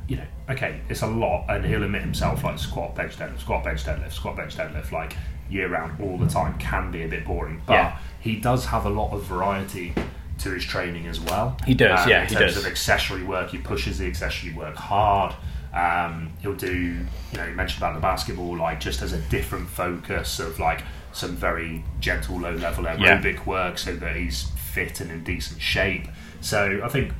you 0.08 0.16
know, 0.16 0.26
okay, 0.50 0.80
it's 0.88 1.02
a 1.02 1.06
lot, 1.06 1.46
and 1.48 1.64
he'll 1.64 1.82
admit 1.82 2.02
himself 2.02 2.44
like 2.44 2.58
squat, 2.58 2.94
bench, 2.94 3.16
deadlift, 3.16 3.38
squat, 3.40 3.64
bench, 3.64 3.84
deadlift, 3.84 4.12
squat, 4.12 4.36
bench, 4.36 4.56
deadlift, 4.56 4.90
like 4.92 5.16
year 5.48 5.68
round, 5.68 6.00
all 6.02 6.18
the 6.18 6.26
time, 6.28 6.58
can 6.58 6.90
be 6.90 7.02
a 7.04 7.08
bit 7.08 7.24
boring. 7.24 7.62
But 7.66 7.74
Yeah. 7.74 7.98
he 8.20 8.36
does 8.36 8.66
have 8.66 8.84
a 8.84 8.88
lot 8.90 9.12
of 9.12 9.22
variety 9.24 9.94
to 10.42 10.50
his 10.50 10.64
training 10.64 11.06
as 11.06 11.20
well. 11.20 11.56
He 11.66 11.74
does, 11.74 12.00
Um, 12.04 12.08
yeah, 12.10 12.22
In 12.22 12.28
he 12.28 12.34
terms 12.34 12.54
does. 12.54 12.64
of 12.64 12.70
accessory 12.70 13.22
work, 13.22 13.50
he 13.50 13.58
pushes 13.58 13.98
the 13.98 14.06
accessory 14.06 14.52
work 14.52 14.76
hard. 14.76 15.34
Um, 15.74 16.32
he'll 16.42 16.54
do, 16.54 16.72
you 16.76 17.38
know, 17.38 17.46
you 17.46 17.54
mentioned 17.54 17.82
about 17.82 17.94
the 17.94 18.00
basketball, 18.00 18.56
like 18.58 18.78
just 18.80 19.00
as 19.02 19.12
a 19.12 19.18
different 19.30 19.68
focus 19.68 20.38
of 20.38 20.58
like 20.58 20.82
some 21.12 21.34
very 21.36 21.84
gentle, 22.00 22.38
low 22.40 22.52
level 22.54 22.84
Yeah. 22.84 23.18
aerobic 23.20 23.46
work 23.46 23.78
so 23.78 23.94
that 23.96 24.16
he's 24.16 24.50
fit 24.72 25.00
and 25.00 25.10
in 25.10 25.24
decent 25.24 25.60
shape. 25.60 26.08
So 26.40 26.80
I 26.84 26.88
think 26.88 27.12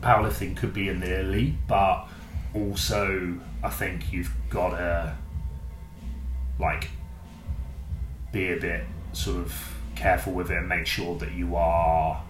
powerlifting 0.00 0.56
could 0.56 0.72
be 0.74 0.88
in 0.88 1.00
the 1.00 1.20
elite, 1.20 1.54
but 1.66 2.06
also 2.54 3.34
I 3.62 3.70
think 3.70 4.12
you've 4.12 4.32
got 4.50 4.70
to 4.76 5.14
like 6.58 6.90
be 8.32 8.52
a 8.52 8.56
bit 8.56 8.84
sort 9.12 9.38
of 9.38 9.73
careful 9.96 10.32
with 10.32 10.50
it 10.50 10.58
and 10.58 10.68
make 10.68 10.86
sure 10.86 11.16
that 11.18 11.32
you 11.32 11.56
are 11.56 12.20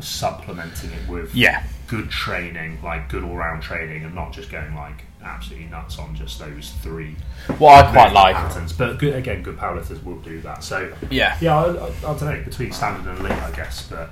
supplementing 0.00 0.90
it 0.92 1.08
with 1.08 1.34
Yeah. 1.34 1.62
good 1.88 2.10
training, 2.10 2.78
like 2.82 3.08
good 3.08 3.24
all 3.24 3.36
round 3.36 3.62
training, 3.62 4.04
and 4.04 4.14
not 4.14 4.32
just 4.32 4.50
going 4.50 4.74
like 4.74 5.04
absolutely 5.24 5.66
nuts 5.68 5.98
on 5.98 6.14
just 6.14 6.38
those 6.38 6.72
three 6.82 7.16
Well, 7.58 7.84
I 7.84 7.90
quite 7.90 8.12
like. 8.12 8.36
patterns. 8.36 8.72
But 8.72 8.98
good, 8.98 9.14
again, 9.14 9.42
good 9.42 9.56
powerlifters 9.58 10.02
will 10.04 10.18
do 10.18 10.40
that. 10.42 10.62
So 10.62 10.92
Yeah. 11.10 11.36
yeah, 11.40 11.56
I, 11.56 11.64
I, 11.64 11.86
I 11.88 11.90
don't 12.00 12.22
know 12.22 12.42
between 12.44 12.72
standard 12.72 13.08
and 13.10 13.18
elite, 13.20 13.32
I 13.42 13.50
guess, 13.50 13.86
but. 13.88 14.10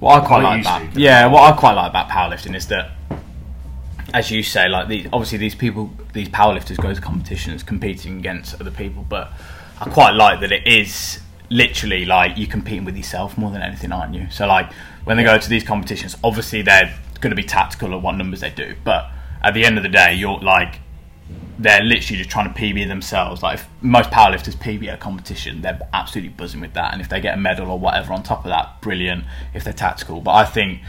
What 0.00 0.20
I 0.22 0.26
quite 0.26 0.42
like 0.42 0.60
about 0.62 0.96
yeah, 0.96 1.26
what 1.26 1.42
I 1.52 1.56
quite 1.56 1.74
like 1.74 1.90
about 1.90 2.08
powerlifting 2.08 2.56
is 2.56 2.66
that, 2.68 2.90
as 4.12 4.32
you 4.32 4.42
say, 4.42 4.68
like 4.68 4.88
these 4.88 5.06
obviously 5.12 5.38
these 5.38 5.54
people, 5.54 5.92
these 6.12 6.28
powerlifters 6.28 6.76
go 6.76 6.92
to 6.92 7.00
competitions 7.00 7.62
competing 7.62 8.18
against 8.18 8.60
other 8.60 8.72
people, 8.72 9.06
but 9.08 9.30
I 9.80 9.88
quite 9.90 10.10
like 10.14 10.40
that 10.40 10.50
it 10.50 10.66
is 10.66 11.20
literally 11.52 12.04
like 12.04 12.36
you're 12.36 12.48
competing 12.48 12.84
with 12.84 12.96
yourself 12.96 13.36
more 13.36 13.50
than 13.50 13.62
anything, 13.62 13.92
aren't 13.92 14.14
you? 14.14 14.26
So 14.30 14.46
like 14.46 14.72
when 15.04 15.16
they 15.16 15.24
go 15.24 15.38
to 15.38 15.48
these 15.48 15.64
competitions, 15.64 16.16
obviously 16.24 16.62
they're 16.62 16.98
going 17.20 17.30
to 17.30 17.36
be 17.36 17.44
tactical 17.44 17.94
at 17.94 18.02
what 18.02 18.16
numbers 18.16 18.40
they 18.40 18.50
do, 18.50 18.74
but 18.84 19.10
at 19.42 19.54
the 19.54 19.64
end 19.64 19.76
of 19.76 19.82
the 19.82 19.88
day, 19.88 20.14
you're 20.14 20.38
like 20.38 20.80
they're 21.58 21.82
literally 21.82 22.18
just 22.18 22.30
trying 22.30 22.52
to 22.52 22.58
PB 22.58 22.88
themselves. 22.88 23.42
Like 23.42 23.60
most 23.80 24.10
powerlifters 24.10 24.56
PB 24.56 24.88
at 24.88 24.94
a 24.94 24.96
competition, 24.96 25.62
they're 25.62 25.80
absolutely 25.92 26.30
buzzing 26.30 26.60
with 26.60 26.72
that. 26.74 26.92
And 26.92 27.00
if 27.00 27.08
they 27.08 27.20
get 27.20 27.34
a 27.34 27.40
medal 27.40 27.70
or 27.70 27.78
whatever 27.78 28.12
on 28.12 28.22
top 28.22 28.44
of 28.44 28.50
that, 28.50 28.80
brilliant. 28.80 29.24
If 29.54 29.64
they're 29.64 29.72
tactical, 29.72 30.20
but 30.20 30.32
I 30.32 30.44
think 30.44 30.80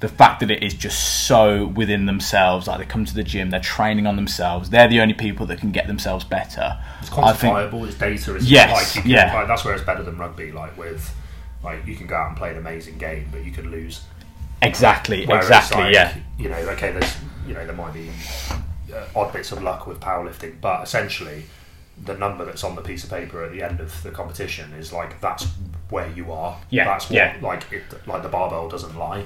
the 0.00 0.08
fact 0.08 0.40
that 0.40 0.50
it 0.50 0.62
is 0.62 0.74
just 0.74 1.26
so 1.26 1.66
within 1.66 2.06
themselves, 2.06 2.68
like 2.68 2.78
they 2.78 2.84
come 2.84 3.04
to 3.04 3.14
the 3.14 3.24
gym, 3.24 3.50
they're 3.50 3.58
training 3.60 4.06
on 4.06 4.14
themselves. 4.14 4.70
They're 4.70 4.86
the 4.88 5.00
only 5.00 5.14
people 5.14 5.46
that 5.46 5.58
can 5.58 5.72
get 5.72 5.88
themselves 5.88 6.24
better. 6.24 6.78
It's 7.00 7.10
I 7.12 7.32
think 7.32 7.54
quantifiable. 7.54 7.86
It's 7.86 7.96
data. 7.98 8.36
It's 8.36 8.44
Yes, 8.44 8.94
like 8.94 9.02
can, 9.02 9.10
yeah. 9.10 9.34
like, 9.34 9.48
that's 9.48 9.64
where 9.64 9.74
it's 9.74 9.82
better 9.84 10.04
than 10.04 10.16
rugby. 10.16 10.52
Like 10.52 10.76
with, 10.78 11.12
like 11.64 11.84
you 11.84 11.96
can 11.96 12.06
go 12.06 12.14
out 12.14 12.28
and 12.28 12.36
play 12.36 12.50
an 12.50 12.58
amazing 12.58 12.98
game, 12.98 13.28
but 13.32 13.44
you 13.44 13.50
could 13.50 13.66
lose. 13.66 14.02
exactly, 14.62 15.26
Whereas, 15.26 15.46
exactly, 15.46 15.82
like, 15.82 15.94
yeah, 15.94 16.16
You 16.38 16.48
know, 16.48 16.56
okay, 16.56 16.92
there's 16.92 17.16
you 17.46 17.54
know 17.54 17.66
there 17.66 17.74
might 17.74 17.94
be 17.94 18.10
uh, 18.94 19.04
odd 19.16 19.32
bits 19.32 19.50
of 19.50 19.62
luck 19.64 19.88
with 19.88 19.98
powerlifting, 19.98 20.60
but 20.60 20.84
essentially, 20.84 21.42
the 22.04 22.16
number 22.16 22.44
that's 22.44 22.62
on 22.62 22.76
the 22.76 22.82
piece 22.82 23.02
of 23.02 23.10
paper 23.10 23.42
at 23.42 23.50
the 23.50 23.64
end 23.64 23.80
of 23.80 24.00
the 24.04 24.12
competition 24.12 24.72
is 24.74 24.92
like 24.92 25.20
that's 25.20 25.48
where 25.90 26.08
you 26.12 26.30
are. 26.30 26.56
Yeah, 26.70 26.84
that's 26.84 27.10
what 27.10 27.16
yeah. 27.16 27.36
like 27.42 27.72
it, 27.72 27.82
like 28.06 28.22
the 28.22 28.28
barbell 28.28 28.68
doesn't 28.68 28.96
lie. 28.96 29.24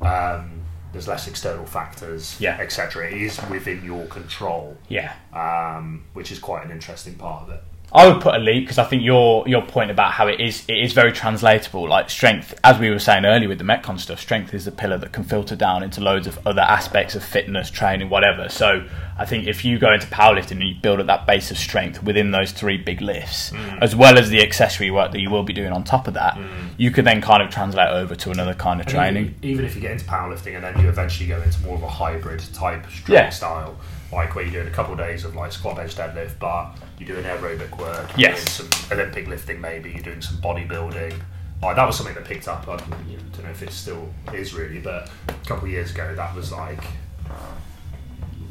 Um, 0.00 0.60
there's 0.92 1.08
less 1.08 1.26
external 1.26 1.66
factors, 1.66 2.36
Yeah. 2.40 2.56
etc. 2.60 3.08
It 3.08 3.14
is 3.20 3.40
within 3.50 3.84
your 3.84 4.06
control, 4.06 4.76
yeah. 4.88 5.12
um, 5.32 6.04
which 6.12 6.30
is 6.30 6.38
quite 6.38 6.64
an 6.64 6.70
interesting 6.70 7.14
part 7.14 7.42
of 7.44 7.50
it. 7.50 7.62
I 7.94 8.08
would 8.08 8.20
put 8.20 8.34
elite 8.34 8.64
because 8.64 8.78
I 8.78 8.84
think 8.84 9.04
your 9.04 9.46
your 9.46 9.62
point 9.62 9.92
about 9.92 10.10
how 10.12 10.26
it 10.26 10.40
is 10.40 10.64
it 10.66 10.78
is 10.78 10.92
very 10.92 11.12
translatable. 11.12 11.88
Like 11.88 12.10
strength, 12.10 12.52
as 12.64 12.78
we 12.78 12.90
were 12.90 12.98
saying 12.98 13.24
earlier 13.24 13.48
with 13.48 13.58
the 13.58 13.64
Metcon 13.64 14.00
stuff, 14.00 14.18
strength 14.18 14.52
is 14.52 14.64
the 14.64 14.72
pillar 14.72 14.98
that 14.98 15.12
can 15.12 15.22
filter 15.22 15.54
down 15.54 15.84
into 15.84 16.00
loads 16.00 16.26
of 16.26 16.44
other 16.44 16.62
aspects 16.62 17.14
of 17.14 17.22
fitness, 17.22 17.70
training, 17.70 18.10
whatever. 18.10 18.48
So 18.48 18.84
I 19.16 19.24
think 19.24 19.46
if 19.46 19.64
you 19.64 19.78
go 19.78 19.92
into 19.92 20.08
powerlifting 20.08 20.52
and 20.52 20.68
you 20.68 20.74
build 20.74 20.98
up 20.98 21.06
that 21.06 21.24
base 21.24 21.52
of 21.52 21.56
strength 21.56 22.02
within 22.02 22.32
those 22.32 22.50
three 22.50 22.76
big 22.78 23.00
lifts, 23.00 23.50
mm. 23.50 23.80
as 23.80 23.94
well 23.94 24.18
as 24.18 24.28
the 24.28 24.42
accessory 24.42 24.90
work 24.90 25.12
that 25.12 25.20
you 25.20 25.30
will 25.30 25.44
be 25.44 25.52
doing 25.52 25.72
on 25.72 25.84
top 25.84 26.08
of 26.08 26.14
that, 26.14 26.34
mm. 26.34 26.48
you 26.76 26.90
could 26.90 27.04
then 27.04 27.22
kind 27.22 27.44
of 27.44 27.50
translate 27.50 27.90
over 27.90 28.16
to 28.16 28.32
another 28.32 28.54
kind 28.54 28.80
of 28.80 28.86
And 28.86 28.94
training. 28.94 29.24
Even, 29.42 29.50
even 29.50 29.64
if 29.64 29.76
you 29.76 29.80
get 29.80 29.92
into 29.92 30.04
powerlifting 30.06 30.56
and 30.56 30.64
then 30.64 30.80
you 30.80 30.88
eventually 30.88 31.28
go 31.28 31.40
into 31.40 31.62
more 31.62 31.76
of 31.76 31.82
a 31.84 31.88
hybrid 31.88 32.42
type 32.52 32.84
strength 32.90 33.08
Yeah. 33.08 33.30
style, 33.30 33.76
like 34.14 34.34
where 34.34 34.44
you're 34.44 34.52
doing 34.62 34.68
a 34.68 34.70
couple 34.76 34.92
of 34.92 34.98
days 34.98 35.24
of 35.24 35.34
like 35.34 35.52
squat, 35.52 35.76
bench, 35.76 35.94
deadlift, 35.96 36.38
but 36.38 36.76
you're 36.98 37.08
doing 37.08 37.24
aerobic 37.24 37.76
work, 37.78 38.10
Yes. 38.16 38.58
doing 38.58 38.70
some 38.70 38.98
Olympic 38.98 39.26
lifting, 39.26 39.60
maybe 39.60 39.90
you're 39.90 40.02
doing 40.02 40.22
some 40.22 40.38
bodybuilding. 40.38 41.20
Like 41.62 41.76
that 41.76 41.86
was 41.86 41.96
something 41.96 42.14
that 42.14 42.24
picked 42.24 42.46
up. 42.48 42.68
I 42.68 42.76
don't, 42.76 42.90
know, 42.90 43.50
if 43.50 43.62
it 43.62 43.70
still 43.70 44.12
is 44.32 44.54
really, 44.54 44.80
but 44.80 45.10
a 45.28 45.32
couple 45.46 45.64
of 45.64 45.70
years 45.70 45.90
ago, 45.90 46.14
that 46.14 46.34
was 46.34 46.52
like 46.52 46.82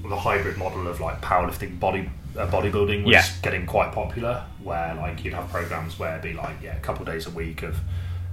the 0.08 0.16
hybrid 0.18 0.58
model 0.58 0.88
of 0.88 1.00
like 1.00 1.22
powerlifting 1.22 1.80
body 1.80 2.10
uh, 2.38 2.46
bodybuilding 2.48 3.04
was 3.06 3.14
Yeah. 3.14 3.26
getting 3.42 3.66
quite 3.66 3.92
popular 3.94 4.44
where 4.62 4.94
like 4.96 5.24
you'd 5.24 5.34
have 5.34 5.50
programs 5.50 5.98
where 5.98 6.12
it'd 6.18 6.24
be 6.24 6.34
like 6.34 6.56
yeah 6.62 6.76
a 6.76 6.80
couple 6.82 7.04
of 7.04 7.08
days 7.14 7.26
a 7.28 7.30
week 7.30 7.64
of 7.64 7.78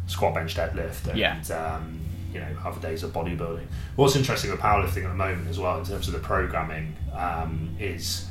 squat 0.09 0.35
bench 0.35 0.57
deadlift 0.57 1.07
and 1.09 1.19
Yeah. 1.19 1.37
um, 1.55 2.01
you 2.33 2.41
know 2.41 2.49
other 2.65 2.81
days 2.81 3.03
of 3.03 3.13
bodybuilding 3.13 3.67
what's 3.97 4.17
interesting 4.17 4.51
with 4.51 4.61
powerlifting 4.61 5.05
at 5.05 5.09
the 5.09 5.15
moment 5.15 5.49
as 5.49 5.59
well 5.59 5.79
in 5.79 5.85
terms 5.85 6.07
of 6.09 6.15
the 6.15 6.21
programming 6.21 6.95
um, 7.15 7.75
is 7.79 8.27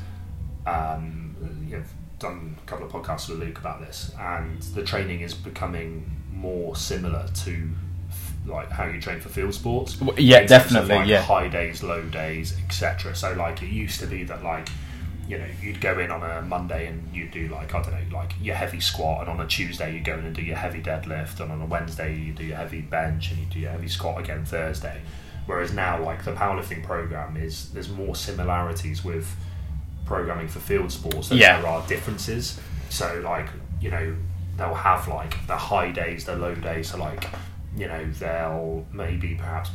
um, 0.65 1.35
you 1.65 1.75
know, 1.75 1.77
I've 1.77 2.19
done 2.19 2.57
a 2.62 2.69
couple 2.69 2.85
of 2.85 2.91
podcasts 2.91 3.29
with 3.29 3.39
Luke 3.39 3.57
about 3.57 3.79
this 3.81 4.12
and 4.19 4.62
the 4.62 4.83
training 4.83 5.21
is 5.21 5.33
becoming 5.33 6.09
more 6.31 6.75
similar 6.75 7.27
to 7.43 7.69
like 8.45 8.69
how 8.69 8.85
you 8.85 8.99
train 8.99 9.19
for 9.19 9.29
field 9.29 9.53
sports 9.53 9.95
W- 9.95 10.13
yeah, 10.17 10.39
in 10.41 10.47
terms 10.47 10.63
of, 10.63 10.71
definitely, 10.71 10.95
like, 10.95 11.07
yeah. 11.07 11.21
high 11.21 11.47
days, 11.47 11.83
low 11.83 12.01
days, 12.03 12.57
etc. 12.65 13.15
So 13.15 13.33
like 13.33 13.62
it 13.62 13.69
used 13.69 13.99
to 13.99 14.07
be 14.07 14.23
that 14.23 14.43
like 14.43 14.69
you 15.29 15.37
know 15.37 15.45
you'd 15.61 15.79
go 15.79 15.97
in 15.99 16.09
on 16.11 16.23
a 16.23 16.41
Monday 16.41 16.87
and 16.87 17.07
you'd 17.13 17.31
do 17.31 17.47
like 17.49 17.73
I 17.75 17.81
don't 17.83 17.91
know 17.93 18.17
like 18.17 18.33
your 18.41 18.55
heavy 18.55 18.79
squat, 18.81 19.21
and 19.21 19.29
on 19.29 19.39
a 19.39 19.47
Tuesday 19.47 19.93
you 19.95 20.01
go 20.03 20.15
in 20.15 20.25
and 20.25 20.35
do 20.35 20.41
your 20.41 20.57
heavy 20.57 20.81
deadlift, 20.81 21.39
and 21.39 21.51
on 21.51 21.61
a 21.61 21.65
Wednesday 21.65 22.15
you 22.15 22.33
do 22.33 22.43
your 22.43 22.57
heavy 22.57 22.81
bench, 22.81 23.29
and 23.31 23.39
you 23.39 23.45
do 23.45 23.59
your 23.59 23.71
heavy 23.71 23.87
squat 23.87 24.19
again 24.19 24.43
Thursday. 24.43 24.99
Whereas 25.45 25.71
now 25.73 26.03
like 26.03 26.25
the 26.25 26.31
powerlifting 26.33 26.83
program 26.83 27.37
is 27.37 27.69
there's 27.71 27.89
more 27.89 28.15
similarities 28.15 29.05
with 29.05 29.27
programming 30.05 30.47
for 30.47 30.59
field 30.59 30.91
sports 30.91 31.29
than 31.29 31.37
Yeah. 31.37 31.61
there 31.61 31.69
are 31.69 31.85
differences. 31.87 32.59
So 32.89 33.21
like 33.23 33.47
you 33.79 33.91
know 33.91 34.15
they'll 34.57 34.73
have 34.73 35.07
like 35.07 35.45
the 35.47 35.55
high 35.57 35.91
days, 35.91 36.25
the 36.25 36.35
low 36.35 36.55
days. 36.55 36.89
So 36.91 36.97
like 36.97 37.27
you 37.77 37.87
know 37.87 38.03
they'll 38.19 38.85
maybe 38.91 39.35
perhaps 39.35 39.69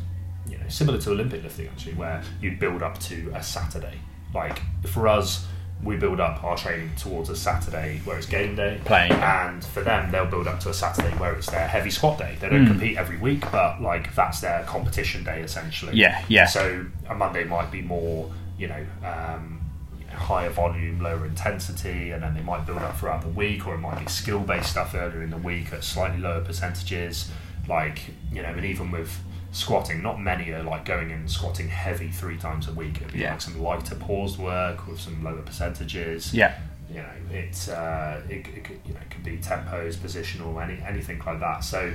you 0.48 0.58
know 0.58 0.68
similar 0.68 0.98
to 0.98 1.10
Olympic 1.12 1.42
lifting 1.44 1.68
actually, 1.68 1.94
where 1.94 2.22
you 2.40 2.56
build 2.56 2.82
up 2.82 2.98
to 3.00 3.30
a 3.34 3.42
Saturday. 3.42 3.98
Like 4.34 4.60
for 4.86 5.08
us, 5.08 5.46
we 5.82 5.96
build 5.96 6.18
up 6.18 6.42
our 6.42 6.56
training 6.56 6.90
towards 6.96 7.28
a 7.28 7.36
Saturday 7.36 8.00
where 8.04 8.16
it's 8.16 8.26
game 8.26 8.56
day. 8.56 8.80
Playing. 8.84 9.12
And 9.12 9.64
for 9.64 9.82
them, 9.82 10.10
they'll 10.10 10.26
build 10.26 10.48
up 10.48 10.60
to 10.60 10.70
a 10.70 10.74
Saturday 10.74 11.14
where 11.18 11.34
it's 11.34 11.50
their 11.50 11.66
heavy 11.68 11.90
squat 11.90 12.18
day. 12.18 12.36
They 12.40 12.48
don't 12.48 12.66
compete 12.66 12.96
every 12.96 13.18
week, 13.18 13.44
but 13.52 13.82
like 13.82 14.14
that's 14.14 14.40
their 14.40 14.64
competition 14.64 15.24
day 15.24 15.42
essentially. 15.42 15.94
Yeah, 15.96 16.24
yeah. 16.28 16.46
So 16.46 16.86
a 17.08 17.14
Monday 17.14 17.44
might 17.44 17.70
be 17.70 17.82
more, 17.82 18.30
you 18.58 18.68
know, 18.68 18.86
um, 19.04 19.60
you 19.98 20.06
know, 20.06 20.12
higher 20.14 20.50
volume, 20.50 21.00
lower 21.00 21.26
intensity, 21.26 22.12
and 22.12 22.22
then 22.22 22.34
they 22.34 22.42
might 22.42 22.66
build 22.66 22.78
up 22.78 22.96
throughout 22.98 23.22
the 23.22 23.28
week, 23.28 23.66
or 23.66 23.74
it 23.74 23.78
might 23.78 23.98
be 23.98 24.06
skill 24.06 24.40
based 24.40 24.70
stuff 24.70 24.94
earlier 24.94 25.22
in 25.22 25.30
the 25.30 25.38
week 25.38 25.72
at 25.72 25.84
slightly 25.84 26.20
lower 26.20 26.40
percentages. 26.40 27.30
Like, 27.68 28.00
you 28.32 28.42
know, 28.42 28.48
and 28.48 28.64
even 28.64 28.90
with 28.90 29.18
squatting, 29.54 30.02
not 30.02 30.20
many 30.20 30.50
are 30.50 30.62
like 30.62 30.84
going 30.84 31.12
and 31.12 31.30
squatting 31.30 31.68
heavy 31.68 32.08
three 32.10 32.36
times 32.36 32.68
a 32.68 32.72
week. 32.72 32.96
It'd 32.96 33.12
be 33.12 33.20
Yeah. 33.20 33.30
like 33.32 33.40
some 33.40 33.60
lighter 33.62 33.94
paused 33.94 34.38
work 34.38 34.86
with 34.86 35.00
some 35.00 35.22
lower 35.22 35.42
percentages 35.42 36.34
Yeah, 36.34 36.58
you 36.90 36.96
know, 36.96 37.08
it's 37.30 37.68
uh, 37.68 38.20
it, 38.28 38.46
it 38.48 38.64
could, 38.64 38.80
you 38.84 38.92
know, 38.94 39.00
it 39.00 39.10
could 39.10 39.22
be 39.24 39.38
tempos, 39.38 39.94
positional, 39.96 40.60
any 40.62 40.82
anything 40.82 41.20
like 41.24 41.40
that. 41.40 41.62
So 41.64 41.92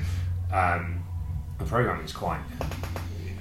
um, 0.51 1.03
the 1.59 1.65
programming 1.65 2.05
is 2.05 2.13
quite, 2.13 2.39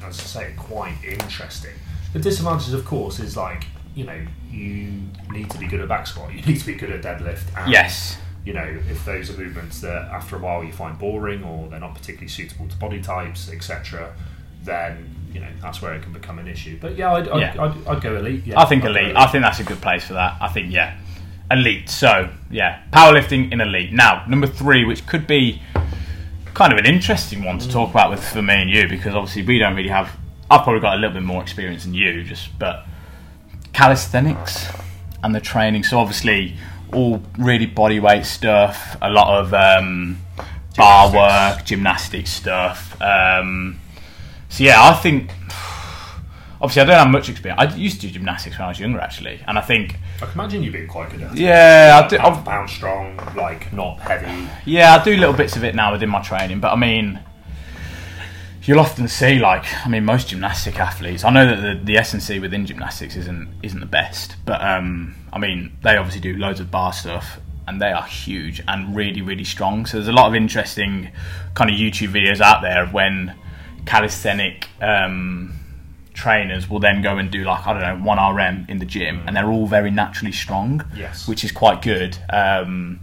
as 0.05 0.19
I 0.19 0.23
say, 0.25 0.53
quite 0.57 0.97
interesting. 1.07 1.75
The 2.13 2.19
disadvantage, 2.19 2.75
of 2.75 2.85
course, 2.85 3.21
is 3.21 3.37
like 3.37 3.67
you 3.95 4.05
know 4.05 4.21
you 4.51 5.03
need 5.31 5.49
to 5.51 5.59
be 5.59 5.67
good 5.67 5.81
at 5.81 5.89
back 5.89 6.07
squat, 6.07 6.33
you 6.35 6.43
need 6.43 6.59
to 6.59 6.67
be 6.67 6.75
good 6.75 6.91
at 6.91 7.03
deadlift. 7.03 7.45
And, 7.57 7.71
yes, 7.71 8.19
You 8.45 8.55
know, 8.55 8.81
if 8.91 9.05
those 9.05 9.31
are 9.31 9.39
movements 9.39 9.81
that 9.83 10.09
after 10.11 10.37
a 10.37 10.39
while 10.39 10.65
you 10.65 10.73
find 10.73 10.99
boring 10.99 11.45
or 11.45 11.69
they're 11.69 11.81
not 11.81 11.95
particularly 11.95 12.29
suitable 12.29 12.67
to 12.69 12.77
body 12.77 13.03
types, 13.03 13.51
etc., 13.51 14.15
then 14.63 15.15
you 15.33 15.41
know 15.41 15.49
that's 15.61 15.83
where 15.83 15.95
it 15.95 16.03
can 16.03 16.13
become 16.13 16.39
an 16.39 16.49
issue. 16.49 16.79
But 16.81 16.97
yeah, 16.97 17.13
I'd, 17.13 17.29
I'd, 17.29 17.41
Yeah. 17.41 17.63
I'd, 17.63 17.87
I'd 17.87 18.03
go 18.03 18.17
elite. 18.17 18.47
Yeah, 18.47 18.61
I 18.61 18.65
think 18.65 18.83
go 18.83 18.91
elite. 18.91 19.17
I 19.17 19.27
think 19.27 19.43
that's 19.43 19.61
a 19.61 19.65
good 19.65 19.81
place 19.81 20.07
for 20.07 20.15
that. 20.15 20.37
I 20.41 20.49
think 20.49 20.73
yeah, 20.73 20.97
elite. 21.51 21.91
So 21.91 22.31
yeah, 22.51 22.83
powerlifting 22.93 23.53
in 23.53 23.61
elite. 23.61 23.93
Now 23.93 24.25
number 24.29 24.47
three, 24.47 24.85
which 24.85 25.07
could 25.07 25.27
be 25.27 25.63
kind 26.55 26.73
of 26.73 26.79
an 26.79 26.87
interesting 26.87 27.45
one 27.45 27.59
to 27.59 27.69
mm. 27.69 27.73
talk 27.73 27.91
about 27.91 28.11
with 28.11 28.27
for 28.27 28.43
me 28.43 28.55
and 28.55 28.71
you, 28.71 28.89
because 28.89 29.15
obviously 29.15 29.43
we 29.43 29.59
don't 29.59 29.77
really 29.77 29.91
have. 29.91 30.17
I've 30.51 30.63
probably 30.63 30.81
got 30.81 30.95
a 30.95 31.01
little 31.01 31.15
bit 31.15 31.23
more 31.23 31.43
experience 31.43 31.85
than 31.85 31.95
you, 31.95 32.25
just 32.25 32.59
but 32.59 32.87
calisthenics 33.73 34.69
and 35.23 35.35
the 35.35 35.41
training. 35.41 35.85
So 35.85 35.99
obviously 35.99 36.57
all 36.93 37.23
really 37.39 37.67
body 37.67 38.01
weight 38.01 38.25
stuff, 38.25 38.97
a 39.01 39.11
lot 39.11 39.41
of 39.41 39.55
um, 39.55 40.19
bar 40.77 41.13
work, 41.13 41.65
gymnastic 41.65 42.27
stuff. 42.27 43.01
Um, 43.01 43.81
so 44.49 44.65
yeah, 44.65 44.83
I 44.83 44.95
think 44.95 45.31
obviously 46.61 46.83
I 46.83 46.85
don't 46.85 46.99
have 46.99 47.11
much 47.11 47.29
experience. 47.29 47.61
I 47.61 47.75
used 47.77 48.01
to 48.01 48.07
do 48.07 48.13
gymnastics 48.13 48.59
when 48.59 48.67
I 48.67 48.69
was 48.69 48.81
younger, 48.81 49.01
actually, 49.01 49.41
and 49.47 49.59
I 49.59 49.61
think 49.61 49.97
I 50.17 50.27
can 50.27 50.33
imagine 50.35 50.63
you 50.63 50.71
being 50.73 50.89
quite 50.89 51.11
good 51.11 51.23
at 51.23 51.33
it. 51.33 51.39
yeah, 51.39 52.01
I 52.03 52.09
do. 52.09 52.19
I've 52.19 52.39
for 52.39 52.45
pound 52.45 52.71
strong, 52.71 53.17
like 53.37 53.73
not 53.73 54.01
heavy. 54.01 54.49
yeah, 54.65 54.97
I 54.97 55.05
do 55.05 55.17
little 55.17 55.35
bits 55.35 55.57
of 55.57 55.65
it 55.65 55.75
now 55.75 55.93
within 55.93 56.09
my 56.09 56.23
training, 56.23 56.61
but 56.61 56.73
I 56.73 56.77
mean. 56.77 57.21
You'll 58.69 58.81
often 58.81 59.09
see, 59.09 59.39
like, 59.39 59.65
I 59.87 59.89
mean, 59.89 60.05
most 60.05 60.29
gymnastic 60.29 60.79
athletes. 60.79 61.25
I 61.25 61.31
know 61.31 61.47
that 61.47 61.63
the, 61.79 61.85
the 61.85 61.97
S 61.97 62.13
and 62.13 62.23
C 62.23 62.39
within 62.39 62.67
gymnastics 62.67 63.17
isn't 63.17 63.49
isn't 63.63 63.81
the 63.81 63.87
best, 63.87 64.37
but 64.45 64.61
um, 64.61 65.15
I 65.33 65.39
mean, 65.39 65.73
they 65.83 65.97
obviously 65.97 66.21
do 66.21 66.37
loads 66.37 66.61
of 66.61 66.71
bar 66.71 66.93
stuff, 66.93 67.41
and 67.67 67.81
they 67.81 67.91
are 67.93 68.03
huge 68.05 68.63
and 68.69 68.95
really, 68.95 69.23
really 69.23 69.45
strong. 69.45 69.87
So 69.87 69.97
there's 69.97 70.09
a 70.09 70.13
lot 70.13 70.27
of 70.29 70.35
interesting 70.35 71.11
kind 71.55 71.71
of 71.71 71.77
YouTube 71.77 72.13
videos 72.13 72.43
out 72.43 72.61
there 72.61 72.83
of 72.83 72.93
when 72.93 73.35
calisthenic 73.87 74.69
um, 74.83 75.55
trainers 76.13 76.69
will 76.69 76.79
then 76.81 77.01
go 77.01 77.17
and 77.17 77.31
do 77.31 77.45
like 77.45 77.67
I 77.67 77.73
don't 77.73 78.01
know 78.01 78.05
one 78.07 78.19
RM 78.35 78.67
in 78.69 78.81
the 78.81 78.85
gym, 78.85 79.23
and 79.27 79.35
they're 79.35 79.49
all 79.51 79.67
very 79.67 79.91
naturally 79.91 80.33
strong, 80.33 80.85
Yes. 80.95 81.27
which 81.27 81.43
is 81.43 81.53
quite 81.53 81.81
good. 81.81 82.19
Um, 82.29 83.01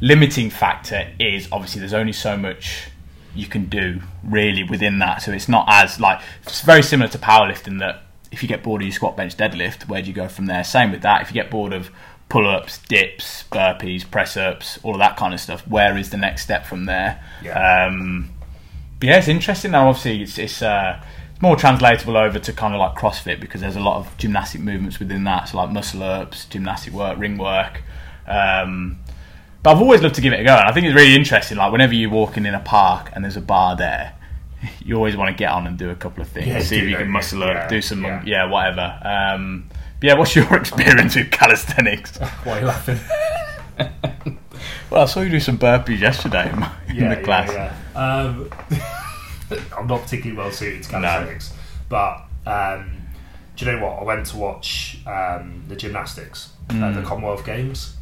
limiting 0.00 0.48
factor 0.48 1.08
is 1.18 1.48
obviously 1.50 1.80
there's 1.80 1.92
only 1.92 2.12
so 2.12 2.36
much 2.36 2.86
you 3.34 3.46
can 3.46 3.66
do 3.66 4.00
really 4.24 4.64
within 4.64 4.98
that, 5.00 5.22
so 5.22 5.32
it's 5.32 5.48
not 5.48 5.66
as 5.68 6.00
like 6.00 6.20
it's 6.42 6.62
very 6.62 6.82
similar 6.82 7.10
to 7.10 7.18
powerlifting 7.18 7.78
that 7.80 8.02
if 8.30 8.42
you 8.42 8.48
get 8.48 8.62
bored 8.62 8.82
of 8.82 8.86
your 8.86 8.92
squat, 8.92 9.16
bench, 9.16 9.36
deadlift, 9.36 9.88
where 9.88 10.02
do 10.02 10.08
you 10.08 10.14
go 10.14 10.28
from 10.28 10.46
there? 10.46 10.62
Same 10.64 10.90
with 10.90 11.02
that. 11.02 11.22
If 11.22 11.28
you 11.28 11.34
get 11.34 11.50
bored 11.50 11.72
of 11.72 11.90
pull-ups, 12.28 12.78
dips, 12.88 13.44
burpees, 13.50 14.08
press-ups, 14.08 14.78
all 14.82 14.92
of 14.92 14.98
that 14.98 15.16
kind 15.16 15.32
of 15.32 15.40
stuff, 15.40 15.66
where 15.66 15.96
is 15.96 16.10
the 16.10 16.16
next 16.18 16.42
step 16.42 16.66
from 16.66 16.84
there? 16.84 17.22
Yeah. 17.42 17.86
Um, 17.86 18.30
but 19.00 19.08
yeah, 19.08 19.18
it's 19.18 19.28
interesting 19.28 19.70
now. 19.70 19.88
Obviously, 19.88 20.22
it's 20.22 20.38
it's, 20.38 20.60
uh, 20.60 21.02
it's 21.32 21.40
more 21.40 21.56
translatable 21.56 22.16
over 22.16 22.38
to 22.38 22.52
kind 22.52 22.74
of 22.74 22.80
like 22.80 22.96
CrossFit 22.96 23.40
because 23.40 23.60
there's 23.60 23.76
a 23.76 23.80
lot 23.80 23.96
of 23.96 24.16
gymnastic 24.18 24.60
movements 24.60 24.98
within 24.98 25.24
that. 25.24 25.48
So 25.48 25.58
like 25.58 25.70
muscle 25.70 26.02
ups, 26.02 26.44
gymnastic 26.46 26.92
work, 26.92 27.18
ring 27.18 27.38
work. 27.38 27.82
Um, 28.26 28.98
but 29.68 29.74
I've 29.76 29.82
always 29.82 30.00
loved 30.02 30.14
to 30.14 30.20
give 30.20 30.32
it 30.32 30.40
a 30.40 30.44
go, 30.44 30.54
and 30.56 30.68
I 30.68 30.72
think 30.72 30.86
it's 30.86 30.94
really 30.94 31.14
interesting. 31.14 31.58
Like 31.58 31.70
whenever 31.72 31.92
you're 31.94 32.10
walking 32.10 32.46
in 32.46 32.54
a 32.54 32.60
park 32.60 33.10
and 33.14 33.22
there's 33.24 33.36
a 33.36 33.40
bar 33.42 33.76
there, 33.76 34.14
you 34.84 34.96
always 34.96 35.16
want 35.16 35.28
to 35.28 35.34
get 35.38 35.50
on 35.50 35.66
and 35.66 35.76
do 35.78 35.90
a 35.90 35.94
couple 35.94 36.22
of 36.22 36.28
things, 36.28 36.46
Yeah, 36.46 36.60
see 36.60 36.76
if 36.78 36.84
you 36.84 36.90
don't 36.90 36.98
can 37.00 37.06
you? 37.08 37.12
muscle 37.12 37.42
up, 37.42 37.54
Yeah, 37.54 37.68
do 37.68 37.82
some 37.82 38.02
yeah. 38.02 38.22
yeah, 38.24 38.44
whatever. 38.50 38.98
Um, 39.04 39.68
but 40.00 40.06
yeah, 40.06 40.14
what's 40.14 40.34
your 40.36 40.54
experience 40.56 41.14
with 41.16 41.30
calisthenics? 41.30 42.18
Why 42.44 42.52
are 42.56 42.60
you 42.60 42.66
laughing? 42.66 42.98
well, 44.90 45.02
I 45.02 45.04
saw 45.06 45.20
you 45.20 45.30
do 45.30 45.40
some 45.40 45.58
burpees 45.58 46.00
yesterday 46.00 46.50
in, 46.50 46.60
my- 46.60 46.72
in 46.88 47.08
the 47.10 47.16
class. 47.16 47.50
Yeah, 47.52 47.74
yeah. 47.94 48.22
Um, 48.24 48.50
I'm 49.76 49.86
not 49.86 50.02
particularly 50.02 50.36
well 50.36 50.50
suited 50.52 50.82
to 50.84 50.88
calisthenics, 50.90 51.52
but 51.88 52.24
um, 52.46 53.02
do 53.56 53.64
you 53.64 53.72
know 53.72 53.84
what? 53.86 54.00
I 54.00 54.04
went 54.04 54.26
to 54.26 54.36
watch 54.36 54.98
um, 55.06 55.64
the 55.68 55.76
gymnastics 55.76 56.52
at 56.70 56.76
Mm. 56.76 56.94
the 56.96 57.02
Commonwealth 57.02 57.46
Games, 57.46 57.96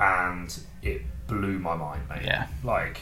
and 0.00 0.58
it 0.82 1.02
blew 1.26 1.58
my 1.58 1.76
mind, 1.76 2.02
mate. 2.08 2.22
Yeah. 2.24 2.46
Like, 2.64 3.00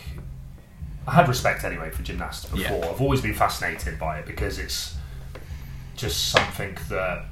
I 1.07 1.13
had 1.15 1.29
respect 1.29 1.65
anyway 1.65 1.91
for 1.91 2.03
gymnastics 2.03 2.55
Yeah. 2.55 2.73
before. 2.73 2.93
I've 2.93 3.01
always 3.01 3.21
been 3.23 3.35
fascinated 3.35 3.99
by 3.99 4.19
it 4.19 4.27
because 4.27 4.59
it's 4.59 4.97
just 5.97 6.29
something 6.29 6.77
that 6.91 7.25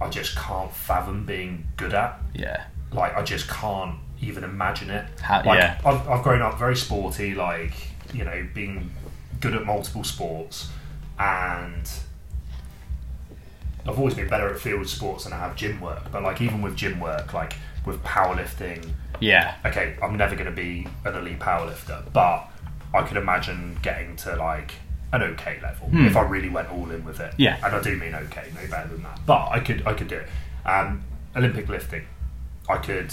I 0.00 0.08
just 0.08 0.34
can't 0.36 0.72
fathom 0.72 1.24
being 1.26 1.66
good 1.76 1.94
at 1.94 2.18
Yeah, 2.34 2.64
like 2.92 3.14
I 3.16 3.22
just 3.22 3.48
can't 3.48 3.96
even 4.20 4.44
imagine 4.44 4.90
it. 4.90 5.06
How- 5.20 5.42
like, 5.44 5.58
yeah. 5.60 5.78
I've, 5.84 6.08
I've 6.08 6.22
grown 6.22 6.42
up 6.42 6.58
very 6.58 6.76
sporty, 6.76 7.34
like 7.34 7.72
you 8.12 8.24
know, 8.24 8.46
being 8.54 8.90
good 9.40 9.54
at 9.54 9.64
multiple 9.64 10.02
sports, 10.04 10.70
and 11.18 11.88
I've 13.86 13.98
always 13.98 14.14
been 14.14 14.28
better 14.28 14.52
at 14.52 14.58
field 14.60 14.88
sports 14.88 15.24
than 15.24 15.32
I 15.32 15.38
have 15.38 15.56
gym 15.56 15.80
work. 15.80 16.10
But 16.12 16.22
like 16.22 16.40
even 16.40 16.60
with 16.62 16.76
gym 16.76 17.00
work, 17.00 17.32
like 17.32 17.54
with 17.86 18.02
powerlifting, 18.04 18.90
yeah, 19.20 19.56
okay, 19.64 19.96
I'm 20.02 20.16
never 20.16 20.34
going 20.34 20.46
to 20.46 20.52
be 20.52 20.86
an 21.04 21.14
elite 21.14 21.38
powerlifter, 21.40 22.10
but 22.12 22.48
I 22.94 23.02
could 23.02 23.16
imagine 23.16 23.78
getting 23.82 24.16
to 24.16 24.36
like 24.36 24.72
an 25.12 25.22
okay 25.22 25.58
level 25.62 25.88
if 25.92 26.16
I 26.16 26.22
really 26.22 26.48
went 26.48 26.70
all 26.70 26.90
in 26.90 27.04
with 27.04 27.18
it. 27.20 27.34
Yeah. 27.36 27.56
and 27.64 27.74
I 27.74 27.82
do 27.82 27.96
mean 27.96 28.14
okay, 28.14 28.44
no 28.54 28.68
better 28.70 28.88
than 28.88 29.02
that. 29.02 29.20
But 29.26 29.48
I 29.50 29.60
could, 29.60 29.86
I 29.86 29.94
could 29.94 30.08
do 30.08 30.16
it. 30.16 30.28
Um, 30.64 31.02
Olympic 31.36 31.68
lifting, 31.68 32.04
I 32.68 32.76
could, 32.78 33.12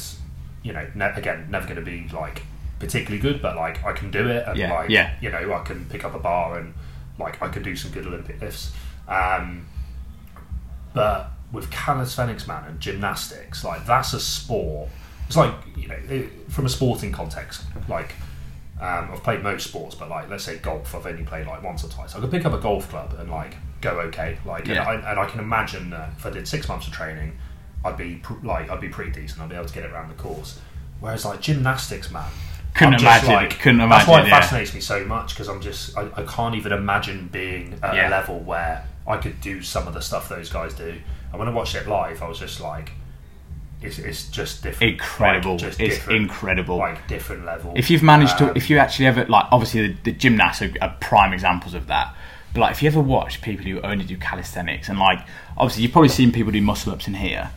you 0.63 0.73
know, 0.73 0.87
ne- 0.95 1.13
again, 1.15 1.47
never 1.49 1.65
going 1.65 1.77
to 1.77 1.81
be 1.85 2.07
like 2.13 2.43
particularly 2.79 3.19
good, 3.21 3.41
but 3.41 3.55
like 3.55 3.83
I 3.83 3.93
can 3.93 4.11
do 4.11 4.27
it, 4.27 4.47
and 4.47 4.57
Yeah, 4.57 4.73
like 4.73 4.89
yeah. 4.89 5.15
you 5.21 5.31
know, 5.31 5.53
I 5.53 5.63
can 5.63 5.85
pick 5.85 6.03
up 6.05 6.13
a 6.13 6.19
bar 6.19 6.59
and 6.59 6.73
like 7.19 7.41
I 7.41 7.47
can 7.49 7.63
do 7.63 7.75
some 7.75 7.91
good 7.91 8.05
Olympic 8.05 8.39
lifts. 8.41 8.71
Um, 9.07 9.65
but 10.93 11.31
with 11.51 11.69
calisthenics, 11.71 12.47
man, 12.47 12.63
and 12.65 12.79
gymnastics, 12.79 13.63
like 13.63 13.85
that's 13.85 14.13
a 14.13 14.19
sport. 14.19 14.89
It's 15.27 15.37
like 15.37 15.53
you 15.75 15.87
know, 15.87 15.95
it, 16.09 16.29
from 16.51 16.65
a 16.65 16.69
sporting 16.69 17.11
context, 17.11 17.63
like 17.89 18.15
um, 18.81 19.09
I've 19.11 19.23
played 19.23 19.43
most 19.43 19.67
sports, 19.67 19.95
but 19.95 20.09
like 20.09 20.29
let's 20.29 20.43
say 20.43 20.57
golf, 20.57 20.93
I've 20.95 21.05
only 21.05 21.23
played 21.23 21.47
like 21.47 21.63
once 21.63 21.83
or 21.83 21.89
twice. 21.89 22.15
I 22.15 22.19
could 22.19 22.31
pick 22.31 22.45
up 22.45 22.53
a 22.53 22.59
golf 22.59 22.89
club 22.89 23.15
and 23.19 23.29
like 23.29 23.55
go 23.81 23.99
okay, 24.01 24.37
like 24.45 24.67
Yeah. 24.67 24.89
and, 24.91 25.03
I, 25.05 25.11
and 25.11 25.19
I 25.19 25.25
can 25.25 25.39
imagine 25.39 25.89
that 25.91 26.09
if 26.17 26.25
I 26.25 26.29
did 26.31 26.47
six 26.47 26.67
months 26.67 26.87
of 26.87 26.93
training, 26.93 27.37
I'd 27.85 27.97
be 27.97 28.15
pr- 28.15 28.45
like 28.45 28.69
I'd 28.69 28.81
be 28.81 28.89
pretty 28.89 29.11
decent. 29.11 29.41
I'd 29.41 29.49
be 29.49 29.55
able 29.55 29.67
to 29.67 29.73
get 29.73 29.83
it 29.85 29.91
around 29.91 30.09
the 30.09 30.15
course. 30.21 30.59
Whereas 30.99 31.25
like 31.25 31.41
gymnastics, 31.41 32.09
man, 32.11 32.29
Couldn't 32.73 32.95
I'm 32.95 32.99
just, 32.99 33.23
imagine 33.25 33.45
it, 33.51 33.59
couldn't 33.59 33.89
That's 33.89 34.07
why 34.07 34.21
it 34.21 34.27
yeah. 34.27 34.39
fascinates 34.39 34.73
me 34.73 34.81
so 34.81 35.05
much 35.05 35.29
because 35.33 35.47
I'm 35.47 35.61
just 35.61 35.97
I, 35.97 36.09
I 36.15 36.23
can't 36.23 36.55
even 36.55 36.71
imagine 36.71 37.27
being 37.31 37.77
at 37.83 37.95
Yeah. 37.95 38.07
a 38.07 38.11
level 38.11 38.39
where 38.39 38.85
I 39.07 39.17
could 39.17 39.39
do 39.41 39.61
some 39.61 39.87
of 39.87 39.93
the 39.93 40.01
stuff 40.01 40.27
those 40.29 40.49
guys 40.49 40.73
do. 40.73 40.95
And 41.31 41.39
when 41.39 41.47
I 41.47 41.51
watched 41.51 41.75
it 41.75 41.87
live, 41.87 42.21
I 42.21 42.27
was 42.27 42.39
just 42.39 42.61
like, 42.61 42.91
it's, 43.81 43.99
it's 43.99 44.29
just 44.29 44.63
different, 44.63 44.93
incredible. 44.93 45.51
Like, 45.51 45.59
just 45.59 45.79
it's 45.79 45.95
different, 45.95 46.21
incredible. 46.21 46.77
like 46.77 47.07
different 47.07 47.45
level. 47.45 47.73
if 47.75 47.89
you've 47.89 48.03
managed 48.03 48.37
to, 48.39 48.49
Um, 48.49 48.57
if 48.57 48.69
you 48.69 48.77
actually 48.79 49.05
ever 49.07 49.25
like, 49.25 49.45
obviously 49.51 49.87
the, 49.87 49.97
the 50.05 50.11
gymnasts 50.11 50.61
are, 50.61 50.73
are 50.81 50.95
prime 50.99 51.33
examples 51.33 51.73
of 51.73 51.87
that. 51.87 52.15
But 52.53 52.61
like, 52.61 52.71
if 52.71 52.81
you 52.81 52.87
ever 52.87 53.01
watch 53.01 53.41
people 53.41 53.65
who 53.65 53.79
only 53.81 54.05
do 54.05 54.17
calisthenics, 54.17 54.89
and 54.89 54.97
like, 54.97 55.19
obviously 55.57 55.83
you've 55.83 55.91
probably 55.91 56.09
seen 56.09 56.31
people 56.31 56.51
do 56.51 56.61
muscle 56.61 56.91
ups 56.91 57.07
in 57.07 57.13
here, 57.15 57.51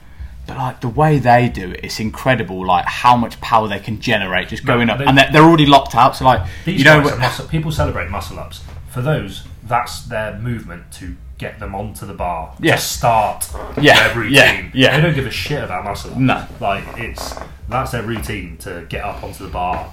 but 0.47 0.59
like 0.59 0.81
the 0.81 0.89
way 0.89 1.19
they 1.19 1.49
do 1.49 1.71
it, 1.71 1.81
it's 1.85 2.01
incredible. 2.01 2.67
Like 2.67 2.85
how 2.85 3.17
much 3.17 3.41
power 3.41 3.69
they 3.69 3.79
can 3.79 4.01
generate 4.01 4.49
just 4.49 4.67
going 4.67 4.91
up, 4.91 5.01
and 5.01 5.17
they're, 5.17 5.31
they're 5.33 5.43
already 5.43 5.67
locked 5.67 5.95
out. 5.95 6.17
So 6.17 6.25
like, 6.25 6.47
you 6.67 6.85
know, 6.85 7.01
muscle, 7.03 7.47
people 7.47 7.73
celebrate 7.73 8.11
muscle 8.11 8.39
ups. 8.39 8.63
For 8.89 9.01
those, 9.01 9.45
that's 9.63 10.03
their 10.03 10.39
movement 10.39 10.91
to 10.95 11.17
get 11.41 11.59
them 11.59 11.75
onto 11.75 12.05
the 12.07 12.13
bar 12.15 12.55
Yeah. 12.61 12.77
to 12.77 12.81
start 12.83 13.51
Yeah, 13.81 14.09
their 14.09 14.17
routine. 14.17 14.35
yeah, 14.35 14.71
yeah. 14.75 14.97
They 14.97 15.03
don't 15.03 15.15
give 15.15 15.27
a 15.27 15.31
shit 15.31 15.65
about 15.65 15.85
muscle. 15.85 16.19
No. 16.21 16.45
like 16.61 16.85
it's 16.99 17.35
that's 17.69 17.93
their 17.93 18.03
routine 18.03 18.57
to 18.59 18.85
get 18.89 19.03
up 19.05 19.23
onto 19.25 19.45
the 19.45 19.51
bar 19.51 19.91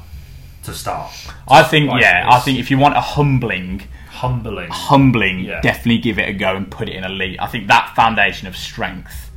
to 0.64 0.74
start. 0.74 1.12
I 1.48 1.64
think 1.64 1.89
Like, 1.89 2.02
yeah, 2.02 2.28
I 2.30 2.39
think 2.39 2.60
if 2.60 2.70
you 2.70 2.78
want 2.78 2.98
a 2.98 3.02
humbling, 3.02 3.84
Humbling. 4.10 4.70
humbling, 4.70 5.39
Yeah. 5.39 5.62
definitely 5.62 6.00
give 6.00 6.20
it 6.20 6.28
a 6.28 6.34
go 6.34 6.56
and 6.56 6.70
put 6.70 6.89
it 6.89 6.95
in 6.95 7.04
elite. 7.06 7.38
I 7.39 7.48
think 7.48 7.68
that 7.68 7.93
foundation 7.95 8.48
of 8.48 8.58
strength 8.58 9.30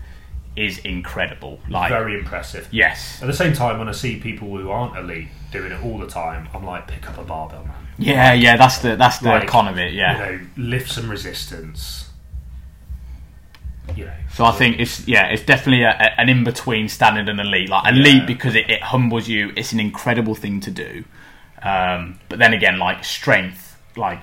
is 0.57 0.79
incredible. 0.79 1.61
Like, 1.69 1.91
Very 1.91 2.19
impressive. 2.19 2.67
yes, 2.73 3.19
At 3.23 3.27
the 3.29 3.33
same 3.35 3.53
time, 3.53 3.79
when 3.79 3.89
I 3.89 3.93
see 3.93 4.17
people 4.17 4.49
who 4.49 4.71
aren't 4.71 4.97
elite 4.97 5.29
doing 5.53 5.71
it 5.71 5.81
all 5.85 5.99
the 5.99 6.07
time, 6.09 6.49
I'm 6.55 6.65
like, 6.67 6.87
pick 6.89 7.09
up 7.09 7.19
a 7.19 7.23
barbell, 7.23 7.65
man. 7.65 7.77
Yeah, 8.01 8.33
yeah. 8.33 8.57
That's 8.57 8.79
the 8.79 8.97
that's 8.97 9.19
the 9.19 9.29
Like, 9.29 9.49
con 9.49 9.69
of 9.69 9.79
it. 9.79 9.93
Yeah. 9.95 10.31
You 10.31 10.39
know, 10.39 10.47
lift 10.57 10.91
some 10.91 11.11
resistance. 11.11 12.09
You 13.97 14.05
know. 14.07 14.13
So 14.35 14.45
I 14.45 14.53
think 14.53 14.79
it's 14.79 15.07
yeah, 15.09 15.27
it's 15.27 15.43
definitely 15.43 15.83
a, 15.83 15.91
a- 15.91 16.21
an 16.21 16.29
in 16.29 16.45
between 16.45 16.89
standard 16.89 17.29
and 17.29 17.41
elite. 17.41 17.69
Like 17.69 17.93
elite 17.93 18.15
Yeah. 18.23 18.27
because 18.27 18.55
it, 18.55 18.71
it 18.71 18.83
humbles 18.83 19.29
you. 19.29 19.53
It's 19.57 19.73
an 19.73 19.81
incredible 19.81 20.35
thing 20.35 20.61
to 20.61 20.71
do. 20.71 21.05
Um, 21.63 22.19
but 22.29 22.39
then 22.39 22.53
again, 22.55 22.79
like 22.79 23.05
strength, 23.05 23.77
like 23.97 24.21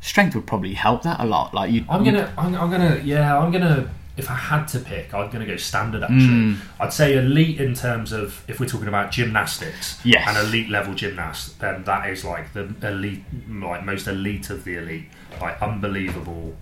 strength 0.00 0.34
would 0.36 0.46
probably 0.46 0.74
help 0.74 1.02
that 1.02 1.20
a 1.20 1.26
lot. 1.26 1.52
Like 1.52 1.70
you, 1.72 1.84
I'm 1.88 2.04
gonna, 2.04 2.32
I'm, 2.38 2.54
I'm 2.54 2.70
gonna, 2.70 3.00
yeah, 3.04 3.36
I'm 3.38 3.50
gonna. 3.50 3.90
If 4.18 4.28
I 4.30 4.34
had 4.34 4.66
to 4.68 4.80
pick, 4.80 5.14
I'm 5.14 5.30
gonna 5.30 5.46
go 5.46 5.56
standard. 5.56 6.02
Actually, 6.02 6.18
Mm. 6.18 6.56
I'd 6.80 6.92
say 6.92 7.16
elite 7.16 7.60
in 7.60 7.72
terms 7.74 8.12
of 8.12 8.42
if 8.48 8.58
we're 8.60 8.66
talking 8.66 8.88
about 8.88 9.10
gymnastics, 9.12 10.00
Yes. 10.04 10.28
an 10.28 10.36
elite 10.46 10.68
level 10.68 10.92
gymnast, 10.94 11.60
then 11.60 11.84
that 11.84 12.08
is 12.10 12.24
like 12.24 12.52
the 12.52 12.68
elite, 12.82 13.24
like 13.48 13.84
most 13.84 14.06
elite 14.08 14.50
of 14.50 14.64
the 14.64 14.74
elite, 14.76 15.08
like 15.40 15.60
unbelievable, 15.62 16.56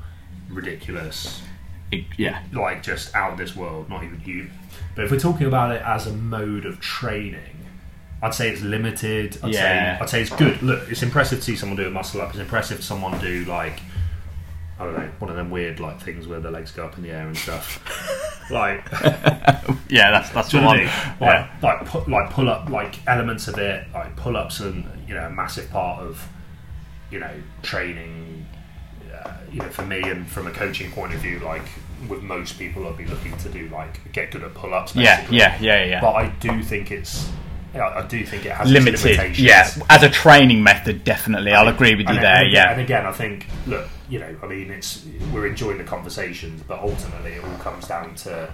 ridiculous, 0.51 1.43
it- 1.91 2.05
yeah, 2.17 2.41
like 2.53 2.83
just 2.83 3.15
out 3.15 3.33
of 3.33 3.39
this 3.39 3.57
world, 3.57 3.89
not 3.89 4.05
even 4.05 4.19
human. 4.21 4.51
But 4.95 5.05
if 5.07 5.11
we're 5.11 5.19
talking 5.19 5.47
about 5.47 5.73
it 5.75 5.83
as 5.85 6.07
a 6.07 6.13
mode 6.13 6.67
of 6.67 6.81
training, 6.81 7.41
I'd 8.23 8.35
say 8.35 8.49
it's 8.51 8.63
limited. 8.63 9.39
I'd 9.43 9.53
Yeah. 9.53 9.97
say 9.97 10.03
I'd 10.03 10.09
say 10.11 10.21
it's 10.23 10.31
good. 10.31 10.63
Look, 10.63 10.89
it's 10.91 11.03
impressive 11.03 11.39
to 11.41 11.45
see 11.45 11.57
someone 11.57 11.77
do 11.77 11.87
a 11.87 11.91
muscle 11.91 12.21
up. 12.21 12.31
It's 12.31 12.39
impressive 12.39 12.79
to 12.79 12.83
someone 12.83 13.19
do 13.21 13.45
like 13.45 13.81
I 14.79 14.85
don't 14.85 14.95
know, 14.95 15.11
one 15.20 15.31
of 15.31 15.37
them 15.37 15.51
weird 15.51 15.81
like 15.81 16.01
things 16.01 16.27
where 16.27 16.39
the 16.41 16.51
legs 16.51 16.70
go 16.70 16.85
up 16.85 16.97
in 16.99 17.03
the 17.03 17.11
air 17.11 17.27
and 17.27 17.37
stuff. 17.37 17.81
like, 18.51 18.87
yeah. 19.89 20.11
That's 20.11 20.31
that's 20.31 20.51
do 20.51 20.61
the 20.61 20.66
what 20.66 20.77
one. 20.77 20.77
I 20.77 20.81
mean? 20.81 20.91
Yeah. 21.20 21.51
like, 21.62 21.81
like, 21.81 21.89
pu- 21.89 22.11
like 22.11 22.31
pull 22.31 22.49
up, 22.51 22.68
like 22.68 23.07
elements 23.07 23.49
of 23.49 23.59
it, 23.59 23.87
like 23.95 24.14
pull 24.16 24.37
ups, 24.37 24.61
and 24.61 24.85
you 25.09 25.14
know, 25.14 25.27
a 25.27 25.31
massive 25.31 25.70
part 25.70 26.03
of 26.03 26.29
you 27.11 27.18
know 27.20 27.31
training. 27.62 28.47
Uh, 29.14 29.33
you 29.51 29.61
know, 29.61 29.68
for 29.70 29.83
me 29.87 30.03
and 30.03 30.29
from 30.29 30.47
a 30.47 30.51
coaching 30.51 30.91
point 30.93 31.14
of 31.14 31.20
view, 31.20 31.39
like 31.41 31.62
with 32.09 32.22
most 32.22 32.59
people, 32.59 32.87
I'd 32.87 32.99
be 32.99 33.07
looking 33.07 33.37
to 33.39 33.49
do 33.49 33.68
like 33.70 34.12
get 34.12 34.31
good 34.31 34.43
at 34.43 34.53
pull 34.55 34.74
ups. 34.74 34.95
Yeah, 34.95 35.27
yeah, 35.31 35.57
yeah, 35.61 35.85
yeah. 35.85 36.01
But 36.01 36.12
I 36.12 36.29
do 36.41 36.62
think 36.62 36.91
it's, 36.91 37.27
yeah, 37.27 37.33
I 37.75 38.07
do 38.07 38.25
think 38.25 38.47
it 38.47 38.53
has 38.53 38.71
Limited, 38.71 39.03
limitations. 39.05 39.39
yeah. 39.41 39.69
As 39.91 40.03
a 40.03 40.09
training 40.09 40.62
method, 40.62 41.05
definitely, 41.05 41.53
I'll 41.53 41.69
agree 41.69 41.95
with 41.95 42.07
you 42.09 42.14
And- 42.14 42.25
there. 42.25 42.43
and 42.45 42.53
Yeah, 42.53 42.71
And 42.73 42.81
again, 42.81 43.05
I 43.05 43.12
think, 43.12 43.47
look, 43.67 43.87
you 44.09 44.19
know, 44.19 44.35
I 44.43 44.47
mean, 44.47 44.71
it's 44.71 45.05
we're 45.33 45.47
enjoying 45.47 45.79
the 45.79 45.85
conversations, 45.85 46.62
but 46.67 46.81
ultimately, 46.81 47.33
it 47.33 47.45
all 47.45 47.59
comes 47.59 47.87
down 47.87 48.14
to 48.17 48.49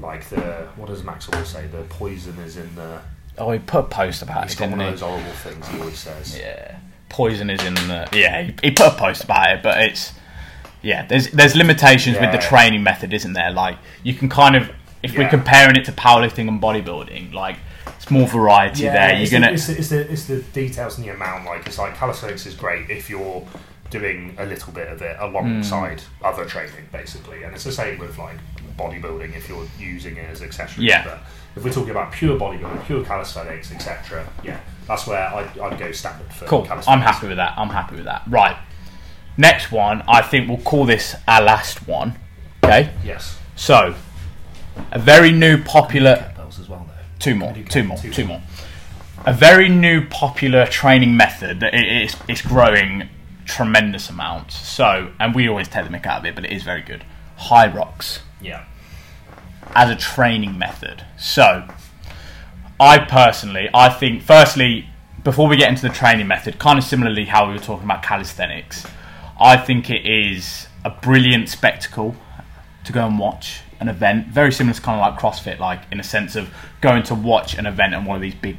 like 0.00 0.28
the 0.30 0.66
what 0.76 0.88
does 0.88 1.02
Maxwell 1.04 1.44
say? 1.44 1.66
The 1.66 1.82
poison 1.84 2.38
is 2.38 2.56
in 2.56 2.74
the. 2.74 3.00
oh, 3.38 3.50
he 3.52 3.58
put 3.58 3.80
a 3.80 3.82
post 3.88 4.22
about 4.22 4.44
He's 4.44 4.54
it, 4.54 4.58
got 4.58 4.70
one 4.70 4.80
of 4.80 4.90
those 4.90 5.00
horrible 5.00 5.30
things 5.32 5.68
he 5.68 5.78
always 5.80 5.98
says. 5.98 6.38
Yeah. 6.38 6.76
Poison 7.08 7.50
is 7.50 7.62
in 7.64 7.74
the 7.74 8.08
yeah. 8.12 8.42
He, 8.42 8.54
he 8.62 8.70
put 8.70 8.86
a 8.92 8.96
post 8.96 9.24
about 9.24 9.50
it, 9.56 9.62
but 9.62 9.80
it's 9.82 10.12
yeah. 10.82 11.06
There's 11.06 11.30
there's 11.30 11.54
limitations 11.56 12.18
with 12.18 12.30
the 12.32 12.38
Yeah. 12.38 12.48
training 12.48 12.82
method, 12.82 13.12
isn't 13.12 13.32
there? 13.32 13.50
Like 13.50 13.76
you 14.02 14.14
can 14.14 14.28
kind 14.28 14.56
of 14.56 14.70
if 15.02 15.16
we're 15.16 15.28
comparing 15.28 15.76
it 15.76 15.84
to 15.84 15.92
powerlifting 15.92 16.48
and 16.48 16.60
bodybuilding, 16.60 17.32
like 17.32 17.56
more 18.10 18.26
variety 18.26 18.82
there. 18.84 19.12
You're 19.14 19.22
it's 19.22 19.32
gonna 19.32 19.46
the, 19.48 19.52
it's, 19.54 19.66
the, 19.66 19.76
it's, 19.78 19.88
the, 19.88 20.12
it's 20.12 20.24
the 20.26 20.40
details 20.52 20.98
and 20.98 21.06
the 21.06 21.12
amount. 21.14 21.44
Like 21.46 21.66
it's 21.66 21.78
like 21.78 21.94
calisthenics 21.96 22.46
is 22.46 22.54
great 22.54 22.90
if 22.90 23.08
you're 23.10 23.46
doing 23.90 24.34
a 24.38 24.44
little 24.44 24.72
bit 24.72 24.88
of 24.88 25.00
it 25.02 25.16
alongside 25.20 26.00
Hmm. 26.00 26.24
other 26.26 26.44
training, 26.44 26.88
basically. 26.92 27.42
And 27.44 27.54
it's 27.54 27.64
the 27.64 27.72
same 27.72 27.98
with 27.98 28.18
like 28.18 28.36
bodybuilding 28.78 29.36
if 29.36 29.48
you're 29.48 29.66
using 29.78 30.16
it 30.16 30.28
as 30.30 30.42
accessories. 30.42 30.86
Yeah. 30.86 31.04
But 31.04 31.20
if 31.56 31.64
we're 31.64 31.72
talking 31.72 31.90
about 31.90 32.12
pure 32.12 32.38
bodybuilding, 32.38 32.84
pure 32.86 33.04
calisthenics, 33.04 33.72
etc., 33.72 34.26
yeah, 34.44 34.60
that's 34.86 35.06
where 35.06 35.26
I'd, 35.34 35.58
I'd 35.58 35.78
go 35.78 35.90
standard 35.92 36.32
for 36.32 36.44
Cool. 36.44 36.66
calisthenics. 36.66 36.86
I'm 36.88 37.00
happy 37.00 37.28
with 37.28 37.38
that. 37.38 37.54
I'm 37.56 37.70
happy 37.70 37.96
with 37.96 38.04
that. 38.04 38.22
Right. 38.28 38.56
Next 39.36 39.72
one, 39.72 40.02
I 40.08 40.20
think 40.22 40.48
we'll 40.48 40.58
call 40.58 40.84
this 40.84 41.14
our 41.26 41.40
last 41.42 41.86
one. 41.88 42.18
Okay. 42.62 42.90
Yes. 43.04 43.38
So, 43.56 43.94
a 44.92 44.98
very 44.98 45.32
new 45.32 45.62
popular. 45.62 46.32
Two 47.28 47.34
more. 47.34 47.54
Two 47.68 47.84
more, 47.84 47.98
two 47.98 48.24
more. 48.24 48.42
A 49.26 49.32
very 49.32 49.68
new 49.68 50.06
popular 50.06 50.66
training 50.66 51.16
method 51.16 51.60
that 51.60 51.74
it 51.74 51.86
is 52.04 52.16
it's 52.28 52.42
growing 52.42 53.08
tremendous 53.44 54.08
amounts. 54.08 54.54
So, 54.56 55.10
and 55.18 55.34
we 55.34 55.48
always 55.48 55.68
take 55.68 55.84
the 55.84 55.90
mick 55.90 56.06
out 56.06 56.20
of 56.20 56.24
it, 56.26 56.34
but 56.34 56.44
it 56.44 56.52
is 56.52 56.62
very 56.62 56.82
good. 56.82 57.04
Hyrox 57.38 58.20
Yeah. 58.40 58.64
as 59.74 59.90
a 59.90 59.96
training 59.96 60.58
method. 60.58 61.04
So, 61.16 61.68
I 62.80 62.98
personally, 62.98 63.68
I 63.74 63.88
think, 63.88 64.22
firstly, 64.22 64.88
before 65.24 65.48
we 65.48 65.56
get 65.56 65.68
into 65.68 65.82
the 65.82 65.92
training 65.94 66.28
method, 66.28 66.58
kind 66.58 66.78
of 66.78 66.84
similarly 66.84 67.24
how 67.26 67.46
we 67.48 67.52
were 67.54 67.58
talking 67.58 67.84
about 67.84 68.02
calisthenics, 68.02 68.86
I 69.40 69.56
think 69.56 69.90
it 69.90 70.06
is 70.06 70.68
a 70.84 70.90
brilliant 70.90 71.48
spectacle 71.48 72.16
to 72.84 72.92
go 72.92 73.06
and 73.06 73.18
watch 73.18 73.60
an 73.80 73.88
event. 73.88 74.28
Very 74.28 74.52
similar 74.52 74.74
to 74.74 74.82
kind 74.82 75.00
of 75.00 75.00
like 75.00 75.20
CrossFit, 75.20 75.58
like 75.58 75.80
in 75.90 76.00
a 76.00 76.04
sense 76.04 76.36
of 76.36 76.50
going 76.80 77.02
to 77.04 77.14
watch 77.14 77.54
an 77.54 77.66
event 77.66 77.94
in 77.94 78.04
one 78.04 78.16
of 78.16 78.22
these 78.22 78.34
big 78.34 78.56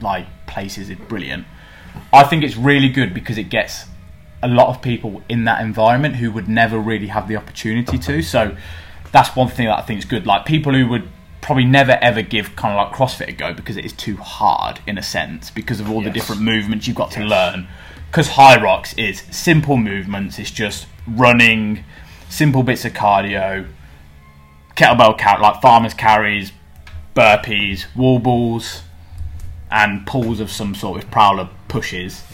like 0.00 0.26
places 0.46 0.90
is 0.90 0.98
brilliant. 1.08 1.46
I 2.12 2.24
think 2.24 2.44
it's 2.44 2.56
really 2.56 2.88
good 2.88 3.14
because 3.14 3.38
it 3.38 3.44
gets 3.44 3.86
a 4.42 4.48
lot 4.48 4.68
of 4.68 4.80
people 4.82 5.22
in 5.28 5.44
that 5.44 5.60
environment 5.60 6.16
who 6.16 6.30
would 6.30 6.48
never 6.48 6.78
really 6.78 7.08
have 7.08 7.28
the 7.28 7.36
opportunity 7.36 7.98
to. 7.98 8.22
So 8.22 8.56
that's 9.12 9.34
one 9.34 9.48
thing 9.48 9.66
that 9.66 9.78
I 9.78 9.82
think 9.82 9.98
is 9.98 10.04
good. 10.04 10.26
Like 10.26 10.46
people 10.46 10.72
who 10.72 10.88
would 10.88 11.08
probably 11.40 11.64
never 11.64 11.98
ever 12.02 12.22
give 12.22 12.54
kind 12.56 12.78
of 12.78 12.86
like 12.86 12.96
CrossFit 12.96 13.28
a 13.28 13.32
go 13.32 13.52
because 13.54 13.76
it 13.76 13.84
is 13.84 13.92
too 13.92 14.16
hard 14.16 14.80
in 14.86 14.98
a 14.98 15.02
sense 15.02 15.50
because 15.50 15.80
of 15.80 15.90
all 15.90 16.02
the 16.02 16.10
different 16.10 16.42
movements 16.42 16.86
you've 16.86 16.96
got 16.96 17.10
to 17.12 17.24
learn. 17.24 17.66
Because 18.10 18.28
Hyrox 18.28 18.96
is 18.98 19.22
simple 19.30 19.76
movements. 19.76 20.38
It's 20.38 20.50
just 20.50 20.86
running, 21.06 21.84
simple 22.28 22.62
bits 22.62 22.84
of 22.84 22.92
cardio, 22.92 23.66
kettlebell 24.78 25.18
count 25.18 25.42
like 25.42 25.60
farmers 25.60 25.92
carries, 25.92 26.52
burpees, 27.14 27.86
wall 27.96 28.20
balls, 28.20 28.82
and 29.72 30.06
pulls 30.06 30.38
of 30.38 30.50
some 30.52 30.74
sort 30.74 31.02
of 31.02 31.10
prowler 31.10 31.48
pushes. 31.66 32.24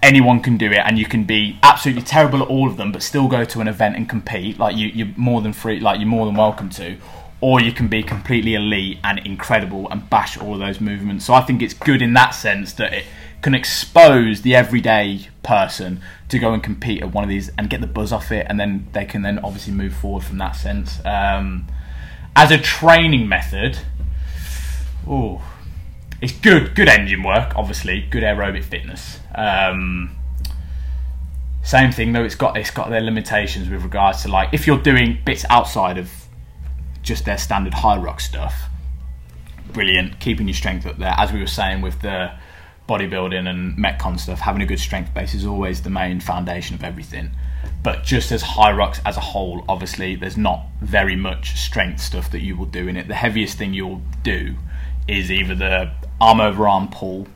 Anyone 0.00 0.40
can 0.40 0.56
do 0.56 0.70
it, 0.70 0.78
and 0.78 0.96
you 0.96 1.06
can 1.06 1.24
be 1.24 1.58
absolutely 1.62 2.02
terrible 2.02 2.42
at 2.42 2.48
all 2.48 2.68
of 2.68 2.76
them, 2.76 2.92
but 2.92 3.02
still 3.02 3.26
go 3.26 3.44
to 3.44 3.60
an 3.60 3.66
event 3.66 3.96
and 3.96 4.08
compete. 4.08 4.58
Like 4.58 4.76
you, 4.76 4.88
you're 4.88 5.12
more 5.16 5.40
than 5.40 5.52
free, 5.52 5.80
like 5.80 5.98
you're 5.98 6.08
more 6.08 6.24
than 6.24 6.36
welcome 6.36 6.70
to. 6.70 6.98
Or 7.40 7.60
you 7.60 7.72
can 7.72 7.88
be 7.88 8.02
completely 8.02 8.54
elite 8.54 8.98
and 9.02 9.18
incredible 9.26 9.90
and 9.90 10.08
bash 10.08 10.38
all 10.38 10.54
of 10.54 10.60
those 10.60 10.80
movements. 10.80 11.26
So 11.26 11.34
I 11.34 11.42
think 11.42 11.62
it's 11.62 11.74
good 11.74 12.00
in 12.00 12.14
that 12.14 12.30
sense 12.30 12.74
that 12.74 12.92
it 12.94 13.04
can 13.44 13.54
expose 13.54 14.40
the 14.40 14.54
everyday 14.54 15.28
person 15.42 16.00
to 16.30 16.38
go 16.38 16.54
and 16.54 16.62
compete 16.62 17.02
at 17.02 17.12
one 17.12 17.22
of 17.22 17.28
these 17.28 17.50
and 17.58 17.68
get 17.68 17.82
the 17.82 17.86
buzz 17.86 18.10
off 18.10 18.32
it, 18.32 18.46
and 18.48 18.58
then 18.58 18.88
they 18.94 19.04
can 19.04 19.20
then 19.20 19.38
obviously 19.40 19.70
move 19.70 19.94
forward 19.94 20.24
from 20.24 20.38
that 20.38 20.52
sense. 20.52 20.98
Um, 21.04 21.66
as 22.34 22.50
a 22.50 22.56
training 22.56 23.28
method, 23.28 23.76
oh, 25.06 25.42
it's 26.22 26.32
good, 26.32 26.74
good 26.74 26.88
engine 26.88 27.22
work, 27.22 27.52
obviously, 27.54 28.06
good 28.10 28.22
aerobic 28.22 28.64
fitness. 28.64 29.18
Um, 29.34 30.16
same 31.62 31.92
thing 31.92 32.14
though, 32.14 32.24
it's 32.24 32.36
got 32.36 32.56
it's 32.56 32.70
got 32.70 32.88
their 32.88 33.02
limitations 33.02 33.68
with 33.68 33.82
regards 33.82 34.22
to 34.22 34.28
like 34.28 34.54
if 34.54 34.66
you're 34.66 34.80
doing 34.80 35.18
bits 35.22 35.44
outside 35.50 35.98
of 35.98 36.10
just 37.02 37.26
their 37.26 37.36
standard 37.36 37.74
Hyrox 37.74 38.22
stuff. 38.22 38.70
Brilliant, 39.74 40.18
keeping 40.18 40.48
your 40.48 40.54
strength 40.54 40.86
up 40.86 40.96
there. 40.96 41.14
As 41.18 41.30
we 41.30 41.40
were 41.40 41.46
saying 41.46 41.82
with 41.82 42.00
the 42.00 42.32
bodybuilding 42.88 43.48
and 43.48 43.76
metcon 43.76 44.18
stuff, 44.18 44.40
having 44.40 44.62
a 44.62 44.66
good 44.66 44.78
strength 44.78 45.12
base 45.14 45.34
is 45.34 45.46
always 45.46 45.82
the 45.82 45.90
main 45.90 46.20
foundation 46.20 46.74
of 46.74 46.84
everything. 46.84 47.30
But 47.82 48.02
just 48.02 48.32
as 48.32 48.42
Hyrox 48.42 49.00
as 49.04 49.16
a 49.16 49.20
whole, 49.20 49.64
obviously, 49.68 50.16
there's 50.16 50.36
not 50.36 50.66
very 50.80 51.16
much 51.16 51.56
strength 51.58 52.00
stuff 52.00 52.30
that 52.30 52.40
you 52.40 52.56
will 52.56 52.66
do 52.66 52.88
in 52.88 52.96
it. 52.96 53.08
The 53.08 53.14
heaviest 53.14 53.58
thing 53.58 53.74
you'll 53.74 54.02
do 54.22 54.54
is 55.06 55.30
either 55.30 55.54
the 55.54 55.90
arm 56.20 56.40
over 56.40 56.66
arm 56.66 56.88
pull, 56.88 57.26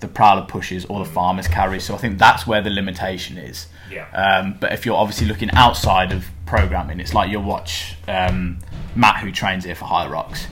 the 0.00 0.08
prowler 0.08 0.46
pushes, 0.46 0.84
or 0.84 1.00
the 1.00 1.10
farmer's 1.10 1.48
carry. 1.48 1.80
So 1.80 1.94
I 1.94 1.98
think 1.98 2.18
that's 2.18 2.46
where 2.46 2.62
the 2.62 2.70
limitation 2.70 3.36
is. 3.36 3.66
Yeah. 3.90 4.08
Um, 4.10 4.56
but 4.60 4.72
if 4.72 4.86
you're 4.86 4.96
obviously 4.96 5.26
looking 5.26 5.50
outside 5.52 6.12
of 6.12 6.26
programming, 6.46 7.00
it's 7.00 7.14
like 7.14 7.30
you'll 7.30 7.42
watch 7.42 7.96
um, 8.06 8.58
Matt, 8.94 9.18
who 9.18 9.32
trains 9.32 9.64
here 9.64 9.74
for 9.74 9.84
Hyrox. 9.84 10.46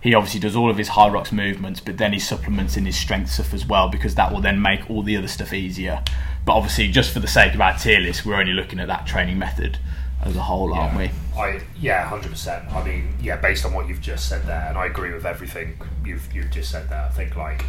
He 0.00 0.14
obviously 0.14 0.40
does 0.40 0.56
all 0.56 0.70
of 0.70 0.78
his 0.78 0.88
Hyrox 0.88 1.30
movements, 1.30 1.80
but 1.80 1.98
then 1.98 2.12
he 2.12 2.18
supplements 2.18 2.76
in 2.76 2.86
his 2.86 2.96
strength 2.96 3.30
stuff 3.30 3.52
as 3.52 3.66
well 3.66 3.88
because 3.88 4.14
that 4.14 4.32
will 4.32 4.40
then 4.40 4.62
make 4.62 4.88
all 4.88 5.02
the 5.02 5.16
other 5.16 5.28
stuff 5.28 5.52
easier. 5.52 6.02
But 6.46 6.54
obviously, 6.54 6.88
just 6.88 7.12
for 7.12 7.20
the 7.20 7.28
sake 7.28 7.54
of 7.54 7.60
our 7.60 7.76
tier 7.76 8.00
list, 8.00 8.24
we're 8.24 8.40
only 8.40 8.54
looking 8.54 8.80
at 8.80 8.88
that 8.88 9.06
training 9.06 9.38
method 9.38 9.78
as 10.22 10.36
a 10.36 10.40
whole, 10.40 10.72
aren't 10.72 10.96
we? 10.96 11.10
I 11.38 11.60
yeah, 11.78 12.06
hundred 12.06 12.30
percent. 12.30 12.70
I 12.72 12.84
mean, 12.84 13.14
yeah, 13.20 13.36
based 13.36 13.64
on 13.64 13.72
what 13.72 13.88
you've 13.88 14.00
just 14.00 14.28
said 14.28 14.42
there, 14.44 14.66
and 14.68 14.76
I 14.76 14.86
agree 14.86 15.12
with 15.12 15.26
everything 15.26 15.78
you've 16.04 16.32
you've 16.32 16.50
just 16.50 16.70
said 16.70 16.88
there. 16.88 17.02
I 17.04 17.08
think 17.10 17.36
like, 17.36 17.64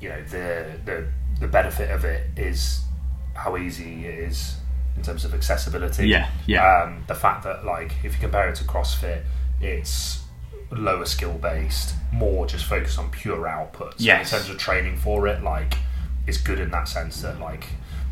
you 0.00 0.08
know, 0.10 0.22
the 0.24 0.78
the 0.84 1.08
the 1.40 1.48
benefit 1.48 1.90
of 1.90 2.04
it 2.04 2.26
is 2.36 2.82
how 3.34 3.56
easy 3.56 4.06
it 4.06 4.18
is 4.18 4.56
in 4.96 5.02
terms 5.02 5.24
of 5.24 5.32
accessibility. 5.34 6.08
Yeah, 6.08 6.28
yeah. 6.46 6.82
Um, 6.82 7.04
the 7.06 7.14
fact 7.14 7.44
that 7.44 7.64
like 7.64 7.92
if 8.02 8.14
you 8.14 8.20
compare 8.20 8.48
it 8.48 8.56
to 8.56 8.64
CrossFit, 8.64 9.22
it's 9.60 10.22
lower 10.70 11.04
skill 11.06 11.34
based, 11.34 11.94
more 12.12 12.46
just 12.46 12.64
focused 12.66 12.98
on 12.98 13.10
pure 13.10 13.46
output. 13.46 13.92
So 13.98 14.04
Yes. 14.04 14.32
in 14.32 14.38
terms 14.38 14.50
of 14.50 14.58
training 14.58 14.96
for 14.98 15.26
it, 15.28 15.42
like 15.42 15.78
it's 16.26 16.38
good 16.38 16.58
in 16.60 16.70
that 16.72 16.88
sense 16.88 17.22
that 17.22 17.40
like 17.40 17.64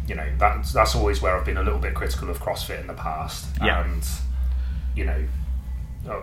you 0.08 0.14
know 0.14 0.26
that's 0.38 0.72
that's 0.72 0.94
always 0.94 1.20
where 1.20 1.36
I've 1.36 1.44
been 1.44 1.56
a 1.58 1.62
little 1.62 1.78
bit 1.80 1.94
critical 1.94 2.30
of 2.30 2.38
CrossFit 2.40 2.80
in 2.80 2.86
the 2.86 2.94
past. 2.94 3.46
Yeah. 3.62 3.84
And 3.84 4.02
you 4.94 5.04
know, 5.04 5.24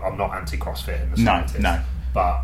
I'm 0.04 0.16
not 0.16 0.34
anti 0.34 0.56
CrossFit 0.56 1.02
in 1.02 1.10
the 1.12 1.16
No, 1.18 1.22
slightest. 1.24 1.58
no. 1.60 1.80
But 2.12 2.42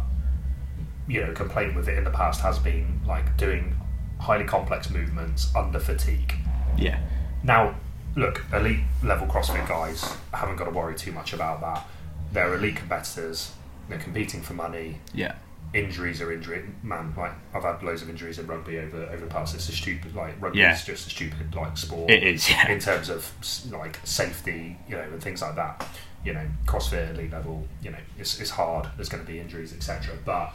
you 1.09 1.25
know, 1.27 1.33
complaint 1.33 1.75
with 1.75 1.89
it 1.89 1.99
in 1.99 2.05
the 2.05 2.11
past 2.11 2.41
has 2.43 2.59
been 2.59 3.01
like 3.07 3.37
doing 3.37 3.75
highly 4.21 4.45
complex 4.45 4.91
movements 4.91 5.51
under 5.57 5.81
fatigue. 5.81 6.35
Yeah. 6.77 7.01
Now, 7.43 7.75
look, 8.15 8.45
elite 8.53 8.81
level 9.03 9.27
CrossFit 9.27 9.67
guys 9.67 10.15
haven't 10.33 10.57
got 10.57 10.67
to 10.67 10.71
worry 10.71 10.95
too 10.95 11.11
much 11.11 11.33
about 11.33 11.61
that. 11.63 11.85
They're 12.33 12.55
elite 12.55 12.77
competitors. 12.77 13.53
They're 13.91 13.99
competing 13.99 14.41
for 14.41 14.55
money. 14.55 15.01
Yeah. 15.13 15.35
Injuries 15.75 16.21
are 16.21 16.33
injury. 16.33 16.65
Man, 16.83 17.15
like 17.17 17.33
I've 17.55 17.63
had 17.63 17.83
loads 17.83 18.03
of 18.03 18.09
injuries 18.11 18.39
in 18.39 18.47
rugby 18.47 18.79
over 18.79 19.05
over 19.05 19.25
the 19.25 19.31
past. 19.31 19.55
It's 19.55 19.69
a 19.69 19.73
stupid 19.73 20.15
like 20.17 20.41
rugby 20.41 20.61
Yeah. 20.61 20.73
is 20.75 20.85
just 20.85 21.07
a 21.07 21.11
stupid 21.11 21.55
like 21.55 21.77
sport 21.77 22.11
It 22.11 22.25
is, 22.25 22.49
yeah. 22.51 22.71
in 22.73 22.81
terms 22.81 23.09
of 23.09 23.31
like 23.71 24.01
safety, 24.05 24.79
you 24.89 24.97
know, 24.97 25.03
and 25.03 25.23
things 25.23 25.43
like 25.43 25.55
that. 25.57 25.87
You 26.25 26.33
know, 26.35 26.47
CrossFit 26.67 27.15
elite 27.15 27.31
level, 27.33 27.67
you 27.83 27.91
know, 27.91 27.99
it's, 28.19 28.41
it's 28.41 28.51
hard. 28.51 28.89
There's 28.97 29.09
going 29.09 29.25
to 29.25 29.31
be 29.31 29.39
injuries, 29.39 29.73
etc. 29.73 30.17
But 30.25 30.53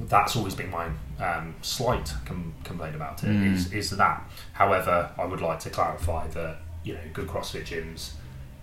that's 0.00 0.36
always 0.36 0.54
been 0.54 0.70
my 0.70 0.88
um, 1.18 1.54
slight 1.62 2.12
com- 2.24 2.54
complaint 2.64 2.94
about 2.94 3.22
it. 3.24 3.28
Mm. 3.28 3.54
Is 3.54 3.72
is 3.72 3.90
that. 3.90 4.22
However, 4.52 5.10
I 5.18 5.24
would 5.24 5.40
like 5.40 5.60
to 5.60 5.70
clarify 5.70 6.26
that 6.28 6.58
you 6.84 6.94
know, 6.94 7.00
good 7.12 7.28
CrossFit 7.28 7.64
gyms. 7.64 8.10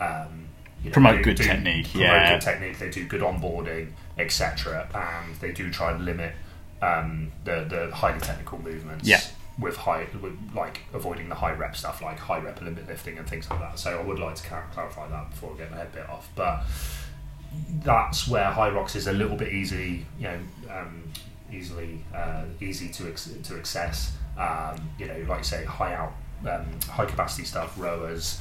Um, 0.02 0.49
you 0.84 0.90
know, 0.90 0.94
Promote 0.94 1.18
do- 1.18 1.24
good 1.24 1.38
do 1.38 1.44
technique, 1.44 1.92
promote 1.92 2.08
yeah. 2.08 2.32
good 2.34 2.42
technique. 2.42 2.80
They 2.80 2.90
do 2.90 3.06
good 3.06 3.22
onboarding, 3.22 3.92
etc. 4.18 4.88
And 4.94 5.36
they 5.42 5.52
do 5.52 5.70
try 5.72 5.92
and 5.92 6.06
limit 6.06 6.34
um, 6.82 7.32
the 7.44 7.66
the 7.70 7.96
highly 7.96 8.20
technical 8.20 8.60
movements 8.60 9.08
Yeah. 9.08 9.22
with 9.60 9.76
high, 9.78 10.08
with 10.22 10.38
like 10.56 10.82
avoiding 10.94 11.28
the 11.30 11.36
high 11.36 11.52
rep 11.54 11.76
stuff, 11.76 12.02
like 12.02 12.18
high 12.20 12.40
rep 12.40 12.62
limit 12.62 12.88
lifting 12.88 13.18
and 13.18 13.28
things 13.28 13.50
like 13.50 13.60
that. 13.60 13.78
So 13.80 14.00
I 14.00 14.04
would 14.04 14.20
like 14.20 14.36
to 14.36 14.44
clarify 14.44 15.08
that 15.10 15.32
before 15.32 15.54
I 15.54 15.58
get 15.58 15.72
my 15.72 15.78
head 15.78 15.92
bit 15.92 16.08
off. 16.10 16.30
But 16.36 16.64
that's 17.84 18.28
where 18.28 18.46
Hyrox 18.52 18.96
is 18.96 19.08
a 19.08 19.14
little 19.14 19.36
bit 19.36 19.52
easy, 19.54 20.06
you 20.20 20.28
know, 20.28 20.40
um, 20.70 21.04
easily 21.52 22.04
uh, 22.16 22.44
easy 22.62 22.90
to 22.90 23.10
ex- 23.10 23.30
to 23.44 23.58
access. 23.58 24.16
Um, 24.38 24.90
you 24.98 25.06
know, 25.08 25.18
like 25.28 25.40
you 25.40 25.44
say, 25.44 25.66
high 25.66 25.94
out, 25.96 26.14
um, 26.50 26.66
high 26.88 27.06
capacity 27.06 27.44
stuff, 27.44 27.78
rowers, 27.78 28.40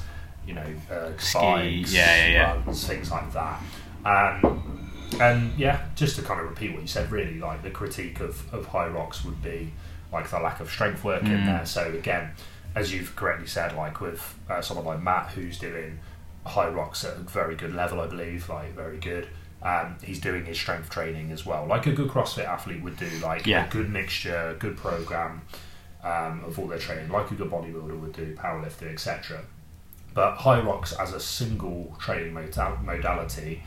you 0.49 0.55
know, 0.55 0.67
uh, 0.91 1.11
Ski, 1.19 1.39
yeah, 1.39 2.17
yeah, 2.17 2.27
yeah. 2.31 2.53
runs, 2.65 2.87
things 2.87 3.11
like 3.11 3.31
that. 3.35 3.63
Um, 4.05 4.91
and 5.21 5.53
yeah, 5.59 5.87
just 5.95 6.17
to 6.17 6.23
kind 6.23 6.41
of 6.41 6.49
repeat 6.49 6.73
what 6.73 6.81
you 6.83 6.89
said, 6.89 7.11
really, 7.13 7.39
like 7.39 7.63
the 7.63 7.71
critique 7.71 8.21
of, 8.21 8.53
of 8.53 8.67
Hyrox 8.69 9.25
would 9.25 9.43
be 9.43 9.73
like 10.13 10.29
the 10.31 10.39
lack 10.41 10.61
of 10.61 10.71
strength 10.71 11.05
work 11.05 11.23
in 11.23 11.45
there. 11.47 11.67
So 11.67 11.93
again, 11.93 12.31
as 12.75 12.95
you've 12.95 13.15
correctly 13.15 13.47
said, 13.47 13.77
like 13.77 14.01
with 14.01 14.39
uh, 14.49 14.63
someone 14.63 14.87
like 14.87 15.03
Matt 15.03 15.29
who's 15.33 15.59
doing 15.59 15.99
Hyrox 16.47 17.05
at 17.05 17.17
a 17.17 17.21
very 17.21 17.55
good 17.57 17.75
level, 17.75 18.01
I 18.01 18.07
believe, 18.07 18.49
like 18.49 18.73
very 18.75 18.99
good. 18.99 19.29
Um, 19.63 19.97
he's 20.03 20.21
doing 20.21 20.45
his 20.47 20.57
strength 20.59 20.89
training 20.89 21.33
as 21.33 21.45
well, 21.45 21.67
like 21.67 21.87
a 21.87 21.93
good 21.93 22.09
CrossFit 22.09 22.47
athlete 22.47 22.81
would 22.83 22.97
do, 22.97 23.11
like 23.23 23.45
Yeah. 23.47 23.67
a 23.67 23.71
good 23.71 23.91
mixture, 23.91 24.57
good 24.59 24.77
program 24.77 25.43
um, 26.05 26.45
of 26.47 26.59
all 26.59 26.69
their 26.69 26.79
training, 26.79 27.11
like 27.11 27.31
a 27.33 27.35
good 27.35 27.51
bodybuilder 27.51 27.99
would 28.01 28.13
do, 28.13 28.35
powerlifter, 28.37 28.91
etc. 28.93 29.41
But 30.19 30.39
Hyrox 30.39 30.99
as 31.01 31.13
a 31.13 31.21
single 31.21 31.95
training 32.01 32.33
modal- 32.35 32.77
modality, 32.83 33.63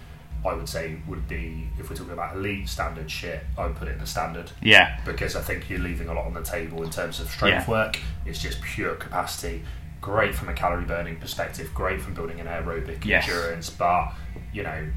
I 0.46 0.52
would 0.54 0.68
say 0.68 0.98
would 1.08 1.26
be 1.26 1.70
if 1.80 1.90
we're 1.90 1.96
talking 1.96 2.12
about 2.12 2.36
elite 2.36 2.68
standard 2.68 3.10
shit, 3.10 3.46
I 3.58 3.68
would 3.68 3.78
put 3.78 3.88
it 3.88 3.92
in 3.94 4.00
the 4.00 4.06
standard 4.06 4.52
Yeah. 4.60 5.00
because 5.06 5.38
I 5.38 5.42
think 5.42 5.70
you're 5.70 5.80
leaving 5.80 6.10
a 6.10 6.14
lot 6.14 6.26
on 6.26 6.34
the 6.34 6.42
table 6.44 6.84
in 6.84 6.90
terms 6.90 7.22
of 7.22 7.30
strength 7.30 7.70
Yeah. 7.70 7.72
work. 7.72 8.00
It's 8.26 8.42
just 8.42 8.62
pure 8.62 8.96
capacity. 8.96 9.64
Great 10.02 10.36
from 10.36 10.50
a 10.50 10.54
calorie 10.54 10.84
burning 10.84 11.16
perspective. 11.22 11.74
Great 11.74 12.02
from 12.02 12.16
building 12.16 12.42
an 12.42 12.48
aerobic 12.48 13.06
Yes. 13.06 13.30
endurance. 13.30 13.70
But 13.70 14.12
you 14.52 14.64
know, 14.64 14.88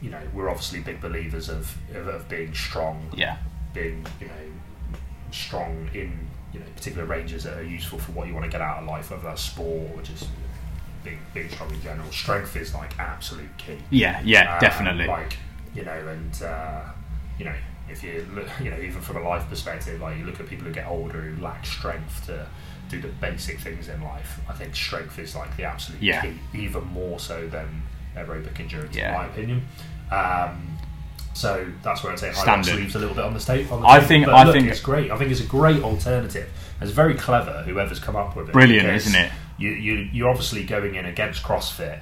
you 0.00 0.10
know, 0.10 0.22
we're 0.32 0.48
obviously 0.48 0.78
big 0.78 1.00
believers 1.00 1.48
of 1.48 1.76
of, 1.92 2.06
of 2.06 2.28
being 2.28 2.54
strong, 2.54 3.08
Yeah. 3.12 3.38
being 3.74 4.06
you 4.20 4.28
know 4.28 4.92
strong 5.32 5.90
in 5.92 6.25
you 6.56 6.64
know 6.64 6.70
particular 6.74 7.04
ranges 7.06 7.44
that 7.44 7.56
are 7.58 7.62
useful 7.62 7.98
for 7.98 8.12
what 8.12 8.26
you 8.26 8.34
want 8.34 8.44
to 8.46 8.50
get 8.50 8.60
out 8.60 8.78
of 8.82 8.88
life, 8.88 9.10
whether 9.10 9.22
that's 9.22 9.42
sport 9.42 9.90
or 9.94 10.02
just 10.02 10.28
being 11.04 11.18
being 11.34 11.48
strong 11.50 11.70
in 11.72 11.82
general. 11.82 12.10
Strength 12.10 12.56
is 12.56 12.74
like 12.74 12.98
absolute 12.98 13.56
key. 13.58 13.78
Yeah. 13.90 14.20
Yeah. 14.24 14.54
Um, 14.54 14.60
definitely. 14.60 15.06
Like 15.06 15.36
you 15.74 15.84
know, 15.84 16.08
and 16.08 16.42
uh, 16.42 16.82
you 17.38 17.44
know, 17.44 17.54
if 17.90 18.02
you 18.02 18.26
look, 18.34 18.48
you 18.62 18.70
know, 18.70 18.78
even 18.78 19.00
from 19.00 19.18
a 19.18 19.28
life 19.28 19.48
perspective, 19.48 20.00
like 20.00 20.18
you 20.18 20.24
look 20.24 20.40
at 20.40 20.46
people 20.48 20.66
who 20.66 20.72
get 20.72 20.86
older 20.88 21.20
who 21.20 21.42
lack 21.42 21.66
strength 21.66 22.26
to 22.26 22.46
do 22.88 23.00
the 23.00 23.08
basic 23.08 23.58
things 23.60 23.88
in 23.88 24.00
life. 24.02 24.40
I 24.48 24.52
think 24.54 24.74
strength 24.74 25.18
is 25.18 25.34
like 25.36 25.56
the 25.56 25.64
absolute 25.64 26.00
Yeah. 26.02 26.22
key, 26.22 26.38
even 26.54 26.84
more 26.84 27.18
so 27.18 27.46
than 27.48 27.82
aerobic 28.16 28.58
endurance, 28.60 28.96
Yeah. 28.96 29.08
in 29.10 29.14
my 29.14 29.26
opinion. 29.26 29.68
Um, 30.10 30.75
so 31.36 31.66
that's 31.82 32.02
where 32.02 32.12
I'd 32.12 32.18
say 32.18 32.28
high 32.28 32.42
Standard. 32.42 32.70
rocks 32.70 32.80
leaves 32.80 32.94
a 32.94 32.98
little 32.98 33.14
bit 33.14 33.24
on 33.24 33.34
the 33.34 33.40
state. 33.40 33.70
On 33.70 33.82
the 33.82 33.86
I 33.86 34.00
think- 34.00 34.24
But 34.24 34.34
I 34.34 34.44
look, 34.44 34.54
think- 34.54 34.68
it's 34.68 34.80
great. 34.80 35.10
I 35.10 35.18
think 35.18 35.30
it's 35.30 35.40
a 35.40 35.44
great 35.46 35.82
alternative. 35.82 36.48
It's 36.80 36.90
very 36.92 37.14
clever. 37.14 37.62
Whoever's 37.66 37.98
come 38.00 38.16
up 38.16 38.34
with 38.36 38.48
it, 38.48 38.52
Brilliant, 38.52 38.88
isn't 38.88 39.14
it? 39.14 39.30
You, 39.58 39.70
you 39.70 39.94
you're 40.12 40.28
obviously 40.30 40.64
going 40.64 40.94
in 40.94 41.04
against 41.06 41.42
CrossFit, 41.42 42.00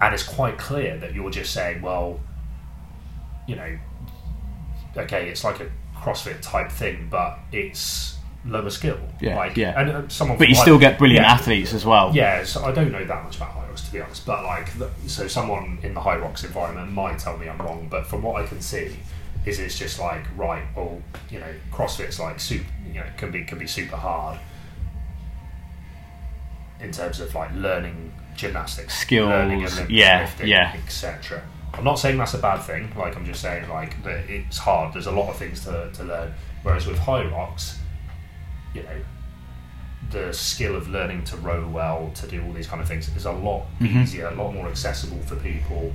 and 0.00 0.12
it's 0.14 0.22
quite 0.22 0.58
clear 0.58 0.96
that 0.98 1.14
you're 1.14 1.30
just 1.30 1.52
saying, 1.52 1.80
well, 1.82 2.20
you 3.46 3.56
know, 3.56 3.78
okay, 4.96 5.28
it's 5.28 5.44
like 5.44 5.60
a 5.60 5.66
CrossFit 5.96 6.40
type 6.42 6.70
thing, 6.70 7.08
but 7.10 7.38
it's 7.52 8.16
lower 8.46 8.70
skill. 8.70 8.98
Yeah, 9.20 9.36
like, 9.36 9.56
yeah. 9.56 9.78
And 9.80 9.90
uh, 9.90 10.08
someone, 10.08 10.36
but 10.38 10.48
you 10.48 10.54
like- 10.54 10.62
still 10.62 10.78
get 10.78 10.98
brilliant 10.98 11.24
yeah, 11.26 11.32
athletes 11.32 11.72
as 11.74 11.84
well. 11.86 12.10
Yeah, 12.14 12.44
so 12.44 12.64
I 12.64 12.72
don't 12.72 12.92
know 12.92 13.04
that 13.04 13.24
much 13.24 13.36
about 13.36 13.50
Hyrox 13.54 13.62
to 13.62 13.63
be 13.94 14.00
honest, 14.00 14.26
but 14.26 14.44
like, 14.44 14.68
so 15.06 15.28
someone 15.28 15.78
in 15.82 15.94
the 15.94 16.00
Hyrox 16.00 16.44
environment 16.44 16.92
might 16.92 17.18
tell 17.18 17.36
me 17.38 17.48
I'm 17.48 17.58
wrong, 17.58 17.88
but 17.90 18.06
from 18.06 18.22
what 18.22 18.42
I 18.42 18.46
can 18.46 18.60
see, 18.60 18.96
is 19.46 19.58
it's 19.58 19.78
just 19.78 19.98
like 19.98 20.24
right, 20.36 20.64
well, 20.74 21.00
you 21.30 21.38
know, 21.38 21.54
CrossFit's 21.70 22.18
like 22.18 22.40
super, 22.40 22.66
you 22.86 22.94
know, 22.94 23.06
can 23.16 23.30
be 23.30 23.44
can 23.44 23.58
be 23.58 23.66
super 23.66 23.96
hard 23.96 24.38
in 26.80 26.90
terms 26.92 27.20
of 27.20 27.34
like 27.34 27.52
learning 27.54 28.12
gymnastics, 28.34 28.98
Skills, 28.98 29.28
learning 29.28 29.60
yeah, 29.88 30.22
lifting, 30.22 30.48
yeah. 30.48 30.74
etc. 30.84 31.42
I'm 31.72 31.84
not 31.84 31.98
saying 31.98 32.18
that's 32.18 32.34
a 32.34 32.38
bad 32.38 32.58
thing. 32.58 32.92
Like 32.96 33.16
I'm 33.16 33.24
just 33.24 33.42
saying 33.42 33.68
like 33.68 34.02
that 34.04 34.28
it's 34.30 34.58
hard. 34.58 34.94
There's 34.94 35.06
a 35.06 35.12
lot 35.12 35.30
of 35.30 35.36
things 35.36 35.64
to, 35.64 35.90
to 35.94 36.04
learn. 36.04 36.32
Whereas 36.62 36.86
with 36.86 36.98
Hyrox, 36.98 37.76
you 38.74 38.82
know, 38.82 38.96
the 40.14 40.32
skill 40.32 40.74
of 40.76 40.88
learning 40.88 41.24
to 41.24 41.36
row 41.36 41.68
well, 41.68 42.10
to 42.14 42.26
do 42.26 42.42
all 42.44 42.52
these 42.52 42.66
kind 42.66 42.80
of 42.80 42.88
things, 42.88 43.14
is 43.14 43.26
a 43.26 43.32
lot 43.32 43.66
Mm-hmm. 43.80 44.00
easier, 44.02 44.28
a 44.28 44.34
lot 44.34 44.54
more 44.54 44.66
accessible 44.68 45.18
for 45.22 45.36
people. 45.36 45.92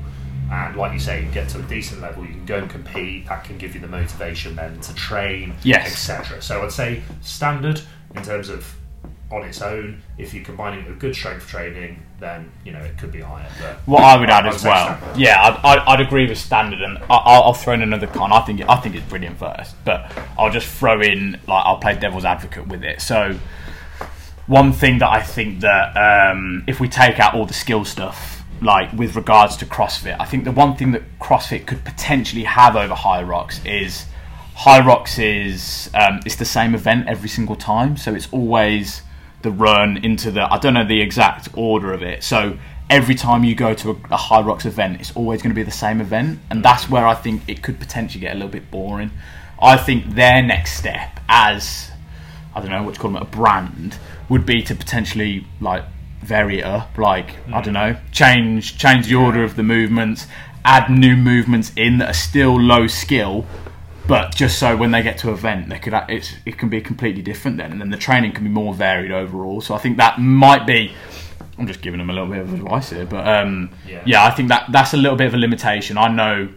And 0.51 0.75
like 0.75 0.93
you 0.93 0.99
say, 0.99 1.23
you 1.23 1.31
get 1.31 1.47
to 1.49 1.59
a 1.59 1.63
decent 1.63 2.01
level, 2.01 2.23
you 2.25 2.33
can 2.33 2.45
go 2.45 2.57
and 2.57 2.69
compete. 2.69 3.27
That 3.27 3.43
can 3.43 3.57
give 3.57 3.75
you 3.75 3.81
the 3.81 3.87
motivation 3.87 4.55
then 4.55 4.79
to 4.81 4.93
train, 4.95 5.53
Yes. 5.63 5.87
etc. 5.91 6.41
So 6.41 6.63
I'd 6.63 6.71
say 6.71 7.01
standard 7.21 7.81
in 8.15 8.21
terms 8.23 8.49
of 8.49 8.75
on 9.31 9.43
its 9.43 9.61
own. 9.61 10.01
If 10.17 10.33
you 10.33 10.41
combine 10.41 10.79
it 10.79 10.87
with 10.87 10.99
good 10.99 11.15
strength 11.15 11.47
training, 11.47 12.01
then 12.19 12.51
you 12.65 12.71
know 12.71 12.79
it 12.79 12.97
could 12.97 13.11
be 13.11 13.21
higher. 13.21 13.47
But 13.61 13.75
What 13.85 14.01
I 14.03 14.19
would 14.19 14.27
add 14.31 14.47
I'd 14.47 14.55
as 14.55 14.63
well, 14.63 14.97
standard. 14.97 15.19
yeah, 15.19 15.39
I'd, 15.63 15.77
I'd, 15.77 15.79
I'd 15.87 16.01
agree 16.01 16.27
with 16.27 16.39
standard, 16.39 16.81
and 16.81 16.97
I- 16.97 17.03
I'll, 17.09 17.43
I'll 17.43 17.53
throw 17.53 17.75
in 17.75 17.83
another 17.83 18.07
con. 18.07 18.33
I 18.33 18.39
think 18.41 18.59
I 18.67 18.77
think 18.77 18.95
it's 18.95 19.05
brilliant 19.07 19.37
first, 19.37 19.75
but 19.85 20.11
I'll 20.35 20.49
just 20.49 20.67
throw 20.67 20.99
in 20.99 21.33
like 21.47 21.63
I'll 21.63 21.77
play 21.77 21.93
devil's 21.95 22.25
advocate 22.25 22.67
with 22.67 22.83
it. 22.83 23.01
So 23.01 23.37
one 24.49 24.73
thing 24.73 24.97
that 24.97 25.09
I 25.09 25.21
think 25.21 25.59
that 25.59 25.95
um, 25.95 26.63
if 26.65 26.79
we 26.79 26.89
take 26.89 27.19
out 27.19 27.35
all 27.35 27.45
the 27.45 27.53
skill 27.53 27.85
stuff, 27.85 28.43
like 28.63 28.91
with 28.93 29.15
regards 29.15 29.55
to 29.57 29.65
CrossFit, 29.65 30.17
I 30.19 30.25
think 30.25 30.43
the 30.43 30.51
one 30.51 30.75
thing 30.75 30.91
that 30.93 31.19
CrossFit 31.19 31.67
could 31.67 31.85
potentially 31.85 32.43
have 32.43 32.75
over 32.75 32.95
Hyrox 32.95 33.63
is 33.63 34.05
Hyrox 34.57 35.23
is 35.23 35.91
um, 35.93 36.19
it's 36.25 36.35
the 36.35 36.45
same 36.45 36.73
event 36.73 37.07
every 37.07 37.29
single 37.29 37.55
time, 37.55 37.95
so 37.95 38.15
it's 38.15 38.27
always 38.31 39.03
the 39.43 39.51
run 39.51 40.03
into 40.03 40.31
the 40.31 40.51
I 40.51 40.57
don't 40.57 40.73
know 40.73 40.85
the 40.85 40.99
exact 40.99 41.49
order 41.53 41.93
of 41.93 42.01
it. 42.01 42.23
So 42.23 42.57
every 42.89 43.15
time 43.15 43.43
you 43.43 43.53
go 43.53 43.75
to 43.75 43.91
a, 43.91 43.93
a 43.93 44.17
Hyrox 44.17 44.65
event, 44.65 44.99
it's 44.99 45.15
always 45.15 45.43
going 45.43 45.51
to 45.51 45.55
be 45.55 45.63
the 45.63 45.69
same 45.69 46.01
event, 46.01 46.39
and 46.49 46.65
that's 46.65 46.89
where 46.89 47.05
I 47.05 47.13
think 47.13 47.43
it 47.47 47.61
could 47.61 47.79
potentially 47.79 48.21
get 48.21 48.31
a 48.31 48.35
little 48.35 48.49
bit 48.49 48.71
boring. 48.71 49.11
I 49.61 49.77
think 49.77 50.15
their 50.15 50.41
next 50.41 50.73
step 50.73 51.19
as 51.29 51.91
I 52.55 52.61
don't 52.61 52.71
know 52.71 52.81
what 52.81 52.95
you 52.95 52.99
call 52.99 53.11
them 53.11 53.21
a 53.21 53.25
brand 53.25 53.99
would 54.29 54.45
be 54.45 54.61
to 54.63 54.75
potentially 54.75 55.45
like 55.59 55.83
vary 56.21 56.59
it 56.59 56.65
up 56.65 56.97
like 56.97 57.35
I 57.51 57.61
don't 57.61 57.73
know 57.73 57.97
change 58.11 58.77
change 58.77 59.07
the 59.07 59.15
order 59.15 59.43
of 59.43 59.55
the 59.55 59.63
movements 59.63 60.27
add 60.65 60.89
new 60.89 61.15
movements 61.15 61.71
in 61.75 61.97
that 61.99 62.09
are 62.09 62.13
still 62.13 62.59
low 62.59 62.87
skill 62.87 63.45
but 64.07 64.33
just 64.35 64.57
so 64.57 64.75
when 64.75 64.91
they 64.91 65.01
get 65.03 65.19
to 65.19 65.31
event 65.31 65.69
they 65.69 65.79
could 65.79 65.93
it's, 66.09 66.33
it 66.45 66.57
can 66.57 66.67
be 66.67 66.81
completely 66.81 67.21
different 67.21 67.57
then 67.57 67.71
and 67.71 67.79
then 67.79 67.89
the 67.89 67.97
training 67.97 68.31
can 68.31 68.43
be 68.43 68.49
more 68.49 68.73
varied 68.73 69.11
overall. 69.11 69.61
So 69.61 69.75
I 69.75 69.77
think 69.77 69.97
that 69.97 70.19
might 70.19 70.65
be 70.65 70.93
I'm 71.57 71.67
just 71.67 71.81
giving 71.81 71.99
them 71.99 72.09
a 72.09 72.13
little 72.13 72.27
bit 72.27 72.39
of 72.39 72.53
advice 72.53 72.89
here 72.89 73.05
but 73.05 73.27
um, 73.27 73.69
Yeah. 73.87 74.01
yeah 74.05 74.25
I 74.25 74.31
think 74.31 74.49
that 74.49 74.71
that's 74.71 74.93
a 74.93 74.97
little 74.97 75.15
bit 75.17 75.27
of 75.27 75.35
a 75.35 75.37
limitation. 75.37 75.97
I 75.97 76.07
know 76.07 76.49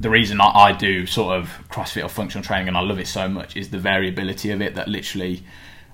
the 0.00 0.08
reason 0.08 0.40
I, 0.40 0.46
I 0.46 0.72
do 0.72 1.04
sort 1.06 1.36
of 1.36 1.50
CrossFit 1.70 2.04
or 2.04 2.08
functional 2.08 2.42
training 2.42 2.68
and 2.68 2.76
I 2.76 2.80
love 2.80 2.98
it 2.98 3.06
so 3.06 3.28
much 3.28 3.54
is 3.56 3.68
the 3.68 3.78
variability 3.78 4.50
of 4.50 4.62
it 4.62 4.74
that 4.76 4.88
literally 4.88 5.42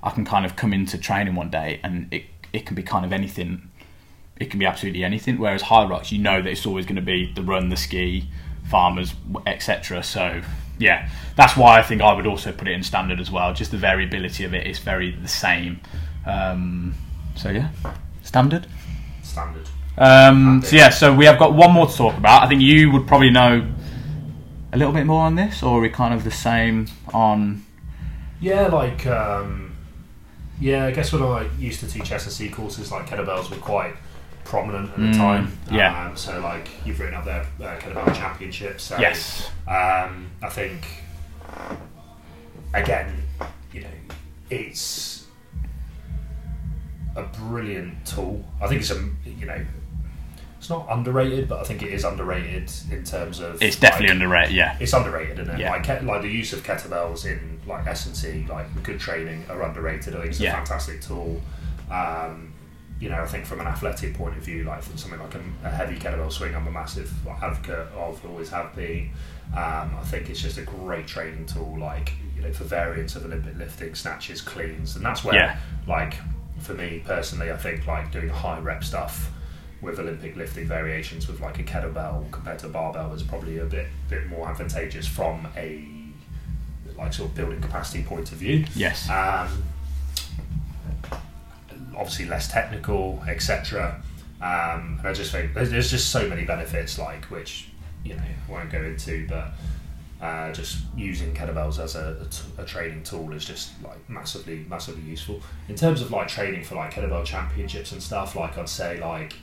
I 0.03 0.11
can 0.11 0.25
kind 0.25 0.45
of 0.45 0.57
come 0.57 0.73
into 0.73 0.99
training 0.99 1.35
one 1.35 1.51
day 1.51 1.81
and 1.83 2.13
it, 2.13 2.25
it 2.53 2.67
can 2.67 2.75
be 2.75 2.83
kind 2.83 3.05
of 3.05 3.13
anything. 3.13 3.71
It 4.39 4.51
can 4.51 4.59
be 4.59 4.67
absolutely 4.67 5.05
anything. 5.05 5.39
Whereas 5.39 5.63
Hyrox, 5.63 6.13
you 6.13 6.19
know 6.19 6.43
that 6.43 6.49
it's 6.49 6.67
always 6.67 6.87
going 6.87 6.97
to 6.97 7.03
be 7.03 7.33
the 7.33 7.43
run, 7.43 7.69
the 7.69 7.77
ski, 7.77 8.29
farmers, 8.69 9.15
etc. 9.47 10.03
So 10.03 10.43
yeah, 10.79 11.09
that's 11.37 11.57
why 11.57 11.79
I 11.79 11.83
think 11.83 12.03
I 12.03 12.13
would 12.13 12.27
also 12.27 12.53
put 12.53 12.69
it 12.69 12.73
in 12.73 12.83
standard 12.83 13.21
as 13.21 13.31
well. 13.31 13.55
Just 13.55 13.71
the 13.71 13.79
variability 13.79 14.45
of 14.45 14.55
it 14.55 14.67
is 14.67 14.79
very 14.79 15.13
the 15.13 15.29
same. 15.29 15.81
Um, 16.27 16.95
so 17.35 17.51
yeah, 17.51 17.71
standard. 18.23 18.67
standard. 19.23 19.69
Um, 19.99 20.63
so 20.63 20.77
yeah, 20.77 20.91
so 20.91 21.15
we 21.15 21.25
have 21.25 21.39
got 21.39 21.55
one 21.55 21.73
more 21.73 21.87
to 21.87 21.97
talk 21.97 22.17
about. 22.17 22.43
I 22.43 22.49
think 22.49 22.61
you 22.61 22.91
would 22.91 23.07
probably 23.07 23.31
know 23.31 23.67
a 24.73 24.77
little 24.77 24.93
bit 24.93 25.07
more 25.07 25.23
on 25.23 25.37
this, 25.37 25.63
or 25.63 25.79
are 25.79 25.81
we 25.81 25.89
kind 25.89 26.13
of 26.13 26.25
the 26.25 26.31
same 26.31 26.87
on? 27.15 27.65
Yeah, 28.41 28.67
like 28.67 29.07
um, 29.07 29.66
yeah, 30.61 30.87
I 30.87 30.91
guess 30.91 31.13
when 31.13 31.23
I 31.23 31.49
used 31.59 31.81
to 31.81 31.87
teach 31.87 32.11
SSC 32.11 32.53
courses, 32.53 32.91
like 32.91 33.09
kettlebells 33.09 33.51
were 33.51 33.57
quite 33.57 33.95
prominent 34.45 34.91
at 34.91 34.97
the 34.97 35.13
time. 35.13 35.49
Mm, 35.67 35.77
yeah. 35.77 36.07
Um, 36.07 36.17
so 36.17 36.41
like 36.41 36.69
you've 36.85 36.99
written 37.01 37.15
up 37.15 37.25
their 37.25 37.43
uh, 37.61 37.79
kettlebell 37.79 38.15
championships. 38.15 38.85
So, 38.85 38.99
Yes. 38.99 39.51
Um, 39.67 40.31
I 40.43 40.49
think 40.49 40.87
again, 42.73 43.13
you 43.73 43.83
know, 43.83 43.89
it's 44.51 45.27
a 47.17 47.23
brilliant 47.23 48.07
tool. 48.07 48.45
I 48.61 48.69
think 48.69 48.81
it's 48.81 48.91
a 48.91 49.09
you 49.27 49.47
know. 49.47 49.65
It's 50.67 50.71
not 50.73 50.89
underrated, 50.91 51.49
but 51.49 51.61
I 51.61 51.63
think 51.63 51.85
it 51.85 51.93
is 51.93 52.03
underrated 52.03 52.73
in 52.91 53.05
terms 53.05 53.39
of. 53.39 53.63
It's 53.63 53.77
definitely 53.79 54.09
like, 54.09 54.15
underrated. 54.15 54.57
Yeah, 54.57 54.77
it's 54.81 54.93
underrated, 54.93 55.39
isn't 55.39 55.55
it? 55.55 55.61
Yeah. 55.61 55.71
Like, 55.71 56.03
like 56.03 56.23
the 56.23 56.29
use 56.29 56.53
of 56.53 56.65
kettlebells 56.65 57.25
in 57.25 57.61
like 57.69 57.87
S 57.87 58.07
and 58.07 58.17
C, 58.17 58.45
like 58.49 58.67
good 58.83 58.99
training, 58.99 59.45
are 59.49 59.63
underrated. 59.63 60.17
I 60.17 60.23
think 60.23 60.31
it's 60.31 60.41
Yeah. 60.41 60.55
a 60.55 60.57
fantastic 60.57 61.01
tool. 61.03 61.41
Um, 61.89 62.53
you 62.99 63.09
know, 63.11 63.23
I 63.23 63.27
think 63.27 63.47
from 63.47 63.61
an 63.61 63.69
athletic 63.69 64.15
point 64.15 64.37
of 64.37 64.43
view, 64.43 64.65
like 64.65 64.83
something 64.83 65.21
like 65.21 65.37
a, 65.37 65.41
a 65.63 65.71
heavy 65.71 66.01
kettlebell 66.01 66.33
swing, 66.33 66.57
I'm 66.57 66.67
a 66.67 66.73
massive 66.73 67.13
advocate 67.29 67.87
of, 67.95 68.21
always 68.27 68.51
have 68.51 68.75
been. 68.75 69.11
Um, 69.53 69.95
I 69.97 70.03
think 70.05 70.29
it's 70.31 70.43
just 70.43 70.59
a 70.59 70.63
great 70.63 71.07
training 71.07 71.47
tool, 71.47 71.77
like 71.79 72.13
you 72.35 72.43
know, 72.43 72.53
for 72.53 72.65
variants 72.65 73.15
of 73.15 73.25
Olympic 73.25 73.57
lifting, 73.57 73.95
snatches, 73.95 74.41
cleans, 74.41 74.97
and 74.97 75.05
that's 75.05 75.23
where, 75.23 75.37
Yeah. 75.37 75.59
like, 75.87 76.15
for 76.59 76.75
me 76.75 77.05
personally, 77.07 77.53
I 77.53 77.57
think 77.57 77.87
like 77.87 78.11
doing 78.11 78.31
high 78.31 78.59
rep 78.59 78.83
stuff 78.83 79.31
with 79.81 79.99
Olympic 79.99 80.37
lifting 80.37 80.67
variations 80.67 81.29
with 81.29 81.41
like 81.41 81.59
a 81.59 81.63
kettlebell 81.63 82.31
compared 82.31 82.59
to 82.61 82.67
a 82.67 82.69
barbell 82.71 83.13
is 83.13 83.23
probably 83.23 83.59
a 83.59 83.65
bit 83.65 83.87
bit 84.09 84.27
more 84.29 84.49
advantageous 84.49 85.07
from 85.07 85.47
a 85.57 85.87
like 86.97 87.13
sort 87.13 87.29
of 87.29 87.37
building 87.37 87.61
capacity 87.61 88.03
point 88.03 88.33
of 88.33 88.39
view. 88.39 88.65
Yes. 88.75 89.09
Um, 89.11 89.63
obviously 91.95 92.27
less 92.27 92.51
technical, 92.51 93.23
etc. 93.29 94.03
Um, 94.41 94.97
and 94.99 95.09
I 95.09 95.13
just 95.13 95.33
think 95.33 95.55
there's, 95.55 95.71
there's 95.71 95.91
just 95.91 96.11
so 96.11 96.29
many 96.29 96.45
benefits, 96.45 96.99
like 96.99 97.25
which 97.27 97.69
you 98.05 98.15
know 98.15 98.23
I 98.23 98.53
won't 98.53 98.71
go 98.71 98.83
into, 98.83 99.27
but 99.29 99.53
uh, 100.21 100.53
just 100.53 100.79
using 100.97 101.35
kettlebells 101.35 101.79
as 101.83 101.95
a, 101.95 102.17
a, 102.23 102.25
t- 102.25 102.43
a 102.59 102.65
training 102.65 103.03
tool 103.03 103.33
is 103.33 103.45
just 103.45 103.73
like 103.83 103.99
massively, 104.09 104.65
massively 104.69 105.03
useful. 105.03 105.41
In 105.69 105.75
terms 105.75 106.01
of 106.01 106.11
like 106.11 106.29
training 106.29 106.65
for 106.65 106.75
like 106.77 106.95
kettlebell 106.95 107.25
championships 107.25 107.93
and 107.93 108.03
stuff, 108.03 108.35
like 108.37 108.57
I'd 108.57 108.69
say 108.69 109.01
like, 109.01 109.35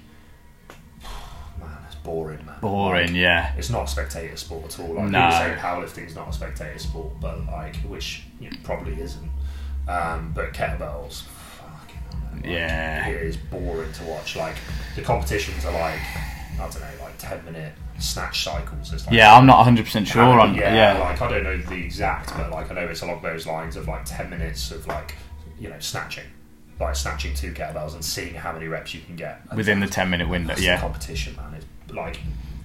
boring, 2.04 2.46
man. 2.46 2.56
Boring, 2.62 3.08
Like, 3.08 3.16
yeah. 3.16 3.54
it's 3.58 3.70
not 3.70 3.84
a 3.86 3.88
spectator 3.88 4.36
sport 4.38 4.66
at 4.66 4.80
all. 4.80 4.94
Like 4.96 5.10
No. 5.10 5.20
people 5.20 5.32
say 5.38 5.56
powerlifting 5.60 6.08
is 6.08 6.16
not 6.16 6.30
a 6.30 6.34
spectator 6.34 6.78
sport, 6.80 7.14
but 7.20 7.46
like 7.48 7.76
which 7.78 8.24
probably 8.64 9.00
isn't. 9.02 9.30
Um, 9.88 10.32
but 10.34 10.54
kettlebells, 10.54 11.24
fucking 11.24 11.96
hell, 12.12 12.20
like, 12.36 12.46
Yeah. 12.46 13.08
it 13.08 13.22
is 13.24 13.38
boring 13.38 13.92
to 13.94 14.04
watch. 14.04 14.36
Like 14.36 14.56
the 14.96 15.02
competitions 15.02 15.66
are 15.66 15.74
like 15.74 16.00
I 16.56 16.58
don't 16.58 16.76
know, 16.82 17.04
like 17.04 17.18
ten 17.18 17.44
minute 17.46 17.74
snatch 18.00 18.44
cycles. 18.44 18.94
It's 18.94 19.06
like 19.08 19.16
Yeah, 19.16 19.36
I'm 19.36 19.46
not 19.46 19.58
100 19.58 19.86
percent 19.86 20.08
sure 20.08 20.40
on. 20.40 20.54
yeah, 20.56 20.74
Yeah, 20.94 21.00
like 21.00 21.22
I 21.22 21.30
don't 21.30 21.44
know 21.44 21.58
the 21.58 21.76
exact, 21.84 22.36
but 22.38 22.52
like 22.52 22.70
I 22.72 22.76
know 22.76 22.82
it's 22.88 23.02
along 23.02 23.22
those 23.22 23.46
lines 23.48 23.76
of 23.76 23.88
like 23.88 24.06
ten 24.06 24.30
minutes 24.30 24.72
of 24.72 24.86
like 24.88 25.16
you 25.60 25.70
know 25.70 25.80
snatching, 25.80 26.26
like 26.80 26.96
snatching 26.96 27.34
two 27.34 27.52
kettlebells 27.54 27.94
and 27.94 28.04
seeing 28.06 28.34
how 28.36 28.52
many 28.52 28.68
reps 28.68 28.94
you 28.94 29.02
can 29.02 29.16
get 29.16 29.42
within 29.56 29.80
the 29.80 29.88
10 29.88 30.10
minute 30.10 30.28
window. 30.30 30.54
Yeah, 30.58 30.80
competition, 30.80 31.36
man. 31.36 31.54
It's 31.56 31.66
like 31.94 32.20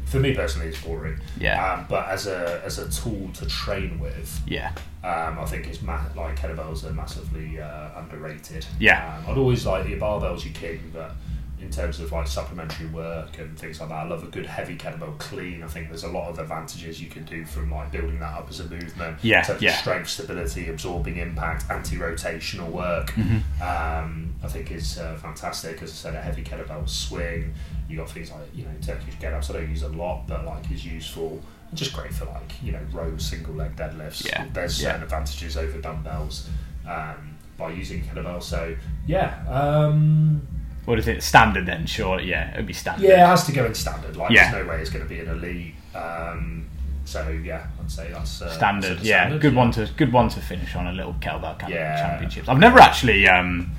for 0.06 0.18
me 0.18 0.34
personally, 0.34 0.68
it's 0.68 0.82
boring. 0.82 1.20
Yeah. 1.38 1.74
Um, 1.74 1.86
but 1.88 2.08
as 2.08 2.26
a 2.26 2.62
as 2.64 2.78
a 2.78 2.90
tool 2.90 3.30
to 3.34 3.46
train 3.46 4.00
with, 4.00 4.40
yeah, 4.46 4.72
um, 5.04 5.38
I 5.38 5.44
think 5.44 5.66
it's 5.66 5.82
ma- 5.82 6.06
like 6.16 6.38
kettlebells 6.38 6.84
are 6.84 6.92
massively 6.92 7.60
uh, 7.60 7.90
underrated. 7.96 8.66
Yeah. 8.78 9.18
Um, 9.18 9.32
I'd 9.32 9.38
always 9.38 9.66
like 9.66 9.86
your 9.88 9.98
barbells, 9.98 10.44
your 10.44 10.54
king, 10.54 10.90
but 10.92 11.12
in 11.60 11.70
terms 11.70 11.98
of 11.98 12.12
like 12.12 12.28
supplementary 12.28 12.86
work 12.86 13.38
and 13.38 13.58
things 13.58 13.80
like 13.80 13.88
that, 13.88 14.06
I 14.06 14.08
love 14.08 14.22
a 14.22 14.28
good 14.28 14.46
heavy 14.46 14.76
kettlebell 14.76 15.18
clean. 15.18 15.62
I 15.62 15.66
think 15.66 15.88
there's 15.88 16.04
a 16.04 16.08
lot 16.08 16.28
of 16.28 16.38
advantages 16.38 17.00
you 17.00 17.08
can 17.08 17.24
do 17.24 17.44
from 17.44 17.70
like 17.70 17.90
building 17.90 18.20
that 18.20 18.38
up 18.38 18.48
as 18.48 18.60
a 18.60 18.64
movement. 18.68 19.18
Yeah, 19.22 19.56
yeah. 19.60 19.76
strength, 19.76 20.08
stability, 20.08 20.68
absorbing 20.68 21.16
impact, 21.16 21.70
anti-rotational 21.70 22.70
work. 22.70 23.10
Mm-hmm. 23.10 23.62
Um, 23.62 24.34
I 24.42 24.46
think 24.46 24.70
is 24.70 24.98
uh, 24.98 25.16
fantastic. 25.20 25.82
As 25.82 25.90
I 25.90 25.94
said, 25.94 26.14
a 26.14 26.20
heavy 26.20 26.44
kettlebell 26.44 26.88
swing. 26.88 27.54
You 27.88 27.96
got 27.96 28.10
things 28.10 28.30
like 28.30 28.54
you 28.54 28.64
know 28.64 28.70
Turkish 28.80 29.18
get-ups. 29.18 29.50
I 29.50 29.54
don't 29.54 29.70
use 29.70 29.82
a 29.82 29.88
lot, 29.88 30.28
but 30.28 30.44
like 30.44 30.70
is 30.70 30.86
useful. 30.86 31.40
Just 31.74 31.92
great 31.92 32.14
for 32.14 32.24
like 32.26 32.62
you 32.62 32.72
know 32.72 32.80
row 32.92 33.16
single 33.18 33.54
leg 33.54 33.74
deadlifts. 33.76 34.24
Yeah, 34.24 34.46
There's 34.52 34.80
yeah. 34.80 34.90
certain 34.90 35.02
advantages 35.02 35.56
over 35.56 35.80
dumbbells 35.80 36.48
um, 36.86 37.36
by 37.56 37.72
using 37.72 38.02
kettlebell. 38.02 38.42
So 38.42 38.76
yeah, 39.06 39.44
um, 39.48 40.46
what 40.88 40.98
is 40.98 41.06
it? 41.06 41.22
Standard 41.22 41.66
then? 41.66 41.84
Sure. 41.84 42.18
Yeah, 42.18 42.50
it'd 42.54 42.66
be 42.66 42.72
standard. 42.72 43.06
yeah, 43.06 43.24
it 43.24 43.26
has 43.28 43.44
to 43.44 43.52
go 43.52 43.66
in 43.66 43.74
standard. 43.74 44.16
Like 44.16 44.30
Yeah. 44.30 44.50
there's 44.50 44.64
no 44.64 44.70
way 44.72 44.80
it's 44.80 44.88
going 44.90 45.04
to 45.04 45.08
be 45.08 45.20
an 45.20 45.28
elite. 45.28 45.74
Um, 45.94 46.66
so 47.04 47.28
yeah, 47.28 47.66
I'd 47.80 47.90
say 47.90 48.10
that's 48.10 48.40
uh, 48.40 48.50
Standard, 48.50 49.00
yeah, 49.00 49.22
standard, 49.26 49.42
good 49.42 49.54
one 49.54 49.70
to 49.72 49.88
good 49.98 50.12
one 50.12 50.28
to 50.30 50.40
finish 50.40 50.74
on 50.74 50.86
a 50.86 50.92
little 50.92 51.12
kettlebell 51.14 51.58
camp- 51.58 51.72
Yeah. 51.72 51.96
championships. 52.00 52.48
I've 52.48 52.58
never 52.58 52.78
actually 52.78 53.28
um, 53.28 53.70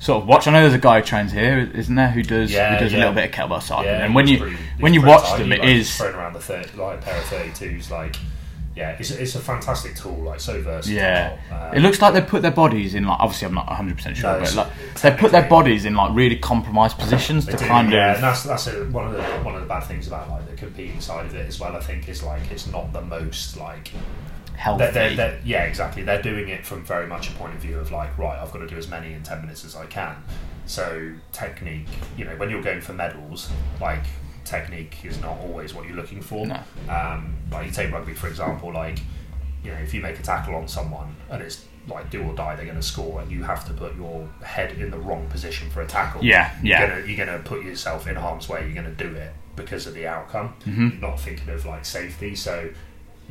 sort 0.00 0.22
of 0.22 0.28
watched. 0.28 0.48
I 0.48 0.52
know 0.52 0.62
there's 0.62 0.74
a 0.74 0.78
guy 0.78 1.00
who 1.00 1.06
trains 1.06 1.30
here, 1.32 1.70
isn't 1.74 1.94
there, 1.94 2.10
who 2.10 2.22
does 2.24 2.52
Yeah, 2.52 2.74
who 2.76 2.84
does 2.84 2.92
a 2.94 2.96
little 2.96 3.12
bit 3.14 3.24
of 3.26 3.30
kettlebell 3.30 3.62
cycling. 3.62 3.86
Yeah, 3.86 4.04
and 4.04 4.14
when 4.14 4.26
you 4.26 4.38
pretty- 4.38 4.56
when 4.80 4.92
you 4.92 5.02
watch 5.02 5.38
them, 5.38 5.52
it 5.52 5.60
like, 5.60 5.68
is 5.68 5.96
thrown 5.96 6.14
around 6.16 6.32
the 6.34 6.40
30, 6.40 6.76
like 6.78 6.98
a 6.98 7.02
pair 7.02 7.16
of 7.16 7.24
thirty 7.24 7.52
twos. 7.52 7.90
Like 7.90 8.16
yeah, 8.76 8.90
it's, 8.98 9.10
it's 9.10 9.34
a 9.34 9.40
fantastic 9.40 9.96
tool. 9.96 10.16
Like 10.16 10.38
so 10.38 10.60
versatile. 10.60 10.96
yeah. 10.96 11.38
Um, 11.50 11.74
it 11.74 11.80
looks 11.80 12.02
like 12.02 12.12
they 12.12 12.20
put 12.20 12.42
their 12.42 12.50
bodies 12.50 12.94
in 12.94 13.04
like 13.04 13.18
obviously 13.18 13.48
I'm 13.48 13.54
not 13.54 13.66
100 13.68 13.96
percent 13.96 14.16
sure, 14.18 14.32
No, 14.34 14.40
but 14.40 14.54
like 14.54 15.00
they 15.00 15.10
put 15.12 15.32
their 15.32 15.48
bodies 15.48 15.86
in 15.86 15.94
like 15.94 16.14
really 16.14 16.36
compromised 16.36 16.98
positions 16.98 17.46
to 17.46 17.56
do, 17.56 17.64
kind 17.64 17.90
yeah, 17.90 18.10
of 18.10 18.14
and 18.16 18.24
that's 18.24 18.42
that's 18.42 18.66
a, 18.66 18.84
one 18.90 19.06
of 19.06 19.12
the 19.14 19.22
one 19.42 19.54
of 19.54 19.62
the 19.62 19.66
bad 19.66 19.80
things 19.84 20.06
about 20.06 20.28
like 20.28 20.46
the 20.48 20.56
competing 20.56 21.00
side 21.00 21.24
of 21.24 21.34
it 21.34 21.46
as 21.48 21.58
well. 21.58 21.74
I 21.74 21.80
think 21.80 22.06
is 22.08 22.22
like 22.22 22.50
it's 22.50 22.66
not 22.66 22.92
the 22.92 23.00
most 23.00 23.56
like 23.56 23.92
healthy. 24.54 24.84
they're, 24.84 24.92
they're, 24.92 25.16
they're, 25.16 25.40
yeah 25.44 25.64
exactly 25.64 26.02
they're 26.02 26.22
doing 26.22 26.48
it 26.48 26.64
from 26.64 26.82
very 26.84 27.06
much 27.06 27.28
a 27.30 27.32
point 27.32 27.54
of 27.54 27.60
view 27.60 27.78
of 27.78 27.90
like 27.92 28.16
right 28.16 28.38
I've 28.38 28.52
got 28.52 28.60
to 28.60 28.66
do 28.66 28.76
as 28.76 28.88
many 28.88 29.14
in 29.14 29.22
ten 29.22 29.40
minutes 29.40 29.64
as 29.64 29.74
I 29.74 29.86
can. 29.86 30.22
So 30.66 31.12
technique, 31.32 31.86
you 32.16 32.26
know, 32.26 32.36
when 32.36 32.50
you're 32.50 32.62
going 32.62 32.80
for 32.82 32.92
medals, 32.92 33.50
like 33.80 34.04
technique 34.46 35.04
is 35.04 35.20
not 35.20 35.36
always 35.38 35.74
what 35.74 35.86
you're 35.86 35.96
looking 35.96 36.22
for. 36.22 36.46
No. 36.46 36.60
Um, 36.88 37.36
like 37.50 37.66
you 37.66 37.72
take 37.72 37.92
rugby 37.92 38.14
for 38.14 38.28
example, 38.28 38.72
like 38.72 38.98
you 39.64 39.70
know 39.72 39.78
if 39.78 39.92
you 39.92 40.00
make 40.00 40.18
a 40.18 40.22
tackle 40.22 40.54
on 40.54 40.68
someone 40.68 41.14
and 41.30 41.42
it's 41.42 41.64
like 41.88 42.10
do 42.10 42.20
or 42.22 42.34
die, 42.34 42.56
they're 42.56 42.64
going 42.64 42.76
to 42.76 42.82
score, 42.82 43.20
and 43.20 43.30
you 43.30 43.44
have 43.44 43.64
to 43.68 43.72
put 43.72 43.94
your 43.96 44.28
head 44.42 44.72
in 44.78 44.90
the 44.90 44.98
wrong 44.98 45.28
position 45.28 45.70
for 45.70 45.82
a 45.82 45.86
tackle. 45.86 46.24
Yeah, 46.24 46.52
yeah. 46.62 46.96
You're 46.96 47.06
you're 47.06 47.26
gonna 47.26 47.38
put 47.38 47.64
yourself 47.64 48.08
in 48.08 48.16
harm's 48.16 48.48
way. 48.48 48.64
You're 48.64 48.74
going 48.82 48.96
to 48.96 49.04
do 49.08 49.14
it 49.14 49.32
because 49.54 49.86
of 49.86 49.94
the 49.94 50.06
outcome. 50.06 50.54
Mm-hmm. 50.64 50.88
You're 50.88 51.10
not 51.10 51.20
thinking 51.20 51.48
of 51.50 51.64
like 51.64 51.84
safety. 51.84 52.34
So 52.34 52.70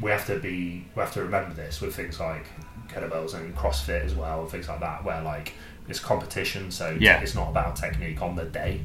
we 0.01 0.09
have 0.11 0.25
to 0.27 0.39
be 0.39 0.85
we 0.95 1.01
have 1.01 1.13
to 1.13 1.21
remember 1.23 1.53
this 1.53 1.81
with 1.81 1.95
things 1.95 2.17
like 2.19 2.45
kettlebells 2.87 3.33
and 3.33 3.53
CrossFit 3.55 4.05
as 4.05 4.15
well, 4.15 4.41
and 4.43 4.49
things 4.49 4.69
like 4.69 4.79
that, 4.79 5.03
where 5.03 5.21
like 5.21 5.51
it's 5.89 5.99
competition. 5.99 6.71
So 6.71 6.95
Yeah. 6.97 7.19
it's 7.19 7.35
not 7.35 7.49
about 7.49 7.75
technique 7.75 8.21
on 8.21 8.35
the 8.35 8.45
day. 8.45 8.81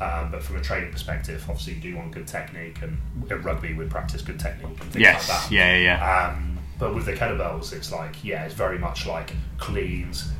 Um, 0.00 0.30
but 0.30 0.42
from 0.42 0.56
a 0.56 0.62
training 0.62 0.90
perspective, 0.90 1.44
obviously 1.46 1.74
you 1.74 1.80
do 1.80 1.96
want 1.96 2.12
good 2.12 2.26
technique, 2.26 2.80
and 2.80 2.98
in 3.30 3.42
rugby 3.42 3.74
we 3.74 3.84
practice 3.84 4.22
good 4.22 4.40
technique 4.40 4.80
and 4.80 4.92
things 4.92 4.96
yes, 4.96 5.28
like 5.28 5.42
that. 5.42 5.50
yeah, 5.52 5.76
yeah, 5.76 5.82
yeah. 5.82 6.28
Um, 6.28 6.58
but 6.78 6.94
with 6.94 7.04
the 7.04 7.12
kettlebells, 7.12 7.74
it's 7.74 7.92
like 7.92 8.24
yeah, 8.24 8.46
it's 8.46 8.54
very 8.54 8.78
much 8.78 9.06
like 9.06 9.34
cleans, 9.58 10.32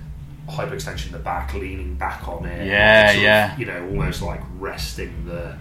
hyperextension 0.49 1.07
in 1.09 1.13
the 1.13 1.19
back, 1.19 1.53
leaning 1.53 1.95
back 1.97 2.27
on 2.27 2.47
it. 2.47 2.67
Yeah, 2.67 3.09
sort 3.09 3.17
of, 3.19 3.23
yeah. 3.23 3.59
you 3.59 3.67
know, 3.67 3.87
almost 3.89 4.23
like 4.23 4.41
resting 4.59 5.27
the, 5.27 5.55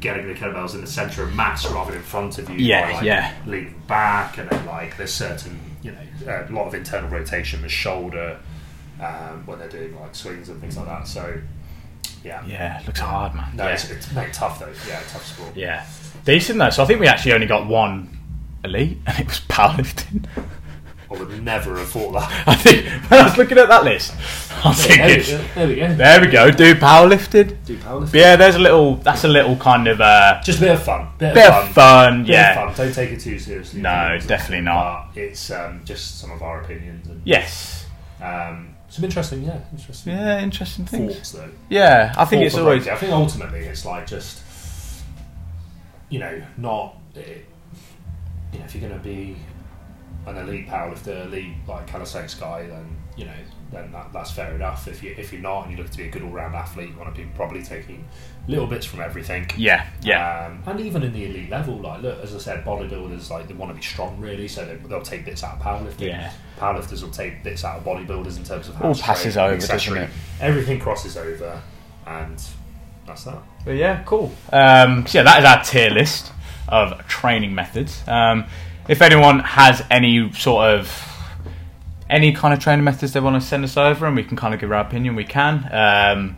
getting 0.00 0.28
the 0.28 0.34
kettlebells 0.34 0.74
in 0.74 0.82
the 0.82 0.86
center 0.86 1.22
of 1.22 1.34
mass 1.34 1.66
rather 1.70 1.92
than 1.92 2.00
in 2.00 2.06
front 2.06 2.38
of 2.38 2.50
you. 2.50 2.58
Yeah, 2.58 2.90
like, 2.90 3.04
yeah. 3.04 3.34
Leaning 3.46 3.82
back, 3.88 4.36
and 4.36 4.50
then 4.50 4.66
like 4.66 4.98
there's 4.98 5.14
certain, 5.14 5.58
you 5.82 5.92
know, 5.92 6.46
a 6.46 6.52
lot 6.52 6.66
of 6.66 6.74
internal 6.74 7.08
rotation, 7.08 7.60
in 7.60 7.62
the 7.62 7.70
shoulder, 7.70 8.38
um, 9.00 9.46
when 9.46 9.58
they're 9.58 9.68
doing 9.70 9.98
like 9.98 10.14
swings 10.14 10.50
and 10.50 10.60
things 10.60 10.76
like 10.76 10.86
that. 10.86 11.08
So, 11.08 11.40
yeah. 12.26 12.44
yeah, 12.46 12.80
it 12.80 12.86
looks 12.86 13.00
hard, 13.00 13.34
man. 13.34 13.54
No, 13.56 13.64
yeah. 13.64 13.74
it's, 13.74 13.90
it's 13.90 14.12
mate, 14.12 14.32
tough 14.32 14.58
though. 14.60 14.72
Yeah, 14.88 15.00
tough 15.08 15.24
sport. 15.26 15.56
Yeah, 15.56 15.86
decent 16.24 16.58
though. 16.58 16.70
So 16.70 16.82
I 16.82 16.86
think 16.86 17.00
we 17.00 17.06
actually 17.06 17.32
only 17.34 17.46
got 17.46 17.66
one 17.66 18.18
elite, 18.64 18.98
and 19.06 19.18
it 19.20 19.26
was 19.26 19.40
powerlifting. 19.48 20.26
I 21.08 21.14
would 21.16 21.40
never 21.44 21.76
have 21.78 21.88
thought 21.88 22.12
that. 22.14 22.48
I 22.48 22.56
think 22.56 22.84
when 23.10 23.20
I 23.20 23.24
was 23.24 23.36
looking 23.38 23.58
at 23.58 23.68
that 23.68 23.84
list, 23.84 24.12
I 24.64 24.68
was 24.70 24.84
thinking, 24.84 25.40
there 25.54 25.68
we 25.68 25.76
go. 25.76 25.94
there 25.94 26.20
we 26.20 26.26
go, 26.26 26.50
do 26.50 26.74
powerlifted. 26.74 27.64
Do 27.64 27.76
powerlifting. 27.78 28.10
But 28.10 28.14
yeah, 28.20 28.34
there's 28.34 28.56
a 28.56 28.58
little. 28.58 28.96
That's 28.96 29.22
a 29.22 29.28
little 29.28 29.54
kind 29.56 29.86
of 29.86 30.00
uh, 30.00 30.40
Just 30.42 30.58
a 30.58 30.62
bit 30.62 30.70
of 30.72 30.82
fun. 30.82 31.08
Bit, 31.18 31.34
bit 31.34 31.46
of 31.46 31.54
of 31.54 31.64
fun. 31.66 31.72
fun. 31.74 32.22
Bit 32.24 32.32
Yeah. 32.32 32.66
of 32.68 32.74
fun. 32.76 32.86
Don't 32.86 32.94
take 32.94 33.12
it 33.12 33.20
too 33.20 33.38
seriously. 33.38 33.80
No, 33.82 34.18
definitely 34.26 34.64
not. 34.64 35.14
But 35.14 35.22
it's 35.22 35.48
um, 35.52 35.82
just 35.84 36.18
some 36.20 36.32
of 36.32 36.42
our 36.42 36.62
opinions 36.62 37.06
and 37.06 37.22
Yes. 37.24 37.86
um, 38.20 38.65
some 38.88 39.04
interesting, 39.04 39.42
yeah, 39.42 39.60
interesting 39.72 40.12
Yeah, 40.12 40.40
interesting 40.40 40.86
things. 40.86 41.14
thoughts 41.14 41.32
though. 41.32 41.50
Yeah, 41.68 42.14
I 42.16 42.24
think 42.24 42.40
Thought 42.40 42.46
it's 42.46 42.56
always. 42.56 42.88
I 42.88 42.94
think 42.96 43.12
ultimately 43.12 43.60
it's 43.60 43.84
like 43.84 44.06
just 44.06 44.42
you 46.08 46.18
know 46.20 46.42
not 46.56 46.96
eh, 47.16 47.20
you 48.52 48.58
know 48.58 48.64
if 48.64 48.74
you're 48.74 48.88
going 48.88 49.00
to 49.00 49.04
be 49.04 49.36
an 50.26 50.36
elite 50.36 50.68
powerlifter, 50.68 51.26
elite 51.26 51.54
like 51.68 51.86
calisthenics 51.86 52.34
guy, 52.34 52.66
then 52.66 52.96
you 53.16 53.24
know 53.24 53.32
then 53.72 53.90
that, 53.92 54.12
that's 54.12 54.30
fair 54.30 54.54
enough. 54.54 54.86
If 54.88 55.02
you 55.02 55.14
if 55.18 55.32
you're 55.32 55.42
not 55.42 55.66
and 55.66 55.72
you 55.76 55.82
look 55.82 55.90
to 55.90 55.98
be 55.98 56.04
a 56.04 56.10
good 56.10 56.22
all 56.22 56.30
round 56.30 56.54
athlete, 56.54 56.90
you 56.90 56.96
want 56.96 57.14
to 57.14 57.20
be 57.20 57.28
probably 57.34 57.62
taking 57.62 58.06
little 58.48 58.66
bits 58.66 58.86
from 58.86 59.00
everything. 59.00 59.50
Yeah, 59.56 59.86
yeah, 60.02 60.46
Um, 60.46 60.62
and 60.66 60.80
even 60.80 61.02
in 61.02 61.12
the 61.12 61.24
elite 61.24 61.50
level, 61.50 61.76
like 61.78 62.02
look, 62.02 62.22
as 62.22 62.34
I 62.34 62.38
said, 62.38 62.64
bodybuilders 62.64 63.28
like 63.30 63.48
they 63.48 63.54
want 63.54 63.70
to 63.70 63.74
be 63.76 63.82
strong 63.82 64.20
really, 64.20 64.46
so 64.48 64.64
they, 64.64 64.76
they'll 64.88 65.02
take 65.02 65.24
bits 65.24 65.42
out 65.42 65.56
of 65.56 65.62
powerlifting. 65.62 66.08
Yeah. 66.08 66.32
Powerlifters 66.58 67.02
will 67.02 67.10
take 67.10 67.42
bits 67.42 67.64
out 67.64 67.78
of 67.78 67.84
bodybuilders 67.84 68.36
in 68.36 68.44
terms 68.44 68.68
of 68.68 68.76
how 68.76 68.88
All 68.88 68.94
passes 68.94 69.34
train, 69.34 69.46
over, 69.46 69.66
doesn't 69.66 69.96
it? 69.96 70.10
Everything 70.40 70.78
crosses 70.78 71.16
over, 71.16 71.60
and 72.06 72.42
that's 73.06 73.24
that. 73.24 73.38
But 73.64 73.72
yeah, 73.72 74.02
cool. 74.04 74.32
Um, 74.52 75.06
so 75.06 75.18
yeah, 75.18 75.24
that 75.24 75.38
is 75.40 75.44
our 75.44 75.64
tier 75.64 75.90
list 75.90 76.32
of 76.68 77.06
training 77.08 77.54
methods. 77.54 78.02
Um, 78.06 78.46
if 78.88 79.02
anyone 79.02 79.40
has 79.40 79.82
any 79.90 80.32
sort 80.32 80.66
of 80.70 81.02
any 82.08 82.32
kind 82.32 82.54
of 82.54 82.60
training 82.60 82.84
methods 82.84 83.12
they 83.12 83.20
want 83.20 83.40
to 83.40 83.46
send 83.46 83.64
us 83.64 83.76
over, 83.76 84.06
and 84.06 84.14
we 84.14 84.22
can 84.22 84.36
kind 84.36 84.54
of 84.54 84.60
give 84.60 84.70
our 84.70 84.80
opinion, 84.80 85.16
we 85.16 85.24
can. 85.24 86.36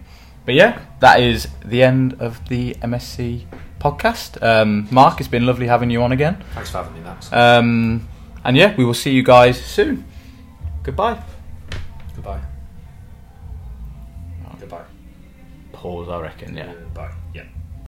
But 0.48 0.54
yeah, 0.54 0.80
that 1.00 1.20
is 1.20 1.46
the 1.62 1.82
end 1.82 2.14
of 2.20 2.48
the 2.48 2.72
MSC 2.76 3.44
podcast. 3.78 4.42
Um, 4.42 4.88
Mark, 4.90 5.20
it's 5.20 5.28
been 5.28 5.44
lovely 5.44 5.66
having 5.66 5.90
you 5.90 6.02
on 6.02 6.10
again. 6.12 6.42
Thanks 6.54 6.70
for 6.70 6.78
having 6.78 6.94
me, 6.94 7.00
Max. 7.00 7.30
Um, 7.30 8.08
and 8.44 8.56
yeah, 8.56 8.74
we 8.74 8.86
will 8.86 8.94
see 8.94 9.10
you 9.10 9.22
guys 9.22 9.62
soon. 9.62 10.06
Goodbye. 10.82 11.22
Goodbye. 12.14 12.40
Goodbye. 14.58 14.84
Pause, 15.72 16.08
I 16.08 16.20
reckon. 16.20 16.56
Yeah. 16.56 16.72
Goodbye. 16.72 17.12